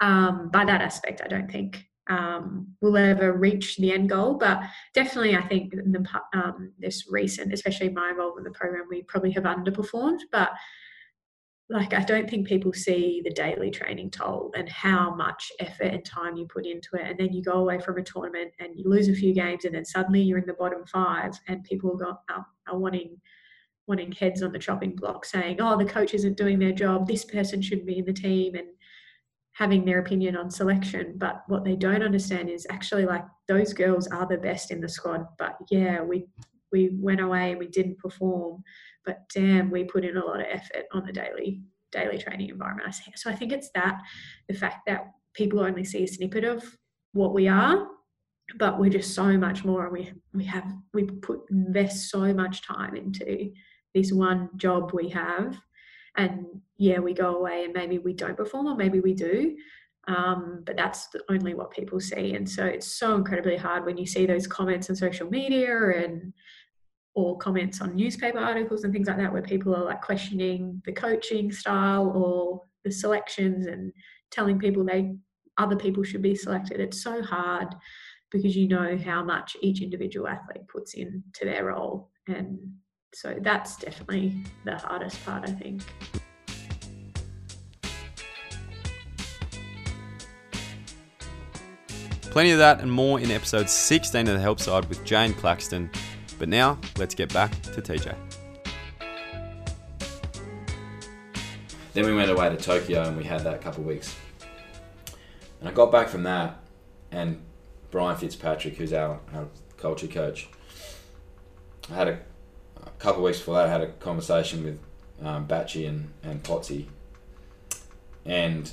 um, 0.00 0.50
by 0.52 0.64
that 0.64 0.80
aspect, 0.80 1.20
I 1.24 1.28
don't 1.28 1.50
think 1.50 1.84
um, 2.08 2.66
we'll 2.80 2.96
ever 2.96 3.32
reach 3.32 3.76
the 3.76 3.92
end 3.92 4.08
goal. 4.08 4.34
But 4.34 4.62
definitely, 4.94 5.36
I 5.36 5.42
think 5.42 5.72
in 5.72 5.92
the, 5.92 6.04
um, 6.34 6.72
this 6.78 7.04
recent, 7.10 7.52
especially 7.52 7.88
my 7.90 8.10
involvement 8.10 8.46
in 8.46 8.52
the 8.52 8.58
program, 8.58 8.86
we 8.90 9.02
probably 9.02 9.30
have 9.32 9.44
underperformed. 9.44 10.20
But 10.32 10.50
like, 11.68 11.94
I 11.94 12.02
don't 12.02 12.28
think 12.28 12.48
people 12.48 12.72
see 12.72 13.22
the 13.24 13.30
daily 13.30 13.70
training 13.70 14.10
toll 14.10 14.52
and 14.56 14.68
how 14.68 15.14
much 15.14 15.52
effort 15.60 15.94
and 15.94 16.04
time 16.04 16.36
you 16.36 16.46
put 16.46 16.66
into 16.66 16.88
it. 16.94 17.06
And 17.06 17.18
then 17.18 17.32
you 17.32 17.44
go 17.44 17.52
away 17.52 17.78
from 17.78 17.96
a 17.96 18.02
tournament 18.02 18.50
and 18.58 18.76
you 18.76 18.90
lose 18.90 19.08
a 19.08 19.14
few 19.14 19.32
games, 19.32 19.64
and 19.64 19.74
then 19.74 19.84
suddenly 19.84 20.20
you're 20.20 20.38
in 20.38 20.46
the 20.46 20.54
bottom 20.54 20.84
five, 20.86 21.32
and 21.46 21.62
people 21.62 21.96
go, 21.96 22.16
um, 22.34 22.44
are 22.68 22.78
wanting 22.78 23.20
wanting 23.90 24.12
heads 24.12 24.42
on 24.42 24.52
the 24.52 24.58
chopping 24.58 24.94
block 24.94 25.24
saying, 25.24 25.60
oh, 25.60 25.76
the 25.76 25.84
coach 25.84 26.14
isn't 26.14 26.36
doing 26.36 26.58
their 26.58 26.72
job, 26.72 27.06
this 27.06 27.24
person 27.24 27.60
shouldn't 27.60 27.88
be 27.88 27.98
in 27.98 28.04
the 28.06 28.12
team, 28.12 28.54
and 28.54 28.68
having 29.52 29.84
their 29.84 29.98
opinion 29.98 30.36
on 30.36 30.48
selection. 30.48 31.14
But 31.18 31.42
what 31.48 31.64
they 31.64 31.76
don't 31.76 32.04
understand 32.04 32.48
is 32.48 32.66
actually 32.70 33.04
like 33.04 33.24
those 33.48 33.74
girls 33.74 34.06
are 34.06 34.26
the 34.26 34.38
best 34.38 34.70
in 34.70 34.80
the 34.80 34.88
squad. 34.88 35.26
But 35.38 35.56
yeah, 35.70 36.00
we 36.00 36.26
we 36.72 36.90
went 36.92 37.20
away 37.20 37.50
and 37.50 37.58
we 37.58 37.66
didn't 37.66 37.98
perform, 37.98 38.62
but 39.04 39.18
damn, 39.34 39.70
we 39.72 39.82
put 39.82 40.04
in 40.04 40.16
a 40.16 40.24
lot 40.24 40.40
of 40.40 40.46
effort 40.48 40.86
on 40.92 41.04
the 41.04 41.12
daily 41.12 41.62
daily 41.90 42.16
training 42.16 42.48
environment. 42.48 42.94
So 43.16 43.28
I 43.28 43.34
think 43.34 43.52
it's 43.52 43.70
that 43.74 44.00
the 44.48 44.54
fact 44.54 44.86
that 44.86 45.10
people 45.34 45.58
only 45.58 45.84
see 45.84 46.04
a 46.04 46.08
snippet 46.08 46.44
of 46.44 46.64
what 47.12 47.34
we 47.34 47.48
are, 47.48 47.88
but 48.56 48.78
we're 48.78 48.90
just 48.90 49.14
so 49.14 49.36
much 49.36 49.64
more. 49.64 49.84
and 49.84 49.92
We 49.92 50.12
we 50.32 50.44
have 50.44 50.72
we 50.94 51.04
put 51.04 51.40
invest 51.50 52.08
so 52.10 52.32
much 52.32 52.62
time 52.62 52.94
into 52.94 53.50
this 53.94 54.12
one 54.12 54.48
job 54.56 54.92
we 54.92 55.08
have 55.08 55.56
and 56.16 56.44
yeah 56.78 56.98
we 56.98 57.12
go 57.12 57.36
away 57.36 57.64
and 57.64 57.72
maybe 57.72 57.98
we 57.98 58.12
don't 58.12 58.36
perform 58.36 58.66
or 58.66 58.76
maybe 58.76 59.00
we 59.00 59.14
do 59.14 59.56
um, 60.08 60.62
but 60.64 60.76
that's 60.76 61.08
only 61.28 61.54
what 61.54 61.70
people 61.70 62.00
see. 62.00 62.34
And 62.34 62.48
so 62.48 62.64
it's 62.64 62.98
so 62.98 63.14
incredibly 63.14 63.56
hard 63.56 63.84
when 63.84 63.96
you 63.96 64.06
see 64.06 64.26
those 64.26 64.46
comments 64.46 64.90
on 64.90 64.96
social 64.96 65.28
media 65.28 66.04
and 66.04 66.32
or 67.14 67.36
comments 67.38 67.80
on 67.80 67.96
newspaper 67.96 68.38
articles 68.38 68.84
and 68.84 68.92
things 68.92 69.08
like 69.08 69.18
that 69.18 69.32
where 69.32 69.42
people 69.42 69.74
are 69.74 69.84
like 69.84 70.00
questioning 70.00 70.80
the 70.84 70.92
coaching 70.92 71.52
style 71.52 72.08
or 72.14 72.62
the 72.84 72.90
selections 72.90 73.66
and 73.66 73.92
telling 74.30 74.58
people 74.58 74.84
they 74.84 75.12
other 75.58 75.76
people 75.76 76.02
should 76.02 76.22
be 76.22 76.34
selected. 76.34 76.80
It's 76.80 77.02
so 77.02 77.22
hard 77.22 77.74
because 78.30 78.56
you 78.56 78.68
know 78.68 78.96
how 78.96 79.22
much 79.22 79.56
each 79.60 79.82
individual 79.82 80.28
athlete 80.28 80.66
puts 80.68 80.94
in 80.94 81.22
to 81.34 81.44
their 81.44 81.66
role 81.66 82.10
and 82.26 82.58
so 83.12 83.34
that's 83.40 83.76
definitely 83.76 84.44
the 84.64 84.76
hardest 84.76 85.24
part 85.24 85.48
i 85.48 85.52
think 85.52 85.82
Plenty 92.30 92.52
of 92.52 92.58
that 92.58 92.80
and 92.80 92.92
more 92.92 93.18
in 93.18 93.32
episode 93.32 93.68
16 93.68 94.28
of 94.28 94.34
The 94.34 94.40
Help 94.40 94.60
Side 94.60 94.84
with 94.84 95.04
Jane 95.04 95.34
Claxton. 95.34 95.90
But 96.38 96.48
now, 96.48 96.78
let's 96.96 97.12
get 97.12 97.34
back 97.34 97.50
to 97.62 97.82
TJ. 97.82 98.14
Then 101.92 102.06
we 102.06 102.14
went 102.14 102.30
away 102.30 102.48
to 102.48 102.56
Tokyo 102.56 103.02
and 103.02 103.16
we 103.16 103.24
had 103.24 103.40
that 103.40 103.60
couple 103.60 103.80
of 103.80 103.88
weeks. 103.88 104.14
And 105.58 105.68
I 105.68 105.72
got 105.72 105.90
back 105.90 106.08
from 106.08 106.22
that, 106.22 106.60
and 107.10 107.42
Brian 107.90 108.16
Fitzpatrick, 108.16 108.76
who's 108.76 108.92
our, 108.92 109.18
our 109.34 109.48
culture 109.76 110.06
coach, 110.06 110.48
I 111.90 111.94
had 111.94 112.06
a, 112.06 112.12
a 112.12 112.18
couple 113.00 113.22
of 113.22 113.24
weeks 113.24 113.38
before 113.38 113.54
that, 113.54 113.66
I 113.66 113.70
had 113.70 113.80
a 113.80 113.88
conversation 113.88 114.64
with 114.64 114.80
um, 115.22 115.46
Batchy 115.46 115.88
and, 115.88 116.12
and 116.22 116.42
Potsy. 116.42 116.86
And 118.24 118.70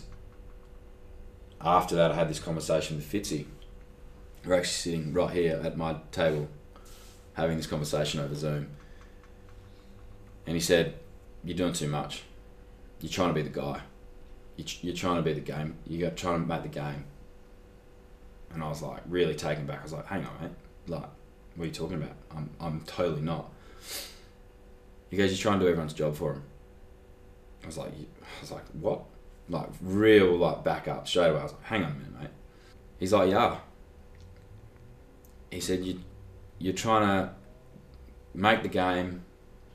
after 1.62 1.96
that, 1.96 2.12
I 2.12 2.16
had 2.16 2.30
this 2.30 2.40
conversation 2.40 2.98
with 2.98 3.12
Fitzy. 3.12 3.46
We're 4.46 4.56
actually 4.56 4.70
sitting 4.70 5.14
right 5.14 5.32
here 5.32 5.60
at 5.64 5.78
my 5.78 5.98
table 6.12 6.48
having 7.34 7.58
this 7.58 7.68
conversation 7.68 8.20
over 8.20 8.36
Zoom. 8.36 8.70
And 10.46 10.56
he 10.56 10.62
said, 10.62 10.96
You're 11.44 11.58
doing 11.58 11.74
too 11.74 11.88
much 11.88 12.24
you're 13.02 13.12
trying 13.12 13.30
to 13.30 13.34
be 13.34 13.42
the 13.42 13.50
guy. 13.50 13.82
You're, 14.56 14.96
trying 14.96 15.18
to 15.18 15.22
be 15.22 15.34
the 15.34 15.40
game. 15.40 15.76
You're 15.86 16.10
trying 16.10 16.42
to 16.42 16.48
make 16.48 16.64
the 16.64 16.68
game. 16.68 17.06
And 18.52 18.64
I 18.64 18.70
was 18.70 18.82
like, 18.82 19.02
really 19.08 19.36
taken 19.36 19.68
back. 19.68 19.82
I 19.82 19.84
was 19.84 19.94
like, 19.94 20.08
hang 20.08 20.26
on, 20.26 20.32
mate. 20.42 20.52
Like, 20.88 21.10
what 21.56 21.64
are 21.64 21.68
you 21.68 21.74
talking 21.74 21.98
about? 21.98 22.16
I'm, 22.36 22.50
I'm 22.60 22.82
totally 22.88 23.22
not. 23.22 23.52
He 25.10 25.18
goes, 25.18 25.32
you 25.32 25.38
try 25.38 25.54
and 25.54 25.62
do 25.62 25.68
everyone's 25.68 25.94
job 25.94 26.16
for 26.16 26.34
him. 26.34 26.44
I 27.64 27.68
was 27.68 27.78
like, 27.78 27.90
I 27.90 28.42
was 28.42 28.52
like, 28.52 28.66
what? 28.74 29.04
Like, 29.50 29.70
real, 29.82 30.36
like, 30.38 30.64
back 30.64 30.88
up 30.88 31.08
straight 31.08 31.30
away. 31.30 31.40
I 31.40 31.44
was 31.44 31.54
like, 31.54 31.64
hang 31.64 31.84
on 31.84 31.92
a 31.92 31.96
minute, 31.96 32.20
mate. 32.20 32.30
He's 33.00 33.14
like, 33.14 33.32
yeah. 33.32 33.58
He 35.52 35.62
said, 35.62 35.86
you, 35.86 36.02
you're 36.60 36.74
trying 36.74 37.08
to 37.08 37.34
make 38.34 38.64
the 38.64 38.70
game, 38.70 39.24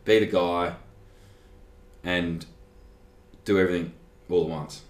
be 0.05 0.19
the 0.19 0.27
guy, 0.27 0.75
and 2.05 2.45
do 3.45 3.59
everything 3.59 3.93
all 4.29 4.45
at 4.45 4.49
once. 4.51 4.83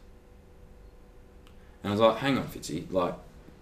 And 1.82 1.90
I 1.90 1.92
was 1.92 2.00
like, 2.00 2.16
hang 2.18 2.38
on, 2.38 2.48
Fitzy, 2.48 2.90
like, 2.90 3.14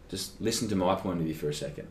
just 0.09 0.41
listen 0.41 0.69
to 0.69 0.77
my 0.77 0.95
point 0.95 1.19
of 1.19 1.25
view 1.25 1.35
for 1.35 1.49
a 1.49 1.55
second. 1.55 1.89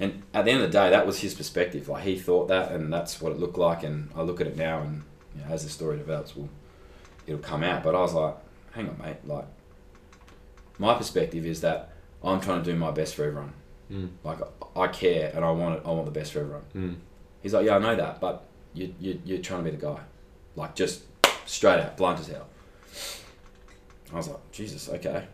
And 0.00 0.22
at 0.32 0.44
the 0.44 0.52
end 0.52 0.62
of 0.62 0.70
the 0.70 0.78
day, 0.78 0.90
that 0.90 1.06
was 1.06 1.20
his 1.20 1.34
perspective. 1.34 1.88
Like, 1.88 2.04
he 2.04 2.18
thought 2.18 2.48
that, 2.48 2.70
and 2.70 2.92
that's 2.92 3.20
what 3.20 3.32
it 3.32 3.38
looked 3.38 3.58
like. 3.58 3.82
And 3.82 4.10
I 4.14 4.22
look 4.22 4.40
at 4.40 4.46
it 4.46 4.56
now, 4.56 4.80
and 4.80 5.02
you 5.34 5.42
know, 5.42 5.48
as 5.50 5.64
the 5.64 5.70
story 5.70 5.96
develops, 5.96 6.36
will 6.36 6.48
it'll 7.26 7.40
come 7.40 7.64
out. 7.64 7.82
But 7.82 7.94
I 7.94 8.00
was 8.00 8.14
like, 8.14 8.36
hang 8.72 8.88
on, 8.88 8.98
mate, 8.98 9.16
like, 9.24 9.46
my 10.78 10.94
perspective 10.94 11.44
is 11.44 11.60
that 11.62 11.90
I'm 12.22 12.40
trying 12.40 12.62
to 12.62 12.72
do 12.72 12.78
my 12.78 12.92
best 12.92 13.16
for 13.16 13.24
everyone. 13.24 13.52
Mm. 13.90 14.10
Like, 14.22 14.38
I 14.76 14.86
care, 14.86 15.32
and 15.34 15.44
I 15.44 15.50
want 15.50 15.76
it. 15.76 15.82
I 15.84 15.90
want 15.90 16.04
the 16.04 16.12
best 16.12 16.32
for 16.32 16.40
everyone. 16.40 16.64
Mm. 16.76 16.96
He's 17.42 17.54
like, 17.54 17.66
yeah, 17.66 17.76
I 17.76 17.78
know 17.78 17.96
that, 17.96 18.20
but 18.20 18.44
you, 18.74 18.94
you, 19.00 19.20
you're 19.24 19.38
trying 19.38 19.64
to 19.64 19.70
be 19.70 19.76
the 19.76 19.82
guy. 19.84 20.00
Like, 20.54 20.74
just 20.74 21.04
straight 21.46 21.80
out, 21.80 21.96
blunt 21.96 22.20
as 22.20 22.28
hell. 22.28 22.46
I 24.12 24.16
was 24.16 24.28
like, 24.28 24.52
Jesus, 24.52 24.88
okay. 24.88 25.26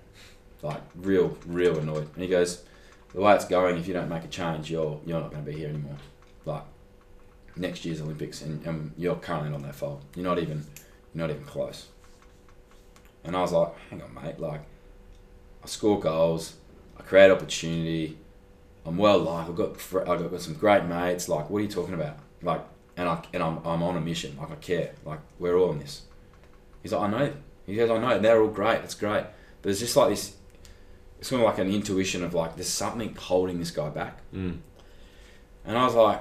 Like, 0.63 0.81
real, 0.95 1.37
real 1.47 1.79
annoyed. 1.79 2.09
And 2.15 2.23
he 2.23 2.29
goes, 2.29 2.65
the 3.15 3.21
way 3.21 3.35
it's 3.35 3.45
going, 3.45 3.77
if 3.79 3.87
you 3.87 3.95
don't 3.95 4.09
make 4.09 4.25
a 4.25 4.29
change, 4.29 4.71
you're 4.71 5.01
you're 5.07 5.21
not 5.21 5.31
going 5.31 5.45
to 5.45 5.51
be 5.51 5.57
here 5.57 5.69
anymore. 5.69 5.97
Like, 6.45 6.65
next 7.57 7.85
year's 7.85 8.01
Olympics, 8.01 8.43
and, 8.43 8.65
and 8.67 8.93
you're 8.99 9.15
currently 9.17 9.51
not 9.51 9.57
on 9.57 9.63
that 9.63 9.75
fold. 9.75 10.05
You're 10.15 10.25
not 10.25 10.39
even, 10.39 10.67
you're 11.15 11.27
not 11.27 11.31
even 11.31 11.45
close. 11.45 11.89
And 13.23 13.37
I 13.37 13.41
was 13.41 13.53
like, 13.53 13.73
hang 13.89 14.03
on, 14.03 14.13
mate. 14.15 14.39
Like, 14.39 14.63
I 15.63 15.67
score 15.67 15.99
goals, 15.99 16.57
I 16.99 17.03
create 17.03 17.31
opportunity, 17.31 18.19
I'm 18.87 18.97
well 18.99 19.19
liked. 19.19 19.49
I've 19.49 19.57
got 19.57 20.09
I've 20.09 20.31
got 20.31 20.41
some 20.41 20.55
great 20.55 20.85
mates. 20.85 21.29
Like, 21.29 21.49
what 21.49 21.59
are 21.59 21.63
you 21.63 21.69
talking 21.69 21.95
about? 21.95 22.19
Like, 22.43 22.63
and 22.97 23.09
I 23.09 23.25
and 23.33 23.43
I'm, 23.43 23.59
I'm 23.65 23.83
on 23.83 23.97
a 23.97 24.01
mission. 24.01 24.37
Like, 24.39 24.51
I 24.51 24.57
care. 24.57 24.93
Like, 25.05 25.21
we're 25.39 25.57
all 25.57 25.73
in 25.73 25.79
this. 25.79 26.03
He's 26.83 26.93
like, 26.93 27.03
I 27.03 27.11
know. 27.11 27.33
He 27.67 27.77
goes, 27.77 27.91
I 27.91 27.99
know. 27.99 28.19
They're 28.19 28.43
all 28.43 28.49
great. 28.49 28.81
It's 28.81 28.95
great. 28.95 29.25
But 29.63 29.71
it's 29.71 29.81
just 29.81 29.97
like 29.97 30.11
this. 30.11 30.37
It's 31.25 31.31
kind 31.31 31.41
of 31.41 31.49
like 31.49 31.59
an 31.59 31.73
intuition 31.73 32.23
of 32.23 32.35
like 32.35 32.55
there's 32.55 32.69
something 32.69 33.15
holding 33.15 33.59
this 33.59 33.71
guy 33.71 33.89
back. 33.89 34.19
Mm. 34.35 34.59
And 35.65 35.79
I 35.79 35.87
was 35.87 35.95
like, 35.95 36.21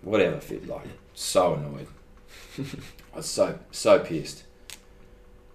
whatever. 0.00 0.40
Fit. 0.40 0.66
Like, 0.66 0.86
so 1.12 1.52
annoyed. 1.52 1.86
I 3.12 3.16
was 3.18 3.26
so 3.26 3.58
so 3.70 3.98
pissed. 3.98 4.44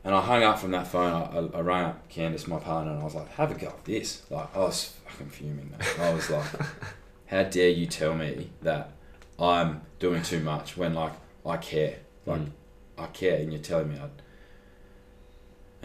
And 0.04 0.14
I 0.14 0.22
hung 0.22 0.44
up 0.44 0.60
from 0.60 0.70
that 0.70 0.86
phone. 0.86 1.12
I, 1.12 1.40
I, 1.40 1.58
I 1.58 1.62
rang 1.62 1.86
up 1.86 2.10
Candice, 2.12 2.48
my 2.48 2.60
partner, 2.60 2.92
and 2.92 3.02
I 3.02 3.04
was 3.04 3.16
like, 3.16 3.30
"Have 3.30 3.50
a 3.50 3.56
go 3.56 3.70
at 3.70 3.86
this." 3.86 4.22
Like 4.30 4.56
I 4.56 4.60
was 4.60 4.94
fucking 5.08 5.30
fuming. 5.30 5.72
Man. 5.72 5.82
I 6.00 6.14
was 6.14 6.30
like, 6.30 6.46
"How 7.26 7.42
dare 7.42 7.70
you 7.70 7.88
tell 7.88 8.14
me 8.14 8.52
that 8.62 8.92
I'm 9.40 9.82
doing 9.98 10.22
too 10.22 10.42
much 10.42 10.78
when 10.78 10.94
like 10.94 11.14
I 11.44 11.58
care, 11.58 11.96
like 12.28 12.42
Mm. 12.42 12.52
I 13.00 13.08
care, 13.08 13.38
and 13.38 13.52
you're 13.52 13.64
telling 13.64 13.90
me 13.90 13.96
I." 13.98 14.10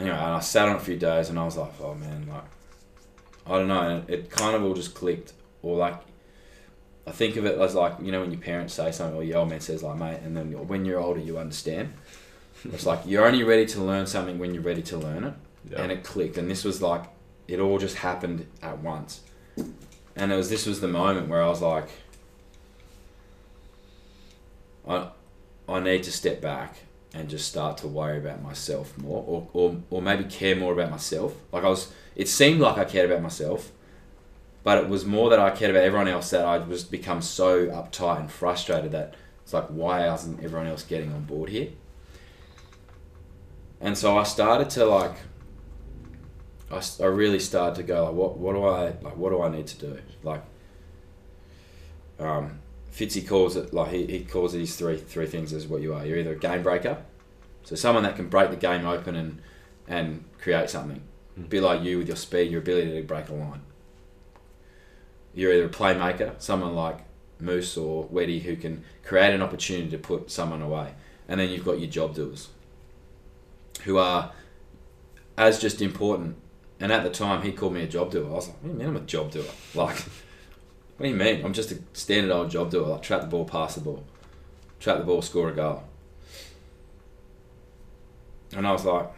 Anyway, 0.02 0.14
and 0.16 0.34
I 0.34 0.40
sat 0.40 0.68
on 0.68 0.76
a 0.76 0.80
few 0.80 0.98
days, 0.98 1.30
and 1.30 1.38
I 1.38 1.46
was 1.46 1.56
like, 1.56 1.72
"Oh 1.80 1.94
man, 1.94 2.26
like 2.28 2.44
I 3.46 3.50
don't 3.58 3.68
know." 3.68 4.02
It, 4.08 4.30
kind 4.30 4.54
of 4.56 4.62
all 4.64 4.74
just 4.74 4.94
clicked, 4.94 5.32
or 5.62 5.76
like 5.76 5.96
I 7.06 7.10
think 7.10 7.36
of 7.36 7.44
it 7.46 7.58
as 7.58 7.74
like 7.74 7.94
you 8.02 8.10
know 8.12 8.20
when 8.22 8.30
your 8.32 8.40
parents 8.40 8.74
say 8.74 8.90
something, 8.92 9.16
or 9.16 9.22
your 9.24 9.38
old 9.38 9.50
man 9.50 9.60
says 9.60 9.82
like, 9.82 9.96
"Mate," 9.98 10.20
and 10.24 10.36
then 10.36 10.52
when 10.68 10.84
you're 10.84 11.00
older, 11.00 11.20
you 11.20 11.38
understand. 11.38 11.92
It's 12.72 12.86
like 12.86 13.00
you're 13.04 13.26
only 13.26 13.42
ready 13.44 13.66
to 13.66 13.82
learn 13.82 14.06
something 14.06 14.38
when 14.38 14.54
you're 14.54 14.62
ready 14.62 14.80
to 14.82 14.96
learn 14.96 15.24
it, 15.24 15.34
Yeah. 15.70 15.82
and 15.82 15.92
it 15.92 16.02
clicked. 16.02 16.38
And 16.38 16.50
this 16.50 16.64
was 16.64 16.80
like, 16.80 17.02
it 17.46 17.60
all 17.60 17.78
just 17.78 17.96
happened 17.96 18.46
at 18.62 18.78
once. 18.78 19.20
And 20.16 20.32
it 20.32 20.36
was 20.36 20.48
this 20.48 20.64
was 20.64 20.80
the 20.80 20.88
moment 20.88 21.28
where 21.28 21.42
I 21.42 21.48
was 21.48 21.60
like, 21.60 21.88
I, 24.88 25.08
I 25.68 25.80
need 25.80 26.02
to 26.04 26.12
step 26.12 26.40
back 26.40 26.76
and 27.14 27.30
just 27.30 27.48
start 27.48 27.78
to 27.78 27.86
worry 27.86 28.18
about 28.18 28.42
myself 28.42 28.98
more, 28.98 29.22
or, 29.26 29.48
or, 29.52 29.76
or 29.88 30.02
maybe 30.02 30.24
care 30.24 30.56
more 30.56 30.72
about 30.72 30.90
myself. 30.90 31.34
Like 31.52 31.62
I 31.62 31.68
was, 31.68 31.92
it 32.16 32.28
seemed 32.28 32.60
like 32.60 32.76
I 32.76 32.84
cared 32.84 33.08
about 33.08 33.22
myself, 33.22 33.70
but 34.64 34.78
it 34.78 34.88
was 34.88 35.04
more 35.04 35.30
that 35.30 35.38
I 35.38 35.50
cared 35.50 35.70
about 35.70 35.84
everyone 35.84 36.08
else 36.08 36.30
that 36.30 36.44
I 36.44 36.58
was 36.58 36.82
become 36.82 37.22
so 37.22 37.66
uptight 37.66 38.18
and 38.18 38.30
frustrated 38.30 38.90
that 38.92 39.14
it's 39.44 39.52
like, 39.52 39.68
why 39.68 40.12
isn't 40.12 40.42
everyone 40.42 40.66
else 40.66 40.82
getting 40.82 41.12
on 41.12 41.24
board 41.24 41.50
here? 41.50 41.68
And 43.80 43.96
so 43.96 44.18
I 44.18 44.24
started 44.24 44.70
to 44.70 44.86
like, 44.86 45.14
I, 46.70 46.82
I 47.00 47.06
really 47.06 47.38
started 47.38 47.76
to 47.76 47.82
go 47.82 48.04
like, 48.06 48.14
what 48.14 48.38
what 48.38 48.54
do 48.54 48.64
I 48.64 48.96
like? 49.02 49.16
What 49.16 49.30
do 49.30 49.42
I 49.42 49.50
need 49.50 49.66
to 49.68 49.78
do? 49.78 49.98
Like, 50.22 50.42
um, 52.18 52.58
Fitzy 52.94 53.26
calls 53.26 53.56
it 53.56 53.74
like 53.74 53.90
he, 53.90 54.06
he 54.06 54.24
calls 54.24 54.52
these 54.52 54.76
three 54.76 54.96
three 54.96 55.26
things 55.26 55.52
as 55.52 55.66
what 55.66 55.82
you 55.82 55.92
are. 55.92 56.06
You're 56.06 56.18
either 56.18 56.32
a 56.32 56.38
game 56.38 56.62
breaker, 56.62 56.98
so 57.64 57.74
someone 57.74 58.04
that 58.04 58.14
can 58.14 58.28
break 58.28 58.50
the 58.50 58.56
game 58.56 58.86
open 58.86 59.16
and 59.16 59.42
and 59.88 60.24
create 60.40 60.70
something. 60.70 61.02
Mm. 61.38 61.48
Be 61.48 61.60
like 61.60 61.82
you 61.82 61.98
with 61.98 62.06
your 62.06 62.16
speed, 62.16 62.52
your 62.52 62.60
ability 62.60 62.92
to 62.92 63.02
break 63.02 63.28
a 63.28 63.34
line. 63.34 63.62
You're 65.34 65.52
either 65.52 65.66
a 65.66 65.70
playmaker, 65.70 66.40
someone 66.40 66.76
like 66.76 66.98
Moose 67.40 67.76
or 67.76 68.06
Weddy 68.06 68.42
who 68.42 68.54
can 68.54 68.84
create 69.04 69.34
an 69.34 69.42
opportunity 69.42 69.90
to 69.90 69.98
put 69.98 70.30
someone 70.30 70.62
away, 70.62 70.94
and 71.26 71.40
then 71.40 71.50
you've 71.50 71.64
got 71.64 71.80
your 71.80 71.90
job 71.90 72.14
doers, 72.14 72.50
who 73.82 73.98
are 73.98 74.32
as 75.36 75.58
just 75.58 75.82
important. 75.82 76.36
And 76.78 76.92
at 76.92 77.02
the 77.02 77.10
time, 77.10 77.42
he 77.42 77.52
called 77.52 77.72
me 77.72 77.82
a 77.82 77.88
job 77.88 78.10
doer. 78.10 78.26
I 78.26 78.30
was 78.30 78.48
like, 78.48 78.56
"What 78.62 78.68
do 78.68 78.68
you 78.68 78.78
mean 78.78 78.88
I'm 78.88 78.96
a 78.96 79.00
job 79.00 79.32
doer? 79.32 79.44
Like, 79.74 80.04
what 80.96 81.04
do 81.04 81.10
you 81.10 81.16
mean? 81.16 81.44
I'm 81.44 81.52
just 81.52 81.72
a 81.72 81.78
standard 81.92 82.32
old 82.32 82.50
job 82.50 82.70
doer. 82.70 82.86
Like, 82.86 83.02
trap 83.02 83.22
the 83.22 83.26
ball, 83.26 83.44
pass 83.44 83.74
the 83.74 83.80
ball, 83.80 84.04
trap 84.78 84.98
the 84.98 85.04
ball, 85.04 85.22
score 85.22 85.50
a 85.50 85.52
goal." 85.52 85.82
And 88.56 88.66
I 88.66 88.72
was 88.72 88.84
like, 88.84 89.08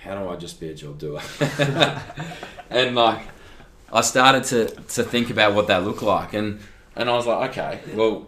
"How 0.00 0.20
do 0.22 0.28
I 0.28 0.36
just 0.36 0.60
be 0.60 0.68
a 0.68 0.74
job 0.74 0.98
doer?" 0.98 1.20
and 2.70 2.94
like, 2.94 3.22
I 3.92 4.02
started 4.02 4.44
to 4.44 4.66
to 4.66 5.02
think 5.02 5.30
about 5.30 5.54
what 5.54 5.66
that 5.68 5.84
looked 5.84 6.02
like, 6.02 6.34
and 6.34 6.60
and 6.94 7.08
I 7.08 7.14
was 7.14 7.26
like, 7.26 7.50
"Okay, 7.50 7.80
well." 7.94 8.26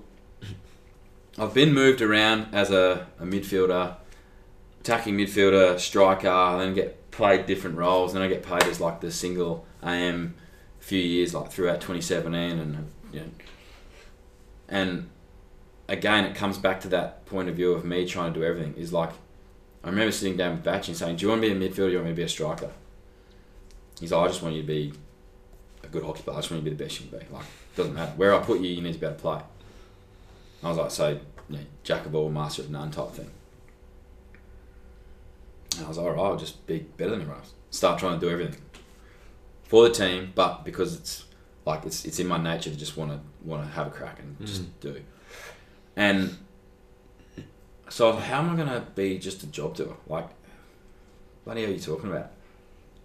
I've 1.41 1.55
been 1.55 1.73
moved 1.73 2.03
around 2.03 2.49
as 2.53 2.73
a, 2.73 3.07
a 3.21 3.25
midfielder, 3.25 3.95
attacking 4.81 5.17
midfielder, 5.17 5.79
striker, 5.79 6.27
and 6.27 6.61
then 6.61 6.75
get 6.75 7.11
played 7.13 7.47
different 7.47 7.77
roles. 7.77 8.13
Then 8.13 8.23
I 8.23 8.27
get 8.27 8.43
paid 8.43 8.65
as 8.65 8.81
like 8.81 9.01
the 9.01 9.13
single 9.13 9.65
AM 9.81 10.35
few 10.81 11.01
years, 11.01 11.35
like 11.35 11.51
throughout 11.51 11.81
2017, 11.81 12.59
and 12.59 12.91
you 13.13 13.21
know, 13.21 13.27
and 14.69 15.09
again, 15.89 16.25
it 16.25 16.35
comes 16.35 16.59
back 16.59 16.81
to 16.83 16.89
that 16.89 17.27
point 17.27 17.49
of 17.49 17.57
view 17.57 17.73
of 17.73 17.85
me 17.85 18.07
trying 18.07 18.33
to 18.33 18.41
do 18.41 18.45
everything. 18.45 18.75
Is 18.77 18.93
like, 18.93 19.11
I 19.83 19.89
remember 19.89 20.13
sitting 20.13 20.37
down 20.37 20.57
with 20.57 20.65
Batch 20.65 20.89
and 20.89 20.97
saying, 20.97 21.17
"Do 21.17 21.23
you 21.23 21.29
want 21.31 21.43
to 21.43 21.49
be 21.49 21.55
a 21.55 21.69
midfielder? 21.69 21.79
Or 21.79 21.87
Do 21.87 21.91
you 21.91 21.97
want 21.97 22.07
me 22.07 22.13
to 22.13 22.17
be 22.17 22.23
a 22.23 22.29
striker?" 22.29 22.71
He's 24.01 24.13
like, 24.13 24.25
"I 24.25 24.29
just 24.29 24.43
want 24.43 24.55
you 24.55 24.63
to 24.63 24.67
be 24.67 24.93
a 25.83 25.89
good 25.89 26.05
hockey 26.05 26.23
player. 26.23 26.37
I 26.37 26.41
just 26.41 26.51
want 26.51 26.63
you 26.63 26.71
to 26.71 26.77
be 26.77 26.77
the 26.77 26.85
best 26.85 27.01
you 27.01 27.09
can 27.09 27.19
be. 27.19 27.27
Like, 27.33 27.47
doesn't 27.77 27.95
matter 27.95 28.13
where 28.17 28.35
I 28.35 28.39
put 28.39 28.61
you, 28.61 28.71
you 28.71 28.83
need 28.83 28.95
to 28.95 28.99
be 28.99 29.07
able 29.07 29.17
to 29.17 29.23
play." 29.23 29.41
I 30.63 30.69
was 30.69 30.79
like, 30.79 30.91
"So, 30.91 31.09
you 31.49 31.57
know, 31.57 31.65
jack 31.83 32.07
of 32.07 32.15
all, 32.15 32.31
master 32.31 32.63
of 32.63 32.71
none 32.71 32.91
type 32.91 33.13
thing." 33.13 33.31
And 35.79 35.87
I 35.87 35.89
was 35.89 35.99
like, 35.99 36.07
all 36.07 36.13
right, 36.13 36.23
I'll 36.23 36.37
just 36.37 36.67
be 36.67 36.81
better 36.81 37.11
than 37.11 37.21
everyone 37.21 37.41
else. 37.41 37.53
Start 37.71 38.01
trying 38.01 38.19
to 38.19 38.27
do 38.27 38.33
everything 38.33 38.61
for 39.69 39.89
the 39.89 39.95
team, 39.95 40.33
but 40.35 40.65
because 40.65 40.97
it's 40.97 41.25
like 41.65 41.85
it's 41.87 42.05
it's 42.05 42.19
in 42.19 42.27
my 42.27 42.39
nature 42.43 42.71
to 42.71 42.77
just 42.77 42.97
want 42.97 43.13
to 43.13 43.21
want 43.45 43.63
to 43.63 43.69
have 43.71 43.87
a 43.87 43.91
crack 43.91 44.19
and 44.19 44.37
just 44.45 44.81
do. 44.81 45.01
And 45.95 46.37
so 47.89 48.07
I 48.07 48.09
was 48.11 48.17
like, 48.17 48.25
how 48.31 48.41
am 48.41 48.51
I 48.51 48.57
gonna 48.57 48.87
be 48.97 49.19
just 49.19 49.43
a 49.45 49.47
job 49.47 49.77
doer? 49.77 49.97
Like, 50.09 50.29
bloody 51.45 51.63
hell 51.63 51.71
are 51.71 51.75
you 51.75 51.81
talking 51.81 52.11
about? 52.11 52.31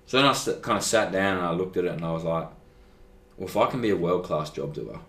So 0.06 0.18
then 0.18 0.26
I 0.26 0.34
kind 0.62 0.78
of 0.78 0.84
sat 0.84 1.12
down 1.12 1.38
and 1.38 1.46
I 1.46 1.52
looked 1.52 1.78
at 1.78 1.86
it 1.86 1.92
and 1.92 2.04
I 2.04 2.12
was 2.12 2.24
like, 2.24 2.48
well, 3.38 3.48
if 3.48 3.56
I 3.58 3.68
can 3.68 3.82
be 3.82 3.90
a 3.90 3.96
world 3.96 4.26
class 4.26 4.50
job 4.50 4.74
doer, 4.74 5.00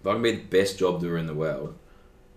if 0.00 0.06
I 0.06 0.12
can 0.12 0.22
be 0.22 0.32
the 0.32 0.42
best 0.44 0.78
job 0.78 1.00
doer 1.00 1.18
in 1.18 1.26
the 1.26 1.34
world, 1.34 1.76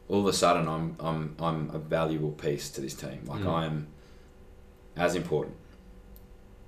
all 0.10 0.20
of 0.22 0.26
a 0.28 0.34
sudden 0.34 0.68
I'm 0.68 0.96
I'm 1.00 1.36
I'm 1.40 1.70
a 1.74 1.80
valuable 1.80 2.32
piece 2.32 2.70
to 2.72 2.82
this 2.82 2.94
team. 2.94 3.22
Like 3.26 3.42
Mm. 3.42 3.48
I'm 3.54 3.88
as 4.96 5.16
important. 5.16 5.56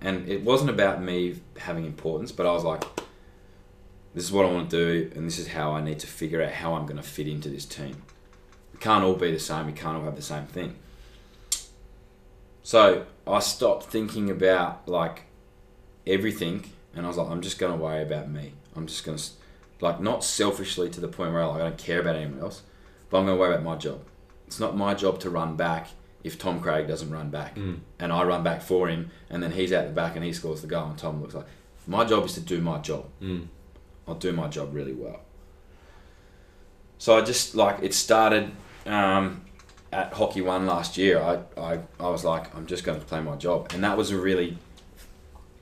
And 0.02 0.30
it 0.30 0.44
wasn't 0.44 0.70
about 0.70 1.02
me 1.02 1.42
having 1.58 1.86
importance, 1.86 2.32
but 2.32 2.46
I 2.46 2.52
was 2.52 2.64
like, 2.64 2.84
this 4.14 4.24
is 4.24 4.32
what 4.32 4.46
I 4.46 4.52
want 4.52 4.70
to 4.70 4.78
do, 4.78 5.12
and 5.16 5.26
this 5.28 5.40
is 5.40 5.48
how 5.48 5.72
I 5.72 5.82
need 5.82 6.00
to 6.00 6.08
figure 6.08 6.42
out 6.42 6.52
how 6.52 6.76
I'm 6.76 6.86
going 6.86 6.98
to 6.98 7.04
fit 7.04 7.28
into 7.28 7.50
this 7.50 7.66
team. 7.66 8.04
We 8.72 8.80
can't 8.80 9.04
all 9.04 9.16
be 9.16 9.32
the 9.32 9.40
same. 9.40 9.66
We 9.66 9.74
can't 9.74 9.98
all 9.98 10.04
have 10.04 10.16
the 10.16 10.22
same 10.22 10.46
thing. 10.46 10.76
So 12.64 13.06
I 13.28 13.40
stopped 13.40 13.86
thinking 13.86 14.30
about 14.30 14.88
like 14.88 15.24
everything, 16.08 16.72
and 16.96 17.06
I 17.06 17.10
was 17.10 17.18
like, 17.18 17.30
I'm 17.30 17.42
just 17.42 17.60
going 17.60 17.72
to 17.72 17.84
worry 17.84 18.04
about 18.04 18.30
me. 18.30 18.54
I'm 18.76 18.88
just 18.88 19.06
going 19.06 19.18
to, 19.18 19.30
like, 19.82 20.00
not 20.00 20.24
selfishly 20.24 20.90
to 20.90 21.02
the 21.02 21.08
point 21.08 21.34
where 21.34 21.46
like, 21.48 21.62
I 21.62 21.64
don't 21.64 21.78
care 21.78 22.00
about 22.00 22.16
anyone 22.16 22.40
else, 22.40 22.62
but 23.10 23.20
I'm 23.20 23.26
going 23.26 23.38
to 23.38 23.40
worry 23.40 23.54
about 23.54 23.64
my 23.64 23.76
job. 23.76 24.02
It's 24.48 24.60
not 24.60 24.78
my 24.78 24.94
job 24.94 25.20
to 25.22 25.30
run 25.30 25.56
back 25.56 25.90
if 26.26 26.38
Tom 26.40 26.60
Craig 26.60 26.88
doesn't 26.88 27.10
run 27.12 27.30
back 27.30 27.56
Mm. 27.56 27.80
and 28.00 28.12
I 28.12 28.24
run 28.24 28.44
back 28.44 28.62
for 28.62 28.90
him, 28.90 29.12
and 29.30 29.42
then 29.44 29.52
he's 29.52 29.72
out 29.72 29.86
the 29.86 29.92
back 29.94 30.16
and 30.16 30.26
he 30.26 30.34
scores 30.34 30.62
the 30.62 30.68
goal, 30.68 30.88
and 30.90 30.98
Tom 30.98 31.22
looks 31.22 31.36
like. 31.36 31.46
My 31.88 32.04
job 32.04 32.26
is 32.26 32.34
to 32.34 32.40
do 32.42 32.60
my 32.62 32.80
job. 32.80 33.06
Mm. 33.22 33.48
I'll 34.08 34.16
do 34.16 34.32
my 34.34 34.48
job 34.48 34.74
really 34.74 34.94
well. 34.94 35.22
So 36.98 37.16
I 37.18 37.22
just 37.22 37.54
like 37.56 37.78
it 37.84 37.94
started 37.94 38.52
um, 38.88 39.46
at 39.94 40.14
Hockey 40.14 40.42
One 40.42 40.66
last 40.66 40.98
year. 40.98 41.20
I, 41.22 41.40
I, 41.60 41.80
I 42.00 42.10
was 42.10 42.24
like, 42.26 42.56
I'm 42.56 42.66
just 42.66 42.84
going 42.84 43.00
to 43.00 43.06
play 43.06 43.22
my 43.22 43.36
job, 43.36 43.72
and 43.74 43.84
that 43.84 43.98
was 43.98 44.10
a 44.12 44.18
really 44.18 44.58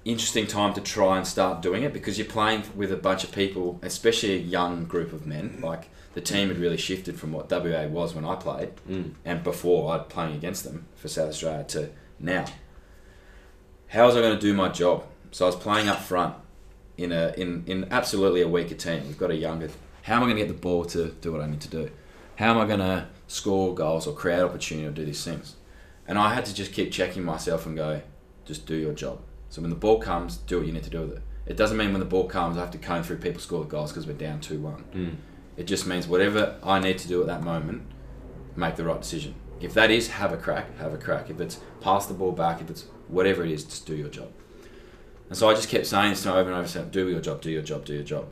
interesting 0.05 0.47
time 0.47 0.73
to 0.73 0.81
try 0.81 1.17
and 1.17 1.25
start 1.25 1.61
doing 1.61 1.83
it 1.83 1.93
because 1.93 2.17
you're 2.17 2.27
playing 2.27 2.63
with 2.75 2.91
a 2.91 2.97
bunch 2.97 3.23
of 3.23 3.31
people, 3.31 3.79
especially 3.81 4.33
a 4.33 4.37
young 4.37 4.85
group 4.85 5.13
of 5.13 5.25
men. 5.25 5.59
Like 5.63 5.89
the 6.13 6.21
team 6.21 6.49
had 6.49 6.57
really 6.57 6.77
shifted 6.77 7.17
from 7.19 7.31
what 7.31 7.49
WA 7.49 7.87
was 7.87 8.13
when 8.13 8.25
I 8.25 8.35
played, 8.35 8.71
Mm. 8.89 9.13
and 9.25 9.43
before 9.43 9.93
I'd 9.93 10.09
playing 10.09 10.35
against 10.35 10.63
them 10.63 10.85
for 10.95 11.07
South 11.07 11.29
Australia 11.29 11.63
to 11.69 11.89
now. 12.19 12.45
How 13.87 14.05
was 14.05 14.15
I 14.15 14.21
going 14.21 14.33
to 14.35 14.41
do 14.41 14.53
my 14.53 14.69
job? 14.69 15.05
So 15.31 15.45
I 15.45 15.47
was 15.47 15.55
playing 15.55 15.87
up 15.87 15.99
front 15.99 16.35
in 16.97 17.11
a 17.11 17.33
in, 17.37 17.63
in 17.65 17.87
absolutely 17.91 18.41
a 18.41 18.47
weaker 18.47 18.75
team. 18.75 19.07
We've 19.07 19.17
got 19.17 19.31
a 19.31 19.35
younger. 19.35 19.69
How 20.03 20.15
am 20.15 20.23
I 20.23 20.25
going 20.25 20.37
to 20.37 20.41
get 20.43 20.47
the 20.49 20.59
ball 20.59 20.85
to 20.85 21.09
do 21.21 21.31
what 21.31 21.41
I 21.41 21.47
need 21.47 21.61
to 21.61 21.69
do? 21.69 21.89
How 22.35 22.51
am 22.51 22.57
I 22.57 22.65
going 22.65 22.79
to 22.79 23.07
score 23.27 23.73
goals 23.73 24.05
or 24.07 24.13
create 24.13 24.41
opportunity 24.41 24.87
or 24.87 24.91
do 24.91 25.05
these 25.05 25.23
things? 25.23 25.55
And 26.07 26.17
I 26.17 26.33
had 26.33 26.45
to 26.45 26.53
just 26.53 26.73
keep 26.73 26.91
checking 26.91 27.23
myself 27.23 27.65
and 27.65 27.75
go, 27.77 28.01
just 28.45 28.65
do 28.65 28.75
your 28.75 28.93
job. 28.93 29.19
So 29.53 29.61
when 29.61 29.69
the 29.69 29.75
ball 29.75 29.99
comes, 29.99 30.37
do 30.37 30.57
what 30.57 30.65
you 30.65 30.73
need 30.73 30.81
to 30.85 30.89
do 30.89 31.01
with 31.01 31.17
it. 31.17 31.21
It 31.45 31.57
doesn't 31.57 31.77
mean 31.77 31.91
when 31.91 31.99
the 31.99 32.07
ball 32.07 32.25
comes, 32.25 32.57
I 32.57 32.61
have 32.61 32.71
to 32.71 32.79
comb 32.79 33.03
through 33.03 33.17
people 33.17 33.39
score 33.39 33.63
the 33.63 33.69
goals 33.69 33.91
because 33.91 34.07
we're 34.07 34.13
down 34.13 34.39
two 34.39 34.57
one. 34.57 34.83
Mm. 34.95 35.15
It 35.57 35.65
just 35.65 35.85
means 35.85 36.07
whatever 36.07 36.57
I 36.63 36.79
need 36.79 36.97
to 36.97 37.07
do 37.07 37.21
at 37.21 37.27
that 37.27 37.43
moment, 37.43 37.83
make 38.55 38.77
the 38.77 38.83
right 38.83 38.99
decision. 38.99 39.35
If 39.61 39.75
that 39.75 39.91
is 39.91 40.07
have 40.07 40.33
a 40.33 40.37
crack, 40.37 40.75
have 40.79 40.91
a 40.91 40.97
crack. 40.97 41.29
If 41.29 41.39
it's 41.39 41.59
pass 41.81 42.07
the 42.07 42.15
ball 42.15 42.31
back, 42.31 42.61
if 42.61 42.71
it's 42.71 42.85
whatever 43.09 43.45
it 43.45 43.51
is, 43.51 43.63
just 43.63 43.85
do 43.85 43.95
your 43.95 44.09
job. 44.09 44.31
And 45.29 45.37
so 45.37 45.47
I 45.47 45.53
just 45.53 45.69
kept 45.69 45.85
saying 45.85 46.09
this 46.09 46.25
over 46.25 46.49
and 46.49 46.57
over, 46.57 46.67
saying, 46.67 46.89
do 46.89 47.07
your 47.07 47.21
job, 47.21 47.39
do 47.39 47.51
your 47.51 47.61
job, 47.61 47.85
do 47.85 47.93
your 47.93 48.01
job. 48.01 48.29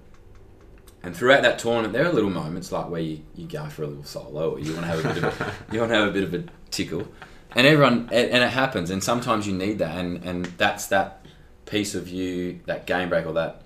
And 1.03 1.15
throughout 1.15 1.43
that 1.43 1.59
tournament, 1.59 1.93
there 1.93 2.07
are 2.07 2.11
little 2.11 2.32
moments 2.32 2.72
like 2.72 2.89
where 2.89 3.01
you, 3.01 3.22
you 3.36 3.45
go 3.45 3.69
for 3.69 3.84
a 3.84 3.88
little 3.88 4.03
solo, 4.03 4.53
or 4.53 4.59
you 4.59 4.74
want 4.74 4.86
to 4.86 4.91
have 4.91 5.05
a 5.05 5.13
bit 5.13 5.17
of 5.24 5.41
a, 5.41 5.53
you 5.72 5.80
want 5.82 5.91
to 5.91 5.97
have 5.99 6.07
a 6.07 6.11
bit 6.11 6.24
of 6.24 6.34
a 6.34 6.45
tickle, 6.72 7.07
and 7.56 7.68
everyone 7.68 8.10
and, 8.12 8.43
it 8.43 8.49
happens. 8.49 8.89
And 8.89 9.04
sometimes 9.04 9.47
you 9.47 9.54
need 9.54 9.80
that, 9.80 9.97
and 9.97 10.24
and 10.24 10.45
that's 10.45 10.88
that 10.88 11.26
piece 11.66 11.95
of 11.95 12.10
you, 12.10 12.60
that 12.66 12.86
game 12.86 13.10
break, 13.10 13.26
or 13.26 13.34
that 13.34 13.62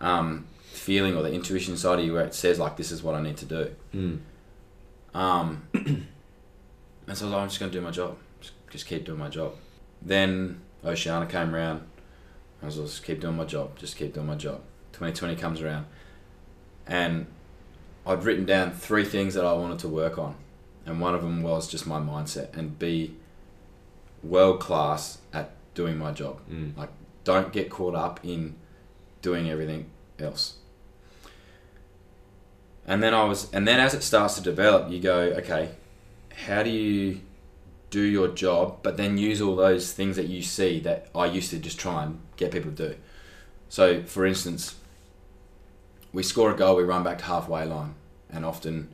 um, 0.00 0.46
feeling, 0.58 1.16
or 1.16 1.22
the 1.22 1.32
intuition 1.32 1.76
side 1.76 1.98
of 1.98 2.04
you 2.04 2.12
where 2.12 2.24
it 2.24 2.34
says 2.34 2.58
like, 2.58 2.76
this 2.76 2.90
is 2.90 3.02
what 3.02 3.14
I 3.14 3.22
need 3.22 3.36
to 3.38 3.46
do. 3.46 3.74
Mm. 3.94 4.18
Um, 5.14 5.62
and 5.74 6.06
so 7.06 7.08
I 7.08 7.10
was 7.10 7.22
like, 7.22 7.42
I'm 7.42 7.48
just 7.48 7.60
going 7.60 7.70
to 7.70 7.78
do 7.78 7.82
my 7.82 7.90
job. 7.90 8.18
Just 8.40 8.52
just 8.70 8.86
keep 8.86 9.04
doing 9.04 9.18
my 9.18 9.28
job. 9.28 9.54
Then 10.02 10.60
Oceania 10.84 11.28
came 11.28 11.54
around. 11.54 11.82
I 12.62 12.66
was 12.66 12.76
just 12.76 13.04
keep 13.04 13.20
doing 13.20 13.36
my 13.36 13.44
job, 13.44 13.78
just 13.78 13.96
keep 13.96 14.14
doing 14.14 14.26
my 14.26 14.36
job. 14.36 14.62
2020 14.92 15.36
comes 15.36 15.60
around, 15.60 15.84
and 16.86 17.26
I'd 18.06 18.24
written 18.24 18.46
down 18.46 18.70
three 18.70 19.04
things 19.04 19.34
that 19.34 19.44
I 19.44 19.52
wanted 19.52 19.80
to 19.80 19.88
work 19.88 20.18
on, 20.18 20.36
and 20.86 20.98
one 20.98 21.14
of 21.14 21.20
them 21.20 21.42
was 21.42 21.68
just 21.68 21.86
my 21.86 21.98
mindset 21.98 22.56
and 22.56 22.78
be 22.78 23.16
world 24.24 24.60
class 24.60 25.18
at 25.32 25.50
doing 25.74 25.98
my 25.98 26.12
job. 26.12 26.40
Mm. 26.50 26.76
Like, 26.76 26.90
don't 27.24 27.52
get 27.52 27.70
caught 27.70 27.94
up 27.94 28.20
in 28.22 28.56
doing 29.22 29.50
everything 29.50 29.90
else. 30.18 30.56
And 32.86 33.02
then 33.02 33.14
I 33.14 33.24
was, 33.24 33.50
and 33.52 33.66
then 33.66 33.80
as 33.80 33.94
it 33.94 34.02
starts 34.02 34.34
to 34.34 34.42
develop, 34.42 34.90
you 34.90 35.00
go, 35.00 35.18
okay, 35.38 35.70
how 36.46 36.62
do 36.62 36.70
you 36.70 37.20
do 37.94 38.02
your 38.02 38.28
job, 38.28 38.80
but 38.82 38.96
then 38.96 39.16
use 39.16 39.40
all 39.40 39.54
those 39.54 39.92
things 39.92 40.16
that 40.16 40.26
you 40.26 40.42
see 40.42 40.80
that 40.80 41.06
I 41.14 41.26
used 41.26 41.50
to 41.50 41.58
just 41.58 41.78
try 41.78 42.02
and 42.02 42.20
get 42.36 42.50
people 42.50 42.72
to 42.72 42.88
do. 42.88 42.96
So, 43.68 44.02
for 44.02 44.26
instance, 44.26 44.74
we 46.12 46.22
score 46.22 46.52
a 46.52 46.56
goal, 46.56 46.76
we 46.76 46.82
run 46.82 47.04
back 47.04 47.18
to 47.18 47.24
halfway 47.24 47.64
line, 47.64 47.94
and 48.28 48.44
often 48.44 48.92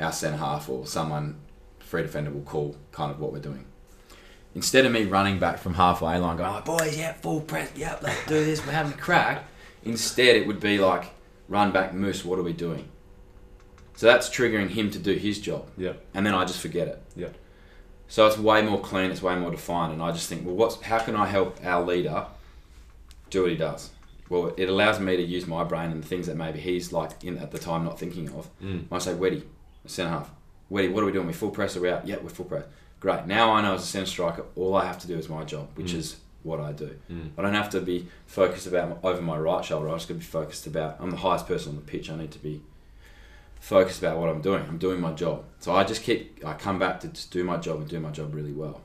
our 0.00 0.10
centre 0.10 0.38
half 0.38 0.68
or 0.68 0.86
someone 0.86 1.36
free 1.80 2.02
defender 2.02 2.30
will 2.30 2.40
call 2.40 2.76
kind 2.92 3.10
of 3.10 3.20
what 3.20 3.32
we're 3.32 3.40
doing. 3.40 3.66
Instead 4.54 4.84
of 4.84 4.92
me 4.92 5.04
running 5.04 5.38
back 5.38 5.58
from 5.58 5.74
halfway 5.74 6.18
line, 6.18 6.36
going, 6.36 6.52
oh, 6.52 6.60
boys, 6.62 6.98
yeah, 6.98 7.12
full 7.12 7.40
press, 7.40 7.70
yeah, 7.76 7.96
let's 8.02 8.26
do 8.26 8.44
this, 8.44 8.64
we're 8.66 8.72
having 8.72 8.92
a 8.92 8.96
crack. 8.96 9.44
Instead, 9.84 10.36
it 10.36 10.46
would 10.46 10.60
be 10.60 10.78
like, 10.78 11.04
run 11.48 11.70
back, 11.70 11.94
Moose, 11.94 12.24
what 12.24 12.38
are 12.38 12.42
we 12.42 12.52
doing? 12.52 12.88
So 13.94 14.06
that's 14.06 14.28
triggering 14.28 14.70
him 14.70 14.90
to 14.90 14.98
do 14.98 15.14
his 15.14 15.38
job. 15.38 15.68
Yeah. 15.76 15.92
And 16.14 16.26
then 16.26 16.34
I 16.34 16.44
just 16.44 16.60
forget 16.60 16.88
it. 16.88 17.02
Yeah. 17.14 17.28
So 18.08 18.26
it's 18.26 18.38
way 18.38 18.62
more 18.62 18.80
clean, 18.80 19.12
it's 19.12 19.22
way 19.22 19.36
more 19.36 19.52
defined, 19.52 19.92
and 19.92 20.02
I 20.02 20.10
just 20.10 20.28
think, 20.28 20.44
well, 20.44 20.56
what's 20.56 20.80
how 20.82 20.98
can 20.98 21.14
I 21.14 21.26
help 21.26 21.64
our 21.64 21.84
leader 21.84 22.26
do 23.30 23.42
what 23.42 23.52
he 23.52 23.56
does? 23.56 23.90
Well, 24.28 24.52
it 24.56 24.68
allows 24.68 24.98
me 24.98 25.16
to 25.16 25.22
use 25.22 25.46
my 25.46 25.62
brain 25.64 25.90
and 25.92 26.02
the 26.02 26.06
things 26.06 26.26
that 26.26 26.36
maybe 26.36 26.58
he's 26.58 26.92
like 26.92 27.22
in 27.22 27.38
at 27.38 27.52
the 27.52 27.58
time 27.58 27.84
not 27.84 27.98
thinking 27.98 28.28
of. 28.30 28.48
Mm. 28.60 28.86
I 28.90 28.98
say, 28.98 29.12
Weddy, 29.14 29.44
centre 29.86 30.10
half. 30.10 30.30
Weddy, 30.70 30.92
what 30.92 31.02
are 31.02 31.06
we 31.06 31.12
doing? 31.12 31.26
We 31.26 31.32
full 31.32 31.50
press 31.50 31.76
or 31.76 31.80
we 31.80 31.90
out? 31.90 32.06
Yeah, 32.06 32.16
we're 32.22 32.30
full 32.30 32.46
press. 32.46 32.64
Great. 33.00 33.26
Now 33.26 33.52
I 33.52 33.62
know 33.62 33.74
as 33.74 33.82
a 33.82 33.86
centre 33.86 34.06
striker, 34.06 34.44
all 34.56 34.74
I 34.76 34.84
have 34.84 34.98
to 35.00 35.06
do 35.08 35.16
is 35.16 35.28
my 35.28 35.42
job, 35.44 35.68
which 35.74 35.92
Mm. 35.92 35.98
is 35.98 36.16
what 36.42 36.60
I 36.60 36.72
do. 36.72 36.94
Mm. 37.10 37.30
I 37.36 37.42
don't 37.42 37.54
have 37.54 37.70
to 37.70 37.80
be 37.80 38.08
focused 38.26 38.66
about 38.66 38.98
over 39.02 39.20
my 39.22 39.38
right 39.38 39.64
shoulder. 39.64 39.88
I 39.88 39.94
just 39.94 40.08
got 40.08 40.14
to 40.14 40.20
be 40.20 40.24
focused 40.24 40.66
about. 40.66 40.96
I'm 41.00 41.10
the 41.10 41.16
highest 41.18 41.46
person 41.46 41.70
on 41.70 41.76
the 41.76 41.82
pitch. 41.82 42.10
I 42.10 42.16
need 42.16 42.30
to 42.32 42.38
be 42.38 42.62
focused 43.58 43.98
about 44.02 44.18
what 44.18 44.28
I'm 44.28 44.40
doing. 44.40 44.64
I'm 44.68 44.78
doing 44.78 45.00
my 45.00 45.12
job. 45.12 45.44
So 45.60 45.74
I 45.74 45.84
just 45.84 46.02
keep. 46.02 46.42
I 46.44 46.54
come 46.54 46.78
back 46.78 47.00
to 47.00 47.08
just 47.08 47.30
do 47.30 47.42
my 47.44 47.56
job 47.56 47.80
and 47.80 47.88
do 47.88 48.00
my 48.00 48.10
job 48.10 48.34
really 48.34 48.52
well. 48.52 48.80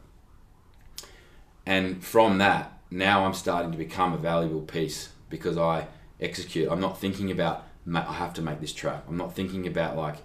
And 1.66 2.04
from 2.04 2.38
that, 2.40 2.74
now 2.92 3.26
I'm 3.26 3.34
starting 3.34 3.72
to 3.72 3.78
become 3.78 4.14
a 4.14 4.18
valuable 4.18 4.62
piece 4.62 5.10
because 5.30 5.58
I 5.58 5.88
execute. 6.22 6.72
I'm 6.72 6.80
not 6.80 7.00
thinking 7.00 7.32
about 7.32 7.64
I 7.94 8.14
have 8.14 8.34
to 8.36 8.42
make 8.42 8.62
this 8.62 8.74
trap. 8.74 9.06
I'm 9.08 9.18
not 9.18 9.36
thinking 9.36 9.68
about 9.68 9.96
like 9.98 10.18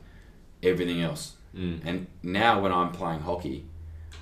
everything 0.63 1.03
else. 1.03 1.35
Mm. 1.55 1.81
And 1.85 2.07
now 2.23 2.61
when 2.61 2.73
I'm 2.73 2.93
playing 2.93 3.21
hockey, 3.21 3.67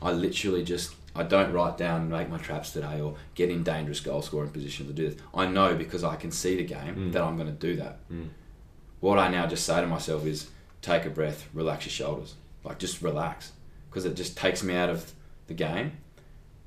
I 0.03 0.13
literally 0.13 0.65
just 0.65 0.95
I 1.17 1.23
don't 1.25 1.53
write 1.53 1.77
down 1.77 2.03
and 2.03 2.11
make 2.11 2.29
my 2.29 2.39
traps 2.39 2.71
today 2.73 3.01
or 3.01 3.17
get 3.35 3.51
in 3.51 3.63
dangerous 3.65 3.99
goal 4.01 4.23
scoring 4.23 4.51
position 4.51 4.87
to 4.87 4.93
do 4.93 5.11
this. 5.11 5.21
I 5.35 5.47
know 5.47 5.75
because 5.75 6.05
I 6.05 6.15
can 6.17 6.31
see 6.31 6.57
the 6.57 6.65
game 6.65 6.95
Mm. 6.97 7.13
that 7.13 7.23
I'm 7.23 7.37
going 7.37 7.49
to 7.49 7.53
do 7.53 7.75
that. 7.77 8.09
Mm. 8.11 8.29
What 9.01 9.19
I 9.19 9.29
now 9.29 9.47
just 9.47 9.65
say 9.65 9.81
to 9.81 9.87
myself 9.87 10.25
is 10.27 10.49
take 10.83 11.05
a 11.07 11.11
breath, 11.11 11.49
relax 11.53 11.87
your 11.87 11.93
shoulders, 11.93 12.35
like 12.65 12.79
just 12.79 13.03
relax 13.03 13.53
because 13.91 14.05
it 14.05 14.15
just 14.15 14.37
takes 14.37 14.63
me 14.63 14.75
out 14.77 14.91
of 14.91 15.13
the 15.49 15.55
game 15.55 15.93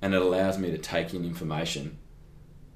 and 0.01 0.13
it 0.13 0.21
allows 0.21 0.57
me 0.57 0.71
to 0.71 0.77
take 0.77 1.13
in 1.13 1.23
information 1.23 1.97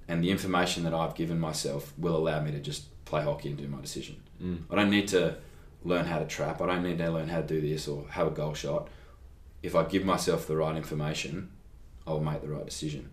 and 0.08 0.24
the 0.24 0.30
information 0.30 0.84
that 0.84 0.93
I've 0.93 1.16
given 1.16 1.39
myself 1.39 1.93
will 1.97 2.16
allow 2.16 2.39
me 2.41 2.51
to 2.51 2.60
just 2.60 2.84
play 3.06 3.24
hockey 3.24 3.49
and 3.49 3.58
do 3.58 3.68
my 3.68 3.82
decision. 3.82 4.18
Mm. 4.41 4.60
I 4.70 4.76
don't 4.76 4.91
need 4.91 5.08
to 5.10 5.38
learn 5.84 6.06
how 6.06 6.20
to 6.20 6.26
trap. 6.26 6.62
I 6.62 6.68
don't 6.68 6.84
need 6.84 6.99
to 6.99 7.10
learn 7.10 7.28
how 7.28 7.41
to 7.41 7.47
do 7.47 7.60
this 7.60 7.88
or 7.88 8.06
have 8.10 8.28
a 8.28 8.32
goal 8.32 8.53
shot. 8.53 8.88
If 9.66 9.76
I 9.76 9.84
give 9.84 10.05
myself 10.05 10.45
the 10.45 10.55
right 10.55 10.76
information, 10.76 11.49
I'll 12.05 12.20
make 12.20 12.41
the 12.41 12.49
right 12.49 12.66
decision. 12.66 13.09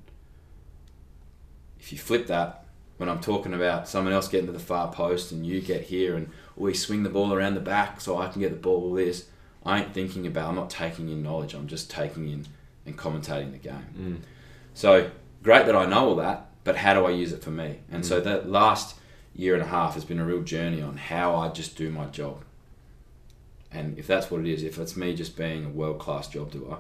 If 1.80 1.92
you 1.92 1.98
flip 1.98 2.26
that, 2.26 2.66
when 2.98 3.08
I'm 3.08 3.20
talking 3.20 3.54
about 3.54 3.88
someone 3.88 4.12
else 4.12 4.28
getting 4.28 4.46
to 4.46 4.52
the 4.52 4.58
far 4.58 4.92
post 4.92 5.32
and 5.32 5.46
you 5.46 5.62
get 5.62 5.84
here 5.84 6.14
and 6.14 6.30
we 6.54 6.74
swing 6.74 7.04
the 7.04 7.08
ball 7.08 7.32
around 7.32 7.54
the 7.54 7.60
back 7.60 8.02
so 8.02 8.18
I 8.18 8.28
can 8.28 8.42
get 8.42 8.50
the 8.50 8.56
ball 8.56 8.92
this, 8.92 9.28
I 9.64 9.80
ain't 9.80 9.94
thinking 9.94 10.26
about, 10.26 10.50
I'm 10.50 10.54
not 10.54 10.68
taking 10.68 11.08
in 11.08 11.22
knowledge, 11.22 11.54
I'm 11.54 11.66
just 11.66 11.90
taking 11.90 12.28
in 12.28 12.46
and 12.84 12.98
commentating 12.98 13.52
the 13.52 13.58
game. 13.58 13.86
Mm. 13.98 14.18
So 14.74 15.10
great 15.42 15.64
that 15.64 15.74
I 15.74 15.86
know 15.86 16.10
all 16.10 16.16
that, 16.16 16.50
but 16.64 16.76
how 16.76 16.92
do 16.92 17.06
I 17.06 17.10
use 17.10 17.32
it 17.32 17.42
for 17.42 17.50
me? 17.50 17.78
And 17.90 18.04
so 18.04 18.20
that 18.20 18.50
last 18.50 18.96
year 19.34 19.54
and 19.54 19.62
a 19.62 19.66
half 19.66 19.94
has 19.94 20.04
been 20.04 20.18
a 20.18 20.24
real 20.24 20.42
journey 20.42 20.82
on 20.82 20.98
how 20.98 21.34
I 21.34 21.48
just 21.48 21.76
do 21.76 21.90
my 21.90 22.06
job. 22.06 22.44
And 23.72 23.98
if 23.98 24.06
that's 24.06 24.30
what 24.30 24.40
it 24.42 24.46
is, 24.46 24.62
if 24.62 24.78
it's 24.78 24.96
me 24.96 25.14
just 25.14 25.36
being 25.36 25.64
a 25.64 25.68
world 25.68 25.98
class 25.98 26.28
job 26.28 26.50
doer, 26.50 26.78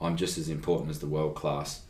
I'm 0.00 0.16
just 0.16 0.38
as 0.38 0.48
important 0.48 0.90
as 0.90 1.00
the 1.00 1.06
world 1.06 1.34
class 1.34 1.82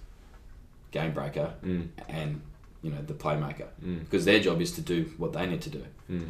game 0.90 1.12
breaker 1.12 1.54
Mm. 1.64 1.88
and 2.08 2.40
you 2.82 2.90
know 2.90 3.02
the 3.06 3.12
playmaker 3.14 3.66
Mm. 3.84 4.00
because 4.00 4.24
their 4.24 4.40
job 4.40 4.60
is 4.62 4.72
to 4.72 4.80
do 4.80 5.12
what 5.18 5.32
they 5.34 5.46
need 5.46 5.60
to 5.62 5.70
do. 5.70 5.84
Mm. 6.10 6.28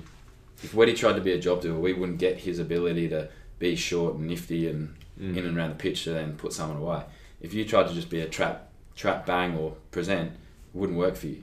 If 0.63 0.73
Weddy 0.73 0.97
tried 0.97 1.15
to 1.15 1.21
be 1.21 1.33
a 1.33 1.39
job 1.39 1.63
doer, 1.63 1.79
we 1.79 1.93
wouldn't 1.93 2.19
get 2.19 2.39
his 2.39 2.59
ability 2.59 3.09
to 3.11 3.29
be 3.61 3.77
short 3.77 4.17
and 4.17 4.27
nifty 4.27 4.69
and 4.69 4.95
Mm. 5.21 5.37
in 5.37 5.47
and 5.47 5.57
around 5.57 5.71
the 5.71 5.77
pitch 5.77 6.05
to 6.05 6.11
then 6.11 6.37
put 6.37 6.53
someone 6.53 6.79
away. 6.79 7.03
If 7.41 7.55
you 7.55 7.65
tried 7.65 7.89
to 7.89 7.95
just 7.95 8.09
be 8.11 8.21
a 8.21 8.29
trap, 8.29 8.71
trap 8.97 9.25
bang 9.27 9.57
or 9.57 9.77
present, 9.93 10.33
it 10.33 10.77
wouldn't 10.79 10.99
work 10.99 11.15
for 11.17 11.27
you. 11.29 11.43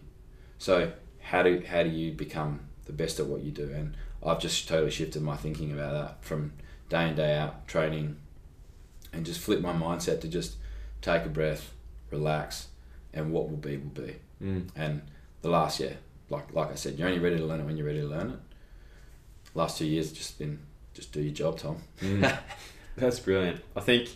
So 0.58 0.92
how 1.22 1.42
do 1.44 1.62
how 1.68 1.84
do 1.84 1.90
you 1.90 2.12
become 2.12 2.60
the 2.86 2.94
best 2.94 3.20
at 3.20 3.26
what 3.28 3.42
you 3.42 3.52
do? 3.52 3.70
And 3.72 3.96
I've 4.26 4.40
just 4.40 4.68
totally 4.68 4.92
shifted 4.92 5.22
my 5.22 5.36
thinking 5.36 5.72
about 5.72 5.94
that 5.94 6.26
from 6.26 6.54
day 6.90 7.10
in 7.10 7.16
day 7.16 7.36
out 7.38 7.68
training, 7.68 8.18
and 9.14 9.26
just 9.26 9.40
flip 9.40 9.62
my 9.62 9.74
mindset 9.74 10.22
to 10.22 10.28
just 10.28 10.56
take 11.02 11.26
a 11.26 11.30
breath, 11.30 11.74
relax, 12.10 12.68
and 13.14 13.32
what 13.32 13.50
will 13.50 13.58
be 13.58 13.78
will 13.78 13.90
be. 13.90 14.16
Mm. 14.42 14.70
And 14.76 15.02
the 15.42 15.50
last 15.50 15.80
year, 15.80 15.98
like 16.30 16.54
like 16.54 16.72
I 16.72 16.76
said, 16.76 16.98
you're 16.98 17.08
only 17.08 17.20
ready 17.20 17.38
to 17.38 17.46
learn 17.46 17.60
it 17.60 17.66
when 17.66 17.78
you're 17.78 17.88
ready 17.88 18.02
to 18.02 18.08
learn 18.08 18.32
it. 18.32 18.40
Last 19.54 19.78
two 19.78 19.86
years, 19.86 20.12
just 20.12 20.38
been 20.40 20.60
just 20.94 21.12
do 21.12 21.22
your 21.22 21.34
job, 21.34 21.58
Tom. 21.58 21.78
Mm. 22.02 22.38
That's 22.98 23.20
brilliant. 23.20 23.62
I 23.76 23.82
think, 23.82 24.10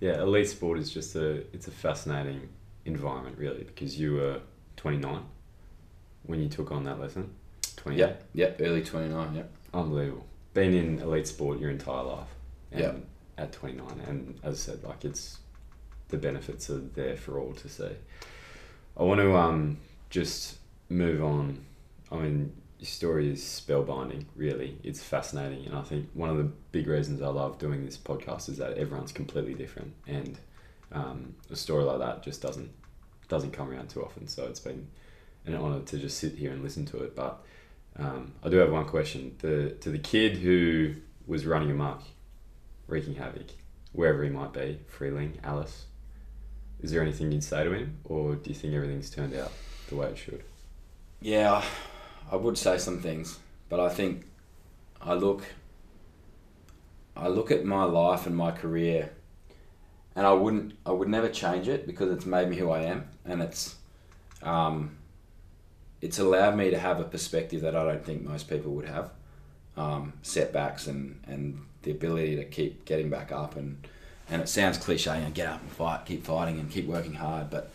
yeah, 0.00 0.20
elite 0.20 0.48
sport 0.48 0.78
is 0.78 0.90
just 0.92 1.14
a 1.14 1.44
it's 1.54 1.68
a 1.68 1.70
fascinating 1.70 2.48
environment 2.84 3.36
really 3.38 3.64
because 3.64 3.98
you 4.00 4.14
were 4.14 4.40
29 4.76 5.22
when 6.24 6.40
you 6.40 6.48
took 6.48 6.72
on 6.72 6.84
that 6.84 7.00
lesson. 7.00 7.34
28. 7.78 7.98
Yep, 7.98 8.28
yep, 8.34 8.60
early 8.60 8.82
twenty 8.82 9.08
nine. 9.08 9.34
Yep. 9.34 9.50
Unbelievable. 9.74 10.26
Been 10.54 10.74
in 10.74 10.98
elite 11.00 11.26
sport 11.26 11.58
your 11.58 11.70
entire 11.70 12.02
life. 12.02 12.28
Yeah. 12.74 12.92
At 13.36 13.52
29, 13.52 13.86
and 14.08 14.38
as 14.42 14.54
I 14.54 14.72
said, 14.72 14.82
like 14.82 15.04
it's 15.04 15.38
the 16.08 16.16
benefits 16.16 16.68
are 16.70 16.80
there 16.80 17.16
for 17.16 17.38
all 17.38 17.52
to 17.52 17.68
see. 17.68 17.90
I 18.96 19.02
want 19.04 19.20
to 19.20 19.36
um 19.36 19.78
just 20.10 20.58
move 20.88 21.22
on. 21.22 21.64
I 22.10 22.16
mean, 22.16 22.52
your 22.78 22.86
story 22.86 23.30
is 23.30 23.42
spellbinding. 23.42 24.24
Really, 24.34 24.78
it's 24.82 25.02
fascinating, 25.02 25.66
and 25.66 25.76
I 25.76 25.82
think 25.82 26.08
one 26.14 26.30
of 26.30 26.36
the 26.36 26.50
big 26.72 26.88
reasons 26.88 27.22
I 27.22 27.28
love 27.28 27.58
doing 27.58 27.84
this 27.84 27.96
podcast 27.96 28.48
is 28.48 28.58
that 28.58 28.76
everyone's 28.76 29.12
completely 29.12 29.54
different, 29.54 29.94
and 30.06 30.38
um, 30.90 31.34
a 31.50 31.56
story 31.56 31.84
like 31.84 31.98
that 32.00 32.22
just 32.22 32.42
doesn't 32.42 32.70
doesn't 33.28 33.52
come 33.52 33.70
around 33.70 33.90
too 33.90 34.02
often. 34.02 34.26
So 34.26 34.46
it's 34.46 34.60
been 34.60 34.88
an 35.46 35.54
honor 35.54 35.80
to 35.80 35.98
just 35.98 36.18
sit 36.18 36.34
here 36.34 36.50
and 36.50 36.62
listen 36.62 36.86
to 36.86 36.98
it. 36.98 37.14
But 37.14 37.44
um, 37.98 38.32
I 38.42 38.48
do 38.48 38.56
have 38.58 38.70
one 38.70 38.86
question: 38.86 39.36
the 39.38 39.70
to 39.80 39.90
the 39.90 39.98
kid 39.98 40.38
who 40.38 40.94
was 41.26 41.46
running 41.46 41.70
amok, 41.70 42.02
wreaking 42.86 43.14
havoc, 43.16 43.46
wherever 43.92 44.22
he 44.22 44.30
might 44.30 44.52
be, 44.52 44.80
Freeling, 44.86 45.38
Alice. 45.42 45.84
Is 46.80 46.92
there 46.92 47.02
anything 47.02 47.32
you'd 47.32 47.42
say 47.42 47.64
to 47.64 47.72
him, 47.72 47.98
or 48.04 48.36
do 48.36 48.50
you 48.50 48.54
think 48.54 48.72
everything's 48.72 49.10
turned 49.10 49.34
out 49.34 49.52
the 49.88 49.96
way 49.96 50.06
it 50.08 50.18
should? 50.18 50.44
Yeah, 51.20 51.64
I 52.30 52.36
would 52.36 52.56
say 52.56 52.78
some 52.78 53.00
things, 53.00 53.40
but 53.68 53.80
I 53.80 53.88
think 53.88 54.26
I 55.00 55.14
look 55.14 55.42
I 57.16 57.28
look 57.28 57.50
at 57.50 57.64
my 57.64 57.84
life 57.84 58.26
and 58.26 58.36
my 58.36 58.52
career 58.52 59.10
and 60.14 60.26
I 60.26 60.32
wouldn't 60.32 60.74
I 60.86 60.92
would 60.92 61.08
never 61.08 61.28
change 61.28 61.68
it 61.68 61.86
because 61.86 62.12
it's 62.12 62.26
made 62.26 62.48
me 62.48 62.56
who 62.56 62.70
I 62.70 62.82
am 62.82 63.08
and 63.24 63.42
it's 63.42 63.76
um, 64.42 64.97
it's 66.00 66.18
allowed 66.18 66.56
me 66.56 66.70
to 66.70 66.78
have 66.78 67.00
a 67.00 67.04
perspective 67.04 67.62
that 67.62 67.74
I 67.74 67.84
don't 67.84 68.04
think 68.04 68.22
most 68.22 68.48
people 68.48 68.72
would 68.74 68.86
have. 68.86 69.10
Um, 69.76 70.14
setbacks 70.22 70.88
and, 70.88 71.20
and 71.26 71.64
the 71.82 71.92
ability 71.92 72.36
to 72.36 72.44
keep 72.44 72.84
getting 72.84 73.10
back 73.10 73.30
up 73.30 73.54
and 73.56 73.86
and 74.30 74.42
it 74.42 74.48
sounds 74.48 74.76
cliche, 74.76 75.16
you 75.16 75.24
know, 75.24 75.30
get 75.30 75.46
up 75.46 75.62
and 75.62 75.70
fight, 75.70 76.04
keep 76.04 76.24
fighting 76.24 76.60
and 76.60 76.70
keep 76.70 76.86
working 76.86 77.14
hard, 77.14 77.48
but 77.48 77.70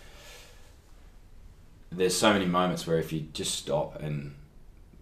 there's 1.92 2.16
so 2.16 2.32
many 2.32 2.46
moments 2.46 2.86
where 2.86 3.00
if 3.00 3.12
you 3.12 3.22
just 3.34 3.56
stop 3.56 4.00
and 4.02 4.36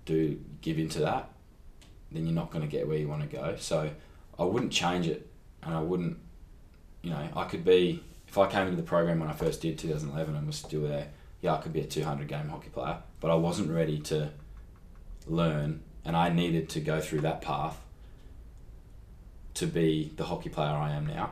do 0.05 0.39
give 0.61 0.79
into 0.79 0.99
that, 0.99 1.29
then 2.11 2.25
you're 2.25 2.35
not 2.35 2.51
going 2.51 2.61
to 2.61 2.67
get 2.71 2.87
where 2.87 2.97
you 2.97 3.07
want 3.07 3.21
to 3.21 3.27
go. 3.27 3.55
So 3.57 3.89
I 4.37 4.43
wouldn't 4.43 4.71
change 4.71 5.07
it, 5.07 5.27
and 5.63 5.73
I 5.73 5.81
wouldn't, 5.81 6.17
you 7.01 7.11
know, 7.11 7.27
I 7.35 7.43
could 7.45 7.63
be 7.63 8.03
if 8.27 8.37
I 8.37 8.49
came 8.49 8.67
into 8.67 8.77
the 8.77 8.83
program 8.83 9.19
when 9.19 9.29
I 9.29 9.33
first 9.33 9.61
did 9.61 9.77
2011 9.77 10.35
and 10.35 10.47
was 10.47 10.55
still 10.55 10.81
there, 10.83 11.09
yeah, 11.41 11.55
I 11.55 11.57
could 11.57 11.73
be 11.73 11.81
a 11.81 11.85
200 11.85 12.27
game 12.27 12.49
hockey 12.49 12.69
player, 12.69 12.97
but 13.19 13.31
I 13.31 13.35
wasn't 13.35 13.71
ready 13.71 13.99
to 13.99 14.31
learn, 15.27 15.81
and 16.05 16.15
I 16.15 16.29
needed 16.29 16.69
to 16.69 16.79
go 16.79 16.99
through 16.99 17.21
that 17.21 17.41
path 17.41 17.79
to 19.55 19.67
be 19.67 20.11
the 20.15 20.25
hockey 20.25 20.49
player 20.49 20.69
I 20.69 20.91
am 20.91 21.07
now, 21.07 21.31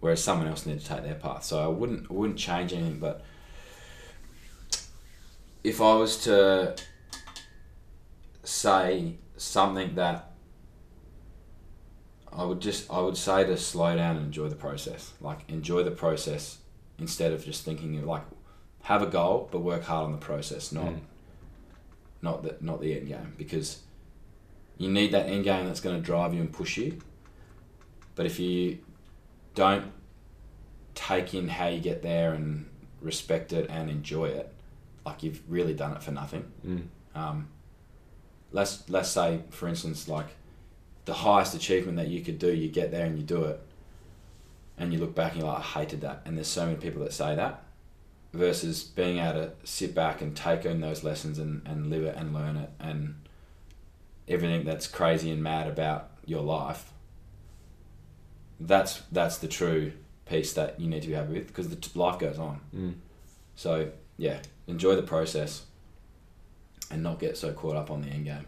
whereas 0.00 0.22
someone 0.22 0.48
else 0.48 0.64
needed 0.66 0.82
to 0.82 0.88
take 0.88 1.02
their 1.02 1.14
path. 1.14 1.44
So 1.44 1.62
I 1.62 1.68
wouldn't 1.68 2.10
I 2.10 2.14
wouldn't 2.14 2.38
change 2.38 2.72
anything, 2.72 2.98
but 2.98 3.24
if 5.64 5.80
I 5.80 5.94
was 5.94 6.24
to 6.24 6.76
say 8.44 9.14
something 9.36 9.94
that 9.94 10.32
I 12.32 12.44
would 12.44 12.60
just 12.60 12.90
I 12.90 13.00
would 13.00 13.16
say 13.16 13.44
to 13.44 13.56
slow 13.56 13.94
down 13.96 14.16
and 14.16 14.26
enjoy 14.26 14.48
the 14.48 14.56
process. 14.56 15.12
Like 15.20 15.40
enjoy 15.48 15.82
the 15.82 15.90
process 15.90 16.58
instead 16.98 17.32
of 17.32 17.44
just 17.44 17.64
thinking 17.64 17.98
of 17.98 18.04
like 18.04 18.22
have 18.82 19.02
a 19.02 19.06
goal 19.06 19.48
but 19.50 19.60
work 19.60 19.84
hard 19.84 20.06
on 20.06 20.12
the 20.12 20.18
process, 20.18 20.72
not 20.72 20.86
Mm. 20.86 21.00
not 22.20 22.42
the 22.42 22.56
not 22.60 22.80
the 22.80 22.96
end 22.96 23.08
game 23.08 23.32
because 23.36 23.82
you 24.78 24.90
need 24.90 25.12
that 25.12 25.26
end 25.26 25.44
game 25.44 25.66
that's 25.66 25.80
going 25.80 25.96
to 25.96 26.02
drive 26.02 26.34
you 26.34 26.40
and 26.40 26.52
push 26.52 26.76
you. 26.76 26.98
But 28.14 28.26
if 28.26 28.38
you 28.40 28.78
don't 29.54 29.92
take 30.94 31.34
in 31.34 31.48
how 31.48 31.66
you 31.68 31.80
get 31.80 32.02
there 32.02 32.32
and 32.34 32.68
respect 33.00 33.52
it 33.52 33.68
and 33.70 33.88
enjoy 33.90 34.26
it, 34.26 34.52
like 35.06 35.22
you've 35.22 35.40
really 35.48 35.74
done 35.74 35.92
it 35.92 36.02
for 36.02 36.10
nothing. 36.10 36.44
Mm. 36.66 36.84
Um, 37.14 37.48
let's 38.52 38.88
let's 38.88 39.08
say, 39.10 39.40
for 39.50 39.68
instance, 39.68 40.08
like 40.08 40.26
the 41.04 41.14
highest 41.14 41.54
achievement 41.54 41.96
that 41.98 42.08
you 42.08 42.20
could 42.22 42.38
do, 42.38 42.52
you 42.52 42.68
get 42.68 42.90
there 42.90 43.06
and 43.06 43.16
you 43.18 43.24
do 43.24 43.44
it, 43.44 43.60
and 44.78 44.92
you 44.92 44.98
look 44.98 45.14
back 45.14 45.32
and 45.32 45.42
you're 45.42 45.50
like, 45.52 45.58
I 45.60 45.80
hated 45.80 46.00
that. 46.02 46.22
And 46.24 46.36
there's 46.36 46.48
so 46.48 46.66
many 46.66 46.78
people 46.78 47.02
that 47.02 47.12
say 47.12 47.34
that, 47.34 47.64
versus 48.32 48.82
being 48.82 49.18
able 49.18 49.34
to 49.34 49.52
sit 49.64 49.94
back 49.94 50.20
and 50.22 50.36
take 50.36 50.64
in 50.64 50.80
those 50.80 51.04
lessons 51.04 51.38
and, 51.38 51.66
and 51.66 51.90
live 51.90 52.04
it 52.04 52.16
and 52.16 52.32
learn 52.32 52.56
it 52.56 52.70
and 52.80 53.14
everything 54.26 54.64
that's 54.64 54.86
crazy 54.86 55.30
and 55.30 55.42
mad 55.42 55.66
about 55.66 56.10
your 56.24 56.42
life. 56.42 56.90
That's 58.58 59.02
that's 59.10 59.38
the 59.38 59.48
true 59.48 59.92
piece 60.24 60.52
that 60.54 60.80
you 60.80 60.88
need 60.88 61.02
to 61.02 61.08
be 61.08 61.14
happy 61.14 61.32
with 61.34 61.48
because 61.48 61.68
the 61.68 61.76
t- 61.76 61.90
life 61.94 62.18
goes 62.18 62.38
on. 62.38 62.60
Mm. 62.74 62.94
So 63.56 63.90
yeah, 64.16 64.38
enjoy 64.66 64.96
the 64.96 65.02
process 65.02 65.66
and 66.90 67.02
not 67.02 67.18
get 67.18 67.36
so 67.36 67.52
caught 67.52 67.76
up 67.76 67.90
on 67.90 68.02
the 68.02 68.08
end 68.08 68.24
game. 68.26 68.46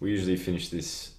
We 0.00 0.10
usually 0.10 0.36
finish 0.36 0.68
this 0.68 1.12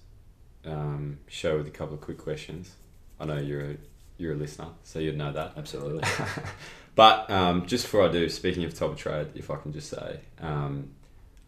um, 0.64 1.18
show 1.26 1.56
with 1.56 1.66
a 1.66 1.70
couple 1.70 1.94
of 1.94 2.00
quick 2.00 2.18
questions. 2.18 2.74
I 3.18 3.26
know 3.26 3.38
you're 3.38 3.72
a, 3.72 3.76
you're 4.18 4.32
a 4.32 4.36
listener, 4.36 4.68
so 4.82 4.98
you'd 4.98 5.16
know 5.16 5.32
that. 5.32 5.52
Absolutely. 5.56 6.02
but 6.94 7.30
um, 7.30 7.66
just 7.66 7.84
before 7.84 8.08
I 8.08 8.12
do, 8.12 8.28
speaking 8.28 8.64
of 8.64 8.74
top 8.74 8.92
of 8.92 8.98
trade, 8.98 9.28
if 9.34 9.50
I 9.50 9.56
can 9.56 9.72
just 9.72 9.88
say, 9.88 10.20
um, 10.40 10.90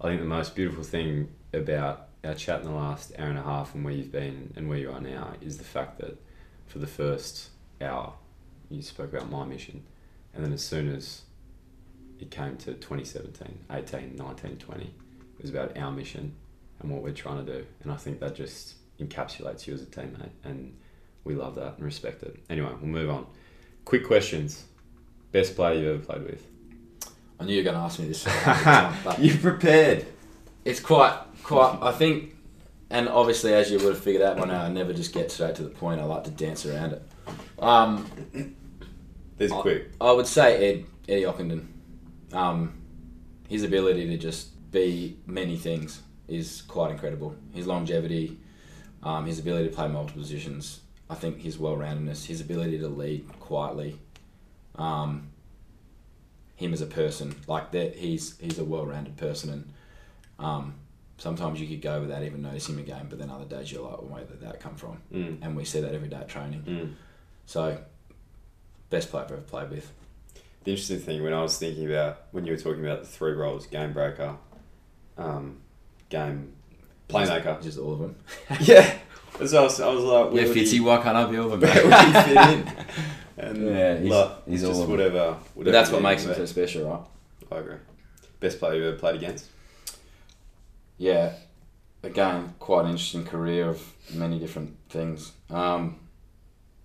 I 0.01 0.09
think 0.09 0.21
the 0.21 0.27
most 0.27 0.55
beautiful 0.55 0.85
thing 0.85 1.29
about 1.53 2.09
our 2.25 2.35
chat 2.35 2.61
in 2.61 2.67
the 2.67 2.75
last 2.75 3.13
hour 3.19 3.29
and 3.29 3.39
a 3.39 3.43
half 3.43 3.75
and 3.75 3.85
where 3.85 3.93
you've 3.93 4.13
been 4.13 4.53
and 4.57 4.69
where 4.69 4.79
you 4.79 4.91
are 4.91 5.01
now 5.01 5.35
is 5.41 5.59
the 5.59 5.65
fact 5.65 5.99
that 5.99 6.17
for 6.67 6.79
the 6.79 6.87
first 6.87 7.51
hour, 7.81 8.15
you 8.71 8.83
spoke 8.83 9.13
about 9.13 9.31
my 9.31 9.45
mission. 9.45 9.83
And 10.35 10.45
then 10.45 10.53
as 10.53 10.65
soon 10.65 10.95
as 10.95 11.23
it 12.21 12.31
came 12.31 12.57
to 12.59 12.75
2017, 12.75 13.59
18, 13.71 14.17
19, 14.17 14.57
20, 14.57 14.85
it 14.85 14.93
was 15.41 15.51
about 15.51 15.77
our 15.77 15.91
mission 15.91 16.35
and 16.81 16.91
what 16.91 17.03
we're 17.03 17.13
trying 17.13 17.45
to 17.45 17.53
do. 17.53 17.67
And 17.83 17.93
I 17.93 17.97
think 17.97 18.21
that 18.21 18.35
just 18.35 18.75
encapsulates 19.01 19.67
you 19.67 19.75
as 19.75 19.83
a 19.83 19.87
teammate. 19.87 20.31
And 20.45 20.77
we 21.25 21.35
love 21.35 21.57
that 21.57 21.75
and 21.77 21.85
respect 21.85 22.23
it. 22.23 22.43
Anyway, 22.49 22.71
we'll 22.81 22.91
move 22.91 23.11
on. 23.11 23.27
Quick 23.85 24.07
questions. 24.07 24.65
Best 25.33 25.57
player 25.57 25.75
you've 25.81 25.95
ever 25.95 26.05
played 26.05 26.25
with? 26.25 26.47
I 27.41 27.45
knew 27.45 27.55
you 27.55 27.61
were 27.61 27.65
going 27.65 27.77
to 27.77 27.81
ask 27.81 27.99
me 27.99 28.07
this. 28.07 28.25
you 29.19 29.37
prepared. 29.39 30.07
it's 30.65 30.79
quite, 30.79 31.19
quite. 31.43 31.79
I 31.83 31.91
think, 31.91 32.37
and 32.91 33.09
obviously, 33.09 33.53
as 33.55 33.71
you 33.71 33.79
would 33.79 33.95
have 33.95 34.05
figured 34.05 34.23
out 34.23 34.37
by 34.37 34.45
now, 34.45 34.63
I 34.63 34.69
never 34.69 34.93
just 34.93 35.13
get 35.13 35.33
straight 35.33 35.55
to 35.57 35.63
the 35.63 35.71
point. 35.71 36.01
I 36.01 36.05
like 36.05 36.25
to 36.25 36.31
dance 36.31 36.65
around 36.67 36.93
it. 36.93 37.03
Um, 37.59 38.07
This 39.39 39.51
is 39.51 39.53
quick. 39.53 39.91
I 40.01 40.13
would 40.13 40.27
say 40.27 40.73
Ed 40.73 40.85
Eddie 41.09 41.23
Ockenden. 41.23 41.67
Um, 42.33 42.75
his 43.49 43.65
ability 43.65 44.07
to 44.07 44.17
just 44.17 44.71
be 44.71 45.19
many 45.27 45.57
things 45.57 46.03
is 46.29 46.63
quite 46.63 46.91
incredible. 46.91 47.35
His 47.53 47.67
longevity, 47.67 48.39
um, 49.03 49.27
his 49.27 49.39
ability 49.39 49.69
to 49.69 49.75
play 49.75 49.89
multiple 49.89 50.23
positions. 50.23 50.81
I 51.11 51.15
think 51.15 51.41
his 51.41 51.59
well-roundedness, 51.59 52.27
his 52.27 52.41
ability 52.41 52.79
to 52.79 52.89
lead 52.89 53.29
quietly. 53.41 53.99
Um, 54.77 55.29
him 56.57 56.73
as 56.73 56.81
a 56.81 56.87
person, 56.87 57.35
like 57.47 57.73
that, 57.73 57.97
he's 57.97 58.39
he's 58.39 58.59
a 58.59 58.65
well-rounded 58.65 59.17
person, 59.17 59.51
and 59.51 59.73
um, 60.39 60.75
sometimes 61.19 61.61
you 61.61 61.67
could 61.67 61.83
go 61.83 62.01
without 62.01 62.23
even 62.23 62.43
noticing 62.43 62.75
him 62.75 62.81
again, 62.81 63.07
but 63.09 63.19
then 63.19 63.31
other 63.31 63.45
days 63.45 63.71
you're 63.71 63.83
like, 63.83 63.99
well, 63.99 64.11
where 64.11 64.25
did 64.25 64.41
that 64.41 64.61
come 64.61 64.75
from? 64.77 64.99
Mm. 65.13 65.39
And 65.43 65.57
we 65.57 65.65
see 65.65 65.81
that 65.81 65.95
every 65.95 66.09
day 66.09 66.17
at 66.17 66.29
training. 66.29 66.63
Mm. 66.63 66.95
So, 67.47 67.79
best 68.91 69.11
player 69.11 69.25
I've 69.25 69.33
ever 69.33 69.41
played 69.43 69.71
with. 69.71 69.93
The 70.65 70.73
interesting 70.73 71.01
thing 71.01 71.23
when 71.23 71.33
I 71.33 71.43
was 71.43 71.59
thinking 71.59 71.87
about 71.87 72.23
when 72.31 72.45
you 72.45 72.53
were 72.53 72.59
talking 72.59 72.85
about 72.85 73.01
the 73.01 73.09
three 73.09 73.33
roles 73.33 73.67
game 73.67 73.93
breaker, 73.93 74.37
um, 75.19 75.61
game 76.09 76.53
playmaker. 77.09 77.63
Just 77.63 77.79
all 77.79 77.95
of 77.95 77.99
them. 78.01 78.17
yeah. 78.61 78.99
As 79.41 79.55
I 79.55 79.63
was, 79.63 79.81
I 79.81 79.89
was 79.89 80.05
like, 80.05 80.35
Yeah, 80.35 80.53
Fitzy, 80.53 80.81
why 80.81 81.03
can't 81.03 81.17
I 81.17 81.25
be 81.25 81.39
all 81.39 81.53
of 81.53 81.61
them? 81.61 81.71
where 81.71 81.85
would 81.85 81.95
he 81.95 82.13
fit 82.13 82.51
in? 82.51 82.69
And 83.39 83.67
Yeah, 83.67 83.97
he's- 83.99 84.11
like, 84.11 84.47
he's 84.49 84.61
just 84.63 84.81
all 84.81 84.87
whatever, 84.87 85.37
whatever. 85.55 85.73
That's 85.73 85.91
what 85.91 86.03
makes 86.03 86.25
him 86.25 86.35
so 86.35 86.45
special, 86.47 86.85
right? 86.89 87.01
I 87.57 87.61
agree. 87.61 87.77
Best 88.41 88.59
player 88.59 88.75
you 88.81 88.89
ever 88.89 88.99
played 88.99 89.17
against? 89.17 89.47
Yeah. 90.99 91.35
Again, 92.03 92.55
quite 92.59 92.85
an 92.85 92.91
interesting 92.93 93.25
career 93.25 93.69
of 93.69 93.93
many 94.13 94.39
different 94.39 94.77
things. 94.89 95.33
Um, 95.51 96.01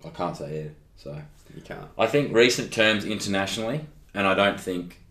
I 0.06 0.10
can't 0.10 0.38
say 0.38 0.58
it, 0.58 0.76
so. 0.96 1.20
You 1.56 1.62
can't. 1.62 1.88
I 1.98 2.08
think 2.08 2.34
recent 2.36 2.72
terms 2.72 3.06
internationally, 3.06 3.86
and 4.14 4.28
I 4.28 4.36
don't 4.36 4.60
think, 4.60 5.02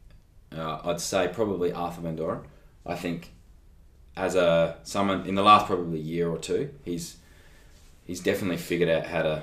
uh, 0.57 0.81
I'd 0.85 1.01
say 1.01 1.29
probably 1.33 1.73
Arthur 1.73 2.03
Van 2.03 2.15
Doren. 2.15 2.43
I 2.85 2.95
think 2.95 3.31
as 4.17 4.35
a 4.37 4.77
someone 4.85 5.27
in 5.27 5.35
the 5.35 5.43
last 5.43 5.67
probably 5.67 5.99
year 5.99 6.29
or 6.29 6.39
two, 6.39 6.71
he's 6.85 7.17
he's 8.07 8.21
definitely 8.21 8.59
figured 8.59 8.89
out 8.91 9.07
how 9.07 9.23
to 9.23 9.43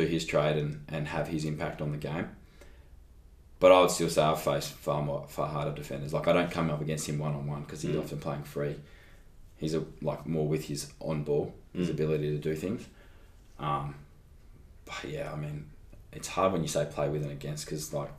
do 0.00 0.06
his 0.06 0.24
trade 0.24 0.56
and, 0.56 0.84
and 0.88 1.08
have 1.08 1.28
his 1.28 1.44
impact 1.44 1.80
on 1.82 1.90
the 1.92 1.98
game. 1.98 2.28
But 3.58 3.72
I 3.72 3.80
would 3.80 3.90
still 3.90 4.10
say 4.10 4.22
I've 4.22 4.40
faced 4.42 4.72
far 4.72 5.02
more 5.02 5.24
far 5.28 5.48
harder 5.48 5.72
defenders. 5.74 6.12
Like 6.12 6.28
I 6.28 6.32
don't 6.32 6.50
come 6.50 6.70
up 6.70 6.80
against 6.80 7.08
him 7.08 7.18
one 7.18 7.34
on 7.34 7.46
one 7.46 7.62
because 7.62 7.80
he's 7.82 7.94
Mm. 7.96 8.02
often 8.02 8.18
playing 8.18 8.42
free. 8.44 8.76
He's 9.56 9.74
a, 9.74 9.82
like 10.02 10.26
more 10.26 10.46
with 10.46 10.64
his 10.66 10.92
on 11.00 11.24
ball, 11.24 11.54
his 11.72 11.88
Mm. 11.88 11.92
ability 11.92 12.30
to 12.32 12.38
do 12.38 12.54
things. 12.54 12.82
Um, 13.58 13.94
but 14.84 15.04
yeah, 15.08 15.32
I 15.32 15.36
mean, 15.36 15.66
it's 16.12 16.28
hard 16.28 16.52
when 16.52 16.60
you 16.62 16.68
say 16.68 16.86
play 16.90 17.08
with 17.08 17.22
and 17.22 17.32
against 17.32 17.64
because 17.64 17.92
like 17.94 18.10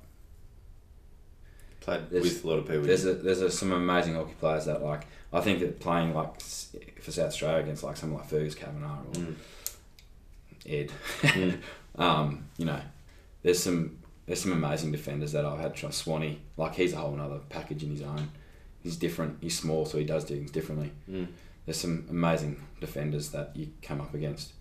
Played 1.81 2.09
with 2.11 2.43
a 2.43 2.47
lot 2.47 2.57
of 2.59 2.65
people. 2.67 2.81
there's 2.83 3.05
a, 3.05 3.13
there's 3.13 3.41
a, 3.41 3.51
some 3.51 3.71
amazing 3.71 4.15
hockey 4.15 4.33
players 4.39 4.65
that 4.65 4.81
like 4.83 5.03
I 5.31 5.39
think 5.41 5.59
that 5.59 5.79
playing 5.79 6.13
like 6.13 6.41
for 6.41 7.11
South 7.11 7.27
Australia 7.27 7.59
against 7.63 7.83
like 7.83 7.95
someone 7.95 8.19
like 8.21 8.29
Fergus 8.29 8.55
Kavanagh 8.55 9.01
or 9.09 9.13
Mm. 9.13 9.35
Ed, 10.67 10.91
Mm. 11.21 11.59
um, 11.97 12.45
you 12.57 12.65
know, 12.65 12.79
there's 13.43 13.61
some 13.61 13.97
there's 14.25 14.41
some 14.41 14.51
amazing 14.51 14.91
defenders 14.91 15.31
that 15.31 15.45
I've 15.45 15.59
had. 15.59 15.75
Try 15.75 15.89
Swanee, 15.91 16.39
like 16.57 16.75
he's 16.75 16.93
a 16.93 16.97
whole 16.97 17.19
other 17.19 17.39
package 17.49 17.83
in 17.83 17.91
his 17.91 18.01
own. 18.01 18.29
He's 18.83 18.97
different. 18.97 19.37
He's 19.41 19.57
small, 19.57 19.85
so 19.85 19.97
he 19.97 20.03
does 20.03 20.23
things 20.25 20.51
differently. 20.51 20.91
Mm. 21.09 21.27
There's 21.65 21.77
some 21.79 22.05
amazing 22.09 22.61
defenders 22.79 23.29
that 23.29 23.51
you 23.55 23.69
come 23.81 23.99
up 24.01 24.13
against 24.13 24.53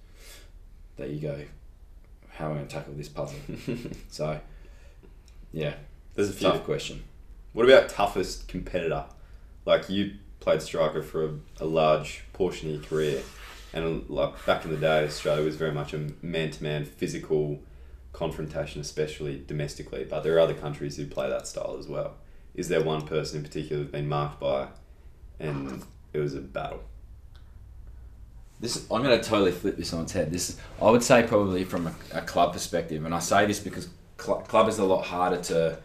that 0.96 1.10
you 1.10 1.20
go, 1.20 1.40
how 2.30 2.46
am 2.46 2.52
I 2.52 2.54
going 2.56 2.66
to 2.68 2.74
tackle 2.74 2.94
this 2.94 3.08
puzzle? 3.08 3.38
so, 4.10 4.40
yeah, 5.52 5.74
There's 6.14 6.30
a 6.30 6.32
few. 6.32 6.48
tough 6.48 6.64
question. 6.64 7.04
What 7.52 7.68
about 7.68 7.88
toughest 7.90 8.48
competitor? 8.48 9.04
Like 9.64 9.88
you 9.90 10.14
played 10.40 10.62
striker 10.62 11.02
for 11.02 11.24
a, 11.26 11.30
a 11.60 11.64
large 11.66 12.24
portion 12.32 12.68
of 12.70 12.74
your 12.76 12.84
career, 12.84 13.22
and 13.72 14.08
like 14.08 14.44
back 14.46 14.64
in 14.64 14.70
the 14.70 14.76
day, 14.76 15.04
Australia 15.04 15.44
was 15.44 15.56
very 15.56 15.72
much 15.72 15.92
a 15.92 16.08
man-to-man 16.22 16.84
physical 16.84 17.60
confrontation, 18.12 18.80
especially 18.80 19.42
domestically. 19.46 20.04
But 20.04 20.22
there 20.22 20.34
are 20.36 20.40
other 20.40 20.54
countries 20.54 20.96
who 20.96 21.06
play 21.06 21.28
that 21.28 21.46
style 21.46 21.76
as 21.78 21.86
well. 21.86 22.14
Is 22.54 22.68
there 22.68 22.82
one 22.82 23.06
person 23.06 23.38
in 23.38 23.42
particular 23.44 23.82
who's 23.82 23.92
been 23.92 24.08
marked 24.08 24.40
by, 24.40 24.68
and 25.38 25.82
it 26.14 26.18
was 26.20 26.34
a 26.34 26.40
battle? 26.40 26.82
This 28.58 28.86
I'm 28.90 29.02
going 29.02 29.20
to 29.20 29.22
totally 29.28 29.52
flip 29.52 29.76
this 29.76 29.92
on 29.92 30.04
its 30.04 30.12
head. 30.12 30.30
This 30.32 30.56
I 30.80 30.90
would 30.90 31.02
say 31.02 31.22
probably 31.22 31.64
from 31.64 31.88
a, 31.88 31.94
a 32.12 32.22
club 32.22 32.54
perspective, 32.54 33.04
and 33.04 33.14
I 33.14 33.18
say 33.18 33.44
this 33.44 33.60
because 33.60 33.88
cl- 34.18 34.40
club 34.40 34.68
is 34.68 34.78
a 34.78 34.84
lot 34.84 35.04
harder 35.04 35.40
to. 35.42 35.78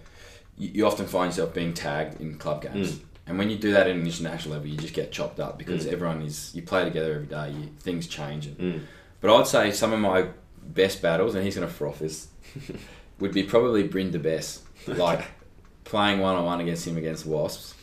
You, 0.57 0.69
you 0.75 0.87
often 0.87 1.05
find 1.07 1.31
yourself 1.31 1.53
being 1.53 1.73
tagged 1.73 2.21
in 2.21 2.37
club 2.37 2.61
games, 2.61 2.93
Mm. 2.93 2.99
And 3.31 3.39
when 3.39 3.49
you 3.49 3.57
do 3.57 3.71
that 3.73 3.87
at 3.87 3.95
an 3.95 4.05
international 4.05 4.53
level, 4.53 4.67
you 4.67 4.77
just 4.77 4.93
get 4.93 5.11
chopped 5.11 5.39
up 5.39 5.57
because 5.57 5.85
Mm. 5.85 5.93
everyone 5.93 6.21
is 6.21 6.51
you 6.53 6.61
play 6.61 6.83
together 6.83 7.13
every 7.15 7.25
day. 7.27 7.51
You, 7.51 7.69
things 7.79 8.05
change, 8.07 8.45
and, 8.45 8.57
Mm. 8.57 8.81
but 9.19 9.33
I'd 9.35 9.47
say 9.47 9.71
some 9.71 9.91
of 9.93 9.99
my 9.99 10.27
best 10.61 11.01
battles, 11.01 11.33
and 11.35 11.43
he's 11.43 11.55
going 11.55 11.67
to 11.67 11.73
froth 11.73 11.99
this, 11.99 12.27
would 13.19 13.33
be 13.33 13.43
probably 13.43 13.83
Bryn 13.87 14.11
Best. 14.21 14.61
Like 14.87 15.25
playing 15.83 16.19
one 16.19 16.35
on 16.35 16.45
one 16.45 16.59
against 16.61 16.85
him 16.87 16.97
against 16.97 17.25
Wasps, 17.25 17.73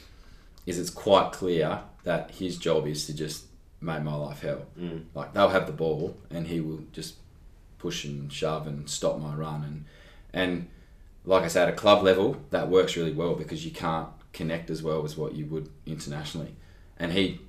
is 0.66 0.78
it's 0.78 0.90
quite 0.90 1.32
clear 1.32 1.80
that 2.04 2.30
his 2.32 2.56
job 2.58 2.86
is 2.86 3.06
to 3.06 3.14
just 3.14 3.44
make 3.80 4.02
my 4.02 4.14
life 4.14 4.40
hell. 4.40 4.66
Mm. 4.78 5.04
Like 5.14 5.32
they'll 5.34 5.48
have 5.50 5.66
the 5.66 5.72
ball, 5.72 6.16
and 6.30 6.46
he 6.46 6.60
will 6.60 6.80
just 6.92 7.14
push 7.78 8.04
and 8.04 8.32
shove 8.32 8.66
and 8.66 8.88
stop 8.90 9.18
my 9.20 9.34
run, 9.34 9.62
and 9.64 9.84
and 10.32 10.68
like 11.24 11.42
I 11.44 11.48
said, 11.48 11.68
at 11.68 11.74
a 11.74 11.76
club 11.76 12.02
level, 12.02 12.36
that 12.50 12.68
works 12.68 12.96
really 12.96 13.12
well 13.12 13.34
because 13.34 13.64
you 13.64 13.70
can't 13.70 14.08
connect 14.32 14.70
as 14.70 14.82
well 14.82 15.04
as 15.04 15.16
what 15.16 15.34
you 15.34 15.46
would 15.46 15.70
internationally. 15.86 16.54
And 16.98 17.12
he, 17.12 17.40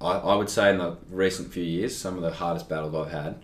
I, 0.00 0.12
I 0.12 0.34
would 0.36 0.50
say 0.50 0.70
in 0.70 0.78
the 0.78 0.96
recent 1.08 1.52
few 1.52 1.62
years, 1.62 1.96
some 1.96 2.16
of 2.16 2.22
the 2.22 2.32
hardest 2.32 2.68
battles 2.68 2.94
I've 2.94 3.10
had, 3.12 3.42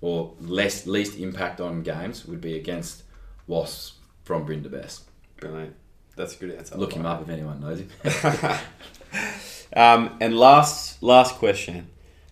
or 0.00 0.34
less 0.40 0.86
least 0.86 1.18
impact 1.18 1.60
on 1.60 1.82
games, 1.82 2.26
would 2.26 2.40
be 2.40 2.56
against 2.56 3.04
Wasps 3.46 3.94
from 4.24 4.44
Bryn. 4.44 4.62
Brilliant. 5.36 5.74
That's 6.16 6.36
a 6.36 6.38
good 6.38 6.54
answer. 6.56 6.76
Look 6.76 6.92
him 6.92 7.06
up 7.06 7.22
if 7.22 7.28
anyone 7.28 7.60
knows 7.60 7.80
him. 7.80 7.88
Um, 9.74 10.16
and 10.20 10.38
last 10.38 11.02
last 11.02 11.36
question. 11.36 11.88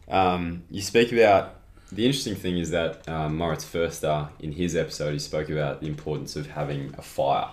Um, 0.08 0.62
you 0.70 0.80
speak 0.80 1.12
about 1.12 1.56
the 1.90 2.06
interesting 2.06 2.36
thing 2.36 2.58
is 2.58 2.70
that 2.70 3.06
um, 3.08 3.36
Moritz 3.36 3.64
Fürste 3.64 4.30
in 4.38 4.52
his 4.52 4.76
episode 4.76 5.12
he 5.12 5.18
spoke 5.18 5.50
about 5.50 5.80
the 5.80 5.86
importance 5.86 6.36
of 6.36 6.48
having 6.48 6.94
a 6.96 7.02
fire 7.02 7.48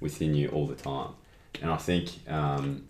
within 0.00 0.34
you 0.34 0.48
all 0.48 0.66
the 0.66 0.74
time, 0.74 1.10
and 1.60 1.70
I 1.70 1.76
think 1.76 2.10
um, 2.28 2.86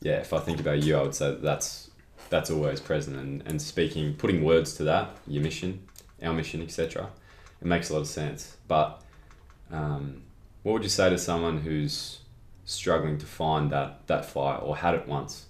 yeah, 0.00 0.18
if 0.18 0.32
I 0.32 0.38
think 0.38 0.60
about 0.60 0.82
you, 0.82 0.96
I 0.96 1.02
would 1.02 1.14
say 1.14 1.30
that 1.30 1.42
that's 1.42 1.90
that's 2.30 2.50
always 2.50 2.80
present 2.80 3.16
and, 3.16 3.42
and 3.46 3.60
speaking 3.60 4.14
putting 4.14 4.42
words 4.42 4.74
to 4.74 4.84
that 4.84 5.16
your 5.26 5.42
mission, 5.42 5.86
our 6.22 6.32
mission, 6.32 6.62
etc. 6.62 7.10
It 7.60 7.66
makes 7.66 7.90
a 7.90 7.94
lot 7.94 8.00
of 8.00 8.08
sense. 8.08 8.56
But 8.66 9.02
um, 9.70 10.22
what 10.62 10.72
would 10.72 10.82
you 10.82 10.88
say 10.88 11.10
to 11.10 11.18
someone 11.18 11.58
who's 11.58 12.20
struggling 12.64 13.18
to 13.18 13.26
find 13.26 13.70
that 13.70 14.06
that 14.06 14.24
fire 14.24 14.58
or 14.58 14.76
had 14.76 14.94
it 14.94 15.06
once? 15.06 15.46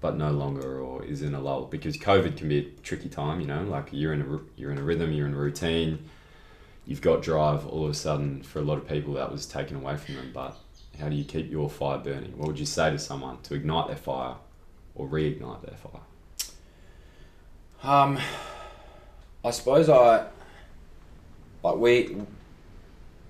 but 0.00 0.16
no 0.16 0.30
longer 0.30 0.80
or 0.80 1.04
is 1.04 1.22
in 1.22 1.34
a 1.34 1.40
lull 1.40 1.64
because 1.64 1.96
COVID 1.96 2.36
can 2.36 2.48
be 2.48 2.58
a 2.58 2.62
tricky 2.82 3.08
time. 3.08 3.40
You 3.40 3.46
know, 3.46 3.62
like 3.64 3.88
you're 3.92 4.12
in 4.12 4.22
a 4.22 4.40
you're 4.56 4.70
in 4.70 4.78
a 4.78 4.82
rhythm, 4.82 5.12
you're 5.12 5.26
in 5.26 5.34
a 5.34 5.38
routine, 5.38 6.08
you've 6.86 7.00
got 7.00 7.22
drive. 7.22 7.66
All 7.66 7.84
of 7.84 7.90
a 7.90 7.94
sudden, 7.94 8.42
for 8.42 8.60
a 8.60 8.62
lot 8.62 8.78
of 8.78 8.88
people, 8.88 9.14
that 9.14 9.32
was 9.32 9.46
taken 9.46 9.76
away 9.76 9.96
from 9.96 10.14
them. 10.14 10.30
But 10.32 10.56
how 10.98 11.08
do 11.08 11.16
you 11.16 11.24
keep 11.24 11.50
your 11.50 11.70
fire 11.70 11.98
burning? 11.98 12.36
What 12.36 12.48
would 12.48 12.58
you 12.58 12.66
say 12.66 12.90
to 12.90 12.98
someone 12.98 13.40
to 13.42 13.54
ignite 13.54 13.86
their 13.88 13.96
fire 13.96 14.34
or 14.94 15.06
reignite 15.08 15.64
their 15.64 15.76
fire? 15.76 16.00
Um, 17.82 18.18
I 19.44 19.50
suppose 19.50 19.88
I 19.88 20.26
like 21.62 21.76
we 21.76 22.16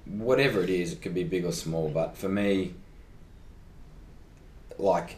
whatever 0.07 0.63
it 0.63 0.71
is, 0.71 0.93
it 0.93 1.03
could 1.03 1.15
be 1.15 1.25
big 1.25 1.45
or 1.45 1.53
small, 1.53 1.91
but 1.91 2.17
for 2.17 2.29
me, 2.29 2.75
like 4.79 5.17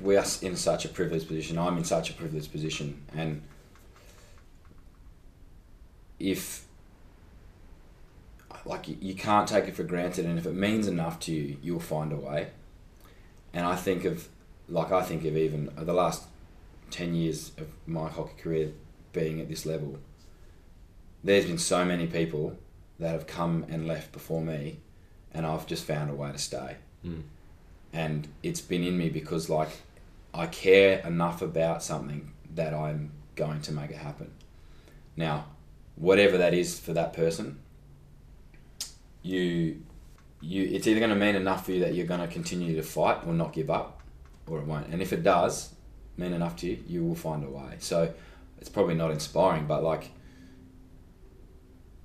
we 0.00 0.16
are 0.16 0.24
in 0.40 0.56
such 0.56 0.84
a 0.84 0.88
privileged 0.88 1.28
position. 1.28 1.58
I'm 1.58 1.76
in 1.76 1.84
such 1.84 2.10
a 2.10 2.14
privileged 2.14 2.50
position, 2.50 3.02
and 3.14 3.42
if 6.18 6.64
like 8.70 8.88
you, 8.88 8.96
you 9.00 9.14
can't 9.14 9.48
take 9.48 9.66
it 9.66 9.74
for 9.74 9.82
granted, 9.82 10.24
and 10.26 10.38
if 10.38 10.46
it 10.46 10.54
means 10.54 10.86
enough 10.86 11.18
to 11.20 11.32
you, 11.32 11.56
you'll 11.60 11.80
find 11.80 12.12
a 12.12 12.16
way. 12.16 12.48
And 13.52 13.66
I 13.66 13.76
think 13.76 14.04
of 14.04 14.28
like 14.68 14.92
I 14.92 15.02
think 15.02 15.24
of 15.24 15.36
even 15.36 15.70
the 15.76 15.92
last 15.92 16.22
ten 16.90 17.14
years 17.14 17.52
of 17.58 17.66
my 17.86 18.08
hockey 18.08 18.40
career 18.40 18.72
being 19.12 19.40
at 19.40 19.48
this 19.48 19.66
level. 19.66 19.98
There's 21.24 21.46
been 21.46 21.58
so 21.58 21.84
many 21.84 22.06
people 22.06 22.56
that 23.00 23.12
have 23.12 23.26
come 23.26 23.66
and 23.68 23.86
left 23.86 24.12
before 24.12 24.40
me, 24.40 24.78
and 25.34 25.44
I've 25.44 25.66
just 25.66 25.84
found 25.84 26.10
a 26.10 26.14
way 26.14 26.30
to 26.32 26.38
stay 26.38 26.76
Mm. 27.04 27.22
and 27.94 28.28
it's 28.42 28.60
been 28.60 28.84
in 28.84 28.98
me 28.98 29.08
because 29.08 29.48
like 29.48 29.70
I 30.34 30.46
care 30.46 30.98
enough 30.98 31.40
about 31.40 31.82
something 31.82 32.32
that 32.54 32.74
I'm 32.74 33.10
going 33.36 33.62
to 33.62 33.72
make 33.72 33.90
it 33.90 33.96
happen. 33.96 34.30
Now, 35.16 35.46
whatever 35.96 36.36
that 36.38 36.52
is 36.52 36.78
for 36.78 36.92
that 36.92 37.14
person, 37.14 37.58
you 39.22 39.82
you 40.40 40.62
it's 40.72 40.86
either 40.86 41.00
going 41.00 41.10
to 41.10 41.16
mean 41.16 41.36
enough 41.36 41.66
for 41.66 41.72
you 41.72 41.80
that 41.80 41.94
you're 41.94 42.06
going 42.06 42.20
to 42.20 42.26
continue 42.26 42.74
to 42.76 42.82
fight 42.82 43.26
or 43.26 43.32
not 43.32 43.52
give 43.52 43.70
up, 43.70 44.00
or 44.46 44.58
it 44.58 44.66
won't. 44.66 44.88
And 44.88 45.02
if 45.02 45.12
it 45.12 45.22
does 45.22 45.74
mean 46.16 46.32
enough 46.32 46.56
to 46.56 46.68
you, 46.68 46.82
you 46.86 47.04
will 47.04 47.14
find 47.14 47.44
a 47.44 47.48
way. 47.48 47.76
So 47.78 48.12
it's 48.58 48.68
probably 48.68 48.94
not 48.94 49.10
inspiring, 49.10 49.66
but 49.66 49.82
like 49.82 50.10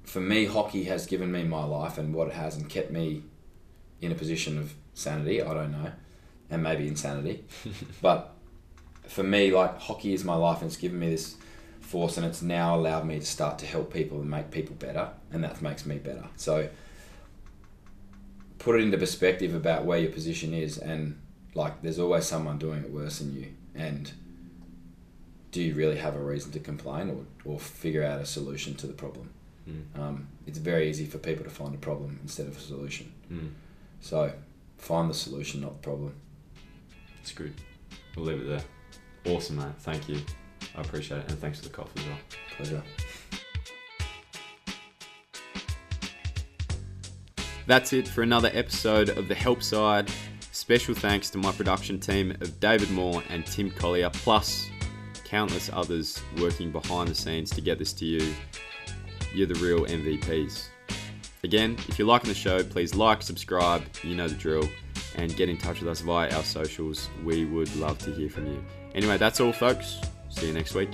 for 0.04 0.20
me, 0.20 0.46
hockey 0.46 0.84
has 0.86 1.06
given 1.06 1.32
me 1.32 1.44
my 1.44 1.64
life 1.64 1.98
and 1.98 2.14
what 2.14 2.28
it 2.28 2.34
has, 2.34 2.56
and 2.56 2.70
kept 2.70 2.92
me 2.92 3.24
in 4.02 4.12
a 4.12 4.16
position 4.16 4.58
of 4.58 4.74
sanity. 4.94 5.42
I 5.42 5.54
don't 5.54 5.72
know, 5.72 5.92
and 6.50 6.62
maybe 6.62 6.88
insanity, 6.88 7.46
but 8.02 8.34
for 9.08 9.24
me, 9.24 9.52
like 9.52 9.80
hockey 9.80 10.14
is 10.14 10.24
my 10.24 10.36
life, 10.36 10.62
and 10.62 10.68
it's 10.68 10.78
given 10.78 11.00
me 11.00 11.10
this 11.10 11.36
force, 11.80 12.18
and 12.18 12.26
it's 12.26 12.42
now 12.42 12.76
allowed 12.76 13.06
me 13.06 13.20
to 13.20 13.26
start 13.26 13.60
to 13.60 13.66
help 13.66 13.94
people 13.94 14.20
and 14.20 14.30
make 14.30 14.52
people 14.52 14.76
better, 14.76 15.10
and 15.32 15.44
that 15.44 15.62
makes 15.62 15.86
me 15.86 15.98
better. 15.98 16.26
So 16.36 16.70
put 18.66 18.76
it 18.76 18.82
into 18.82 18.98
perspective 18.98 19.54
about 19.54 19.86
where 19.86 20.00
your 20.00 20.12
position 20.12 20.52
is, 20.52 20.80
and 20.80 21.22
like 21.54 21.84
there's 21.84 22.00
always 22.00 22.26
someone 22.26 22.58
doing 22.58 22.84
it 22.84 22.90
worse 22.90 23.20
than 23.20 23.32
you, 23.32 23.48
and 23.76 24.12
do 25.52 25.62
you 25.62 25.76
really 25.76 25.98
have 25.98 26.16
a 26.16 26.20
reason 26.20 26.52
to 26.52 26.60
complain 26.60 27.12
or, 27.12 27.54
or 27.54 27.60
figure 27.60 28.04
out 28.04 28.20
a 28.20 28.26
solution 28.26 28.74
to 28.74 28.88
the 28.88 28.94
problem? 28.94 29.30
Mm. 29.70 30.00
Um, 30.00 30.28
it's 30.48 30.58
very 30.58 30.90
easy 30.90 31.06
for 31.06 31.20
people 31.20 31.44
to 31.44 31.52
find 31.52 31.76
a 31.76 31.78
problem 31.78 32.20
instead 32.24 32.48
of 32.48 32.58
a 32.58 32.60
solution. 32.60 33.14
Mm. 33.32 33.52
So 34.02 34.34
find 34.80 35.12
the 35.12 35.14
solution, 35.14 35.62
not 35.62 35.74
the 35.74 35.80
problem. 35.80 36.16
It's 37.22 37.34
good. 37.34 37.54
We'll 38.16 38.26
leave 38.26 38.42
it 38.42 38.48
there. 38.48 39.34
Awesome, 39.34 39.58
mate. 39.58 39.76
Thank 39.80 40.10
you. 40.10 40.22
I 40.76 40.82
appreciate 40.82 41.20
it, 41.20 41.30
and 41.30 41.40
thanks 41.40 41.60
for 41.60 41.66
the 41.66 41.74
coffee 41.74 42.00
as 42.00 42.06
well. 42.08 42.18
Pleasure. 42.58 42.84
That's 47.68 47.94
it 47.94 48.08
for 48.08 48.22
another 48.22 48.52
episode 48.54 49.10
of 49.10 49.28
The 49.28 49.34
Help 49.34 49.64
Side. 49.64 50.12
Special 50.52 50.94
thanks 50.94 51.32
to 51.32 51.40
my 51.40 51.52
production 51.52 52.00
team 52.00 52.30
of 52.42 52.60
David 52.60 52.92
Moore 52.92 53.24
and 53.30 53.44
Tim 53.44 53.72
Collier, 53.72 54.12
plus 54.12 54.70
countless 55.24 55.72
others 55.74 56.22
working 56.40 56.72
behind 56.72 57.10
the 57.10 57.16
scenes 57.16 57.50
to 57.50 57.62
get 57.62 57.80
this 57.80 57.92
to 57.94 58.06
you. 58.06 58.36
You're 59.34 59.48
the 59.48 59.56
real 59.56 59.84
MVPs. 59.86 60.68
Again, 61.44 61.76
if 61.88 61.98
you're 61.98 62.08
liking 62.08 62.30
the 62.30 62.36
show, 62.36 62.64
please 62.64 62.94
like, 62.94 63.24
subscribe, 63.24 63.84
you 64.04 64.16
know 64.16 64.28
the 64.28 64.36
drill, 64.36 64.70
and 65.16 65.36
get 65.36 65.50
in 65.50 65.58
touch 65.58 65.80
with 65.80 65.90
us 65.90 66.02
via 66.02 66.32
our 66.36 66.44
socials. 66.44 67.10
We 67.24 67.46
would 67.46 67.76
love 67.78 67.98
to 68.00 68.12
hear 68.12 68.30
from 68.30 68.46
you. 68.46 68.64
Anyway, 68.94 69.18
that's 69.18 69.40
all, 69.40 69.52
folks. 69.52 70.00
See 70.30 70.48
you 70.48 70.54
next 70.54 70.76
week. 70.76 70.90